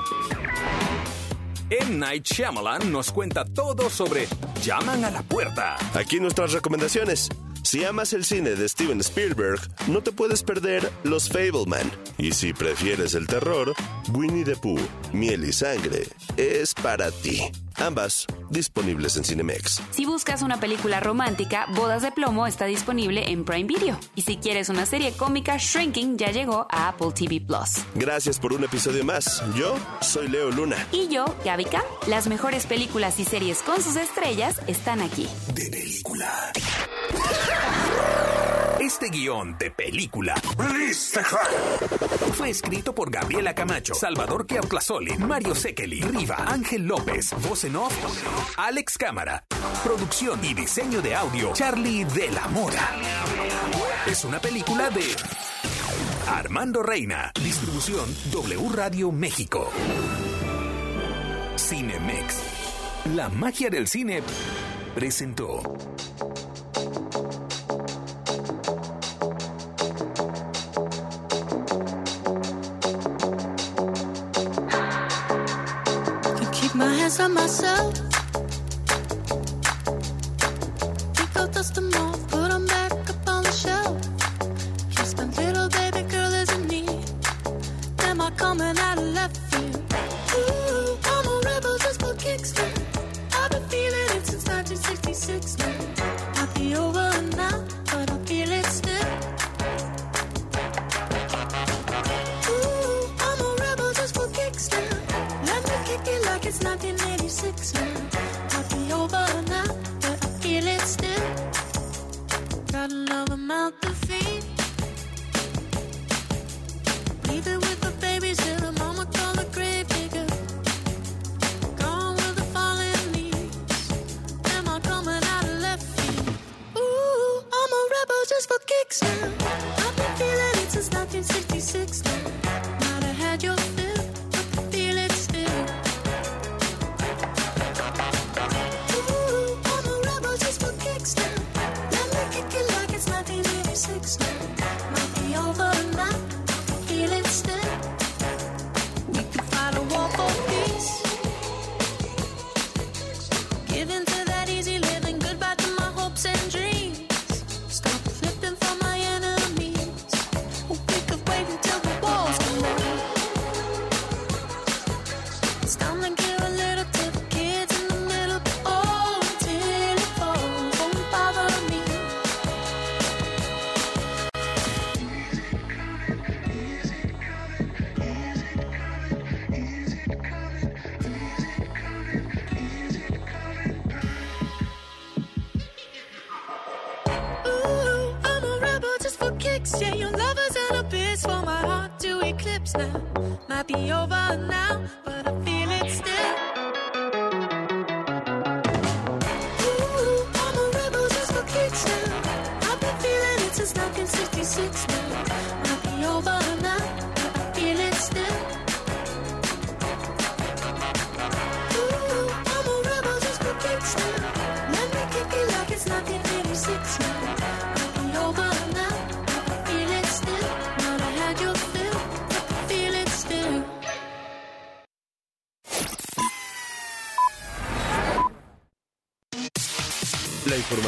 M. 1.70 1.98
Night 1.98 2.26
Shyamalan 2.26 2.92
nos 2.94 3.12
cuenta 3.12 3.44
todo 3.44 3.90
sobre 3.90 4.26
Llaman 4.64 5.04
a 5.04 5.12
la 5.12 5.22
puerta. 5.22 5.76
Aquí 5.94 6.18
nuestras 6.18 6.54
recomendaciones. 6.54 7.30
Si 7.68 7.84
amas 7.84 8.14
el 8.14 8.24
cine 8.24 8.52
de 8.52 8.70
Steven 8.70 9.02
Spielberg, 9.02 9.60
no 9.90 10.02
te 10.02 10.14
puedes 10.14 10.42
perder 10.42 10.90
Los 11.04 11.28
Fableman. 11.28 11.92
Y 12.18 12.32
si 12.32 12.54
prefieres 12.54 13.14
el 13.14 13.28
terror, 13.28 13.74
Winnie 14.14 14.46
the 14.46 14.56
Pooh, 14.56 14.80
Miel 15.12 15.44
y 15.44 15.52
Sangre, 15.52 16.08
es 16.38 16.74
para 16.74 17.12
ti. 17.12 17.42
Ambas 17.76 18.26
disponibles 18.50 19.18
en 19.18 19.26
Cinemex. 19.26 19.82
Si 19.92 20.06
buscas 20.06 20.44
una 20.44 20.62
película 20.62 21.02
romántica, 21.02 21.66
Bodas 21.76 22.04
de 22.04 22.14
Plomo 22.14 22.48
está 22.48 22.68
disponible 22.68 23.30
en 23.32 23.44
Prime 23.44 23.66
Video. 23.66 24.00
Y 24.16 24.22
si 24.22 24.38
quieres 24.38 24.70
una 24.70 24.86
serie 24.86 25.12
cómica, 25.12 25.58
Shrinking 25.58 26.18
ya 26.18 26.32
llegó 26.32 26.68
a 26.72 26.88
Apple 26.88 27.12
TV 27.14 27.42
Plus. 27.42 27.84
Gracias 27.96 28.40
por 28.40 28.54
un 28.54 28.64
episodio 28.64 29.04
más. 29.04 29.44
Yo 29.58 29.76
soy 30.00 30.30
Leo 30.30 30.52
Luna. 30.52 30.88
Y 30.94 31.10
yo, 31.10 31.26
Gabica. 31.44 31.84
Las 32.08 32.28
mejores 32.28 32.66
películas 32.66 33.20
y 33.20 33.26
series 33.26 33.62
con 33.62 33.82
sus 33.84 33.98
estrellas 33.98 34.56
están 34.68 35.02
aquí. 35.02 35.28
De 35.54 35.70
película. 35.70 36.54
Este 38.80 39.10
guion 39.10 39.58
de 39.58 39.72
película 39.72 40.36
fue 42.34 42.50
escrito 42.50 42.94
por 42.94 43.10
Gabriela 43.10 43.56
Camacho, 43.56 43.96
Salvador 43.96 44.46
Keautlazoli, 44.46 45.18
Mario 45.18 45.56
Sekeli, 45.56 46.02
Riva, 46.02 46.46
Ángel 46.48 46.86
López, 46.86 47.34
voz 47.48 47.64
en 47.64 47.76
off, 47.76 47.94
Alex 48.58 48.98
Cámara, 48.98 49.46
producción 49.84 50.44
y 50.46 50.54
diseño 50.54 51.02
de 51.02 51.16
audio, 51.16 51.54
Charlie 51.54 52.06
de 52.06 52.32
la 52.32 52.48
Mora. 52.50 52.96
Es 54.06 54.24
una 54.26 54.40
película 54.40 54.90
de 54.90 55.04
Armando 56.28 56.84
Reina, 56.84 57.32
distribución 57.44 58.06
W 58.32 58.70
Radio 58.74 59.12
México. 59.12 59.72
Cinemex, 61.58 62.36
la 63.16 63.30
magia 63.30 63.70
del 63.70 63.88
cine, 63.88 64.22
presentó. 64.94 65.64
Hands 77.08 77.20
on 77.22 77.34
myself. 77.34 77.94
Pick 81.16 81.36
up 81.38 81.54
dust 81.54 81.76
them 81.76 81.94
off, 81.94 82.28
put 82.28 82.50
them 82.50 82.66
back 82.66 82.92
up 82.92 83.28
on 83.30 83.44
the 83.44 83.52
shelf. 83.52 83.98
Just 84.90 85.20
a 85.20 85.26
little 85.42 85.70
baby 85.70 86.02
girl 86.10 86.34
isn't 86.34 86.68
need. 86.68 86.90
Am 88.00 88.20
I 88.20 88.30
coming 88.32 88.78
out 88.78 88.98
of 88.98 89.06
left 89.18 89.38
field? 89.50 89.94
Ooh, 90.36 90.98
I'm 91.06 91.28
a 91.28 91.42
rebel 91.46 91.78
just 91.78 92.02
for 92.02 92.14
kicks. 92.16 92.54
I've 92.60 93.52
been 93.52 93.64
feeling 93.70 94.10
it 94.18 94.26
since 94.26 94.46
1966 94.46 95.57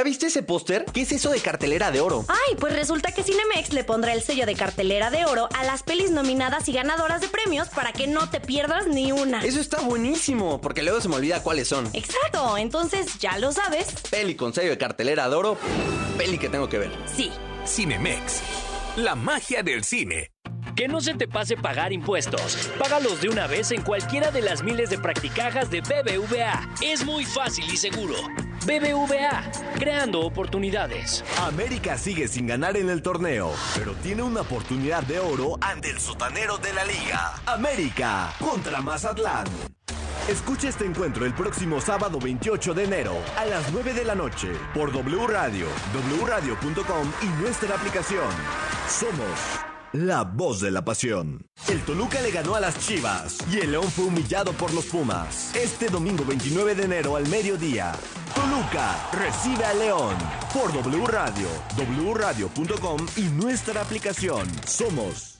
¿Ya 0.00 0.04
viste 0.04 0.28
ese 0.28 0.42
póster? 0.42 0.86
¿Qué 0.86 1.02
es 1.02 1.12
eso 1.12 1.28
de 1.28 1.40
cartelera 1.40 1.90
de 1.90 2.00
oro? 2.00 2.24
Ay, 2.26 2.56
pues 2.58 2.72
resulta 2.72 3.12
que 3.12 3.22
Cinemex 3.22 3.74
le 3.74 3.84
pondrá 3.84 4.14
el 4.14 4.22
sello 4.22 4.46
de 4.46 4.54
cartelera 4.54 5.10
de 5.10 5.26
oro 5.26 5.50
a 5.54 5.62
las 5.64 5.82
pelis 5.82 6.10
nominadas 6.10 6.66
y 6.70 6.72
ganadoras 6.72 7.20
de 7.20 7.28
premios 7.28 7.68
para 7.68 7.92
que 7.92 8.06
no 8.06 8.30
te 8.30 8.40
pierdas 8.40 8.86
ni 8.86 9.12
una. 9.12 9.44
Eso 9.44 9.60
está 9.60 9.82
buenísimo, 9.82 10.58
porque 10.62 10.82
luego 10.82 11.02
se 11.02 11.10
me 11.10 11.16
olvida 11.16 11.42
cuáles 11.42 11.68
son. 11.68 11.86
Exacto, 11.92 12.56
entonces 12.56 13.18
ya 13.18 13.36
lo 13.36 13.52
sabes. 13.52 13.88
Peli 14.08 14.36
con 14.36 14.54
sello 14.54 14.70
de 14.70 14.78
cartelera 14.78 15.28
de 15.28 15.36
oro, 15.36 15.58
peli 16.16 16.38
que 16.38 16.48
tengo 16.48 16.70
que 16.70 16.78
ver. 16.78 16.92
Sí. 17.04 17.30
Cinemex. 17.66 18.40
La 18.96 19.14
magia 19.16 19.62
del 19.62 19.84
cine. 19.84 20.30
Que 20.76 20.88
no 20.88 21.02
se 21.02 21.12
te 21.12 21.28
pase 21.28 21.58
pagar 21.58 21.92
impuestos. 21.92 22.70
Págalos 22.78 23.20
de 23.20 23.28
una 23.28 23.46
vez 23.46 23.70
en 23.70 23.82
cualquiera 23.82 24.30
de 24.30 24.40
las 24.40 24.62
miles 24.62 24.88
de 24.88 24.96
practicajas 24.96 25.70
de 25.70 25.82
BBVA. 25.82 26.74
Es 26.80 27.04
muy 27.04 27.26
fácil 27.26 27.66
y 27.70 27.76
seguro. 27.76 28.14
BBVA, 28.66 29.50
creando 29.78 30.20
oportunidades. 30.20 31.24
América 31.38 31.96
sigue 31.96 32.28
sin 32.28 32.46
ganar 32.46 32.76
en 32.76 32.90
el 32.90 33.02
torneo, 33.02 33.52
pero 33.74 33.94
tiene 33.94 34.22
una 34.22 34.42
oportunidad 34.42 35.02
de 35.04 35.18
oro 35.18 35.58
ante 35.60 35.90
el 35.90 35.98
sotanero 35.98 36.58
de 36.58 36.72
la 36.72 36.84
liga. 36.84 37.34
América 37.46 38.32
contra 38.38 38.80
Mazatlán. 38.80 39.46
Escucha 40.28 40.68
este 40.68 40.84
encuentro 40.84 41.24
el 41.24 41.34
próximo 41.34 41.80
sábado 41.80 42.18
28 42.20 42.74
de 42.74 42.84
enero 42.84 43.16
a 43.36 43.44
las 43.46 43.72
9 43.72 43.94
de 43.94 44.04
la 44.04 44.14
noche 44.14 44.52
por 44.74 44.92
W 44.92 45.26
Radio, 45.26 45.66
wradio.com 46.22 47.12
y 47.22 47.42
nuestra 47.42 47.74
aplicación. 47.74 48.28
Somos 48.88 49.70
la 49.92 50.22
voz 50.22 50.60
de 50.60 50.70
la 50.70 50.84
pasión. 50.84 51.46
El 51.68 51.80
Toluca 51.82 52.20
le 52.20 52.30
ganó 52.30 52.54
a 52.54 52.60
las 52.60 52.78
Chivas 52.78 53.38
y 53.52 53.58
el 53.58 53.72
León 53.72 53.90
fue 53.90 54.06
humillado 54.06 54.52
por 54.52 54.72
los 54.72 54.86
Pumas. 54.86 55.54
Este 55.54 55.88
domingo 55.88 56.24
29 56.24 56.74
de 56.74 56.84
enero 56.84 57.16
al 57.16 57.26
mediodía, 57.28 57.92
Toluca 58.34 59.10
recibe 59.12 59.64
a 59.64 59.74
León 59.74 60.16
por 60.52 60.72
W 60.72 61.06
Radio, 61.06 61.48
wradio.com 62.12 63.06
y 63.16 63.22
nuestra 63.22 63.82
aplicación. 63.82 64.48
Somos 64.66 65.39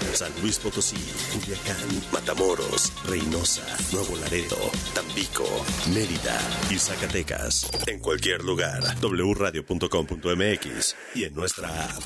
San 0.13 0.31
Luis 0.41 0.59
Potosí, 0.59 0.97
Culiacán, 1.33 1.77
Matamoros, 2.11 2.91
Reynosa, 3.05 3.63
Nuevo 3.91 4.15
Laredo, 4.17 4.57
Tampico, 4.93 5.45
Mérida 5.93 6.39
y 6.69 6.77
Zacatecas. 6.77 7.69
En 7.87 7.99
cualquier 7.99 8.43
lugar, 8.43 8.81
wradio.com.mx 9.01 10.95
y 11.15 11.23
en 11.23 11.35
nuestra 11.35 11.69
app. 11.85 12.01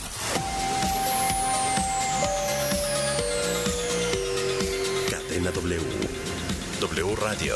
Cadena 5.09 5.51
W. 5.51 5.81
W 6.81 7.15
Radio. 7.15 7.55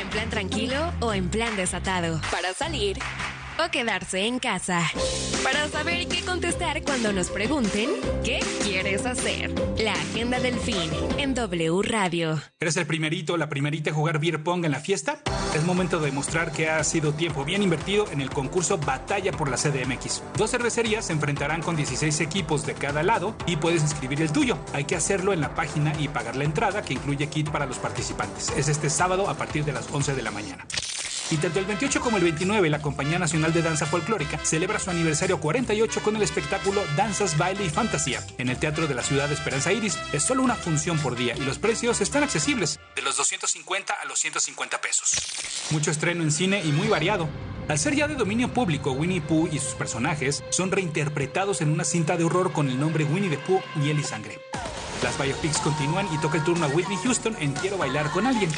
En 0.00 0.08
plan 0.10 0.30
tranquilo 0.30 0.92
o 1.00 1.12
en 1.12 1.28
plan 1.28 1.56
desatado. 1.56 2.20
Para 2.30 2.52
salir 2.52 2.98
o 3.64 3.70
quedarse 3.70 4.26
en 4.26 4.38
casa. 4.38 4.82
Para 5.42 5.68
saber 5.68 6.06
qué 6.08 6.22
contestar 6.22 6.82
cuando 6.82 7.12
nos 7.12 7.30
pregunten 7.30 7.90
qué 8.24 8.40
quieres 8.62 9.04
hacer. 9.06 9.52
La 9.78 9.92
agenda 9.92 10.40
del 10.40 10.58
fin 10.58 10.90
en 11.18 11.34
W 11.34 11.82
Radio. 11.82 12.40
¿Eres 12.60 12.76
el 12.76 12.86
primerito 12.86 13.36
la 13.36 13.48
primerita 13.48 13.90
a 13.90 13.94
jugar 13.94 14.18
beer 14.18 14.42
pong 14.42 14.64
en 14.64 14.72
la 14.72 14.80
fiesta? 14.80 15.22
Es 15.54 15.64
momento 15.64 15.98
de 15.98 16.06
demostrar 16.06 16.52
que 16.52 16.70
ha 16.70 16.82
sido 16.84 17.12
tiempo 17.12 17.44
bien 17.44 17.62
invertido 17.62 18.10
en 18.10 18.20
el 18.20 18.30
concurso 18.30 18.78
Batalla 18.78 19.32
por 19.32 19.50
la 19.50 19.56
CDMX. 19.56 20.22
Dos 20.36 20.50
cervecerías 20.50 21.06
se 21.06 21.12
enfrentarán 21.12 21.62
con 21.62 21.76
16 21.76 22.20
equipos 22.20 22.64
de 22.66 22.74
cada 22.74 23.02
lado 23.02 23.34
y 23.46 23.56
puedes 23.56 23.82
inscribir 23.82 24.22
el 24.22 24.32
tuyo. 24.32 24.58
Hay 24.72 24.84
que 24.84 24.96
hacerlo 24.96 25.32
en 25.32 25.40
la 25.40 25.54
página 25.54 25.92
y 25.98 26.08
pagar 26.08 26.36
la 26.36 26.44
entrada 26.44 26.82
que 26.82 26.94
incluye 26.94 27.28
kit 27.28 27.50
para 27.50 27.66
los 27.66 27.78
participantes. 27.78 28.50
Es 28.56 28.68
este 28.68 28.88
sábado 28.90 29.28
a 29.28 29.34
partir 29.34 29.64
de 29.64 29.72
las 29.72 29.90
11 29.90 30.14
de 30.14 30.22
la 30.22 30.30
mañana. 30.30 30.66
Y 31.30 31.36
tanto 31.36 31.60
el 31.60 31.64
28 31.64 32.00
como 32.00 32.16
el 32.16 32.24
29, 32.24 32.68
la 32.70 32.82
Compañía 32.82 33.18
Nacional 33.18 33.52
de 33.52 33.62
Danza 33.62 33.86
Folclórica 33.86 34.38
celebra 34.42 34.80
su 34.80 34.90
aniversario 34.90 35.38
48 35.38 36.02
con 36.02 36.16
el 36.16 36.22
espectáculo 36.22 36.82
Danzas, 36.96 37.38
Baile 37.38 37.64
y 37.64 37.70
Fantasía 37.70 38.20
en 38.38 38.48
el 38.48 38.58
Teatro 38.58 38.88
de 38.88 38.96
la 38.96 39.02
Ciudad 39.02 39.28
de 39.28 39.34
Esperanza 39.34 39.72
Iris. 39.72 39.96
Es 40.12 40.24
solo 40.24 40.42
una 40.42 40.56
función 40.56 40.98
por 40.98 41.14
día 41.14 41.36
y 41.36 41.40
los 41.42 41.60
precios 41.60 42.00
están 42.00 42.24
accesibles, 42.24 42.80
de 42.96 43.02
los 43.02 43.16
250 43.16 43.94
a 43.94 44.04
los 44.06 44.18
150 44.18 44.80
pesos. 44.80 45.70
Mucho 45.70 45.92
estreno 45.92 46.24
en 46.24 46.32
cine 46.32 46.62
y 46.64 46.72
muy 46.72 46.88
variado. 46.88 47.28
Al 47.68 47.78
ser 47.78 47.94
ya 47.94 48.08
de 48.08 48.16
dominio 48.16 48.52
público, 48.52 48.90
Winnie 48.90 49.20
Pooh 49.20 49.48
y 49.52 49.60
sus 49.60 49.74
personajes 49.74 50.42
son 50.50 50.72
reinterpretados 50.72 51.60
en 51.60 51.70
una 51.70 51.84
cinta 51.84 52.16
de 52.16 52.24
horror 52.24 52.52
con 52.52 52.68
el 52.68 52.80
nombre 52.80 53.04
Winnie 53.04 53.30
the 53.30 53.38
Pooh, 53.38 53.62
Miel 53.76 54.00
y 54.00 54.02
Sangre. 54.02 54.40
Las 55.04 55.16
biopics 55.16 55.58
continúan 55.58 56.12
y 56.12 56.18
toca 56.18 56.38
el 56.38 56.44
turno 56.44 56.66
a 56.66 56.68
Whitney 56.68 56.98
Houston 57.04 57.36
en 57.38 57.52
Quiero 57.52 57.78
bailar 57.78 58.10
con 58.10 58.26
alguien. 58.26 58.50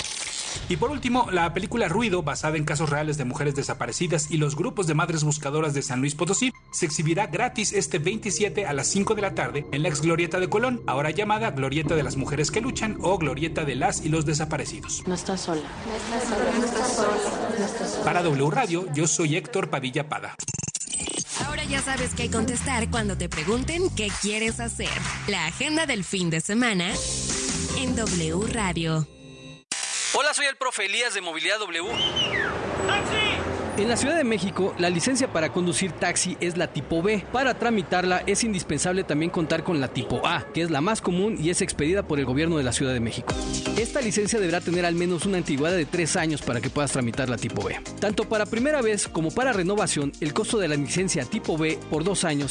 Y 0.68 0.76
por 0.76 0.90
último, 0.90 1.28
la 1.30 1.53
película 1.55 1.88
Ruido, 1.88 2.22
basada 2.22 2.57
en 2.57 2.64
casos 2.64 2.90
reales 2.90 3.18
de 3.18 3.24
mujeres 3.24 3.55
desaparecidas 3.55 4.30
y 4.30 4.36
los 4.36 4.57
grupos 4.57 4.86
de 4.86 4.94
madres 4.94 5.24
buscadoras 5.24 5.74
de 5.74 5.82
San 5.82 6.00
Luis 6.00 6.14
Potosí, 6.14 6.53
se 6.72 6.86
exhibirá 6.86 7.26
gratis 7.26 7.72
este 7.72 7.98
27 7.98 8.66
a 8.66 8.72
las 8.72 8.86
5 8.88 9.14
de 9.14 9.22
la 9.22 9.34
tarde 9.34 9.66
en 9.72 9.82
la 9.82 9.88
ex 9.88 10.00
Glorieta 10.00 10.40
de 10.40 10.48
Colón, 10.48 10.82
ahora 10.86 11.11
llamada 11.11 11.50
Glorieta 11.50 11.94
de 11.94 12.03
las 12.03 12.16
Mujeres 12.16 12.50
que 12.50 12.61
Luchan 12.61 12.98
o 13.00 13.18
Glorieta 13.18 13.64
de 13.64 13.76
las 13.76 14.05
y 14.05 14.09
los 14.09 14.26
Desaparecidos. 14.26 15.03
No 15.07 15.14
estás 15.14 15.42
sola. 15.42 15.62
No 15.86 16.16
estás 16.16 16.28
sola, 16.28 16.50
no 16.59 16.64
estás 16.64 16.96
sola. 16.96 17.48
No 17.59 17.64
estás 17.64 17.90
sola. 17.90 18.05
Para 18.05 18.22
W 18.22 18.50
Radio, 18.50 18.86
yo 18.94 19.07
soy 19.07 19.36
Héctor 19.36 19.70
Padilla 19.70 20.09
Pada. 20.09 20.36
Ahora 21.46 21.64
ya 21.64 21.80
sabes 21.82 22.14
qué 22.14 22.30
contestar 22.30 22.90
cuando 22.90 23.16
te 23.16 23.28
pregunten 23.28 23.90
qué 23.96 24.09
quieres 24.20 24.61
hacer. 24.61 24.88
La 25.28 25.46
agenda 25.46 25.86
del 25.86 26.05
fin 26.05 26.30
de 26.30 26.40
semana 26.40 26.92
en 27.78 27.96
W 27.96 28.46
Radio. 28.53 29.07
Hola, 30.14 30.34
soy 30.34 30.44
el 30.44 30.56
profe 30.56 30.84
Elías 30.84 31.14
de 31.14 31.22
Movilidad 31.22 31.58
W. 31.58 31.90
En 33.78 33.88
la 33.88 33.96
Ciudad 33.96 34.18
de 34.18 34.24
México, 34.24 34.74
la 34.78 34.90
licencia 34.90 35.32
para 35.32 35.50
conducir 35.50 35.92
taxi 35.92 36.36
es 36.40 36.58
la 36.58 36.66
tipo 36.66 37.02
B. 37.02 37.24
Para 37.32 37.58
tramitarla 37.58 38.22
es 38.26 38.44
indispensable 38.44 39.04
también 39.04 39.30
contar 39.30 39.64
con 39.64 39.80
la 39.80 39.88
tipo 39.88 40.20
A, 40.26 40.44
que 40.52 40.60
es 40.60 40.70
la 40.70 40.82
más 40.82 41.00
común 41.00 41.38
y 41.40 41.48
es 41.48 41.62
expedida 41.62 42.02
por 42.02 42.18
el 42.18 42.26
gobierno 42.26 42.58
de 42.58 42.64
la 42.64 42.72
Ciudad 42.72 42.92
de 42.92 43.00
México. 43.00 43.32
Esta 43.78 44.02
licencia 44.02 44.38
deberá 44.38 44.60
tener 44.60 44.84
al 44.84 44.94
menos 44.94 45.24
una 45.24 45.38
antigüedad 45.38 45.74
de 45.74 45.86
tres 45.86 46.16
años 46.16 46.42
para 46.42 46.60
que 46.60 46.68
puedas 46.68 46.92
tramitar 46.92 47.30
la 47.30 47.38
tipo 47.38 47.64
B. 47.64 47.80
Tanto 47.98 48.28
para 48.28 48.44
primera 48.44 48.82
vez 48.82 49.08
como 49.08 49.30
para 49.30 49.54
renovación, 49.54 50.12
el 50.20 50.34
costo 50.34 50.58
de 50.58 50.68
la 50.68 50.76
licencia 50.76 51.24
tipo 51.24 51.56
B 51.56 51.78
por 51.88 52.04
dos 52.04 52.24
años 52.24 52.50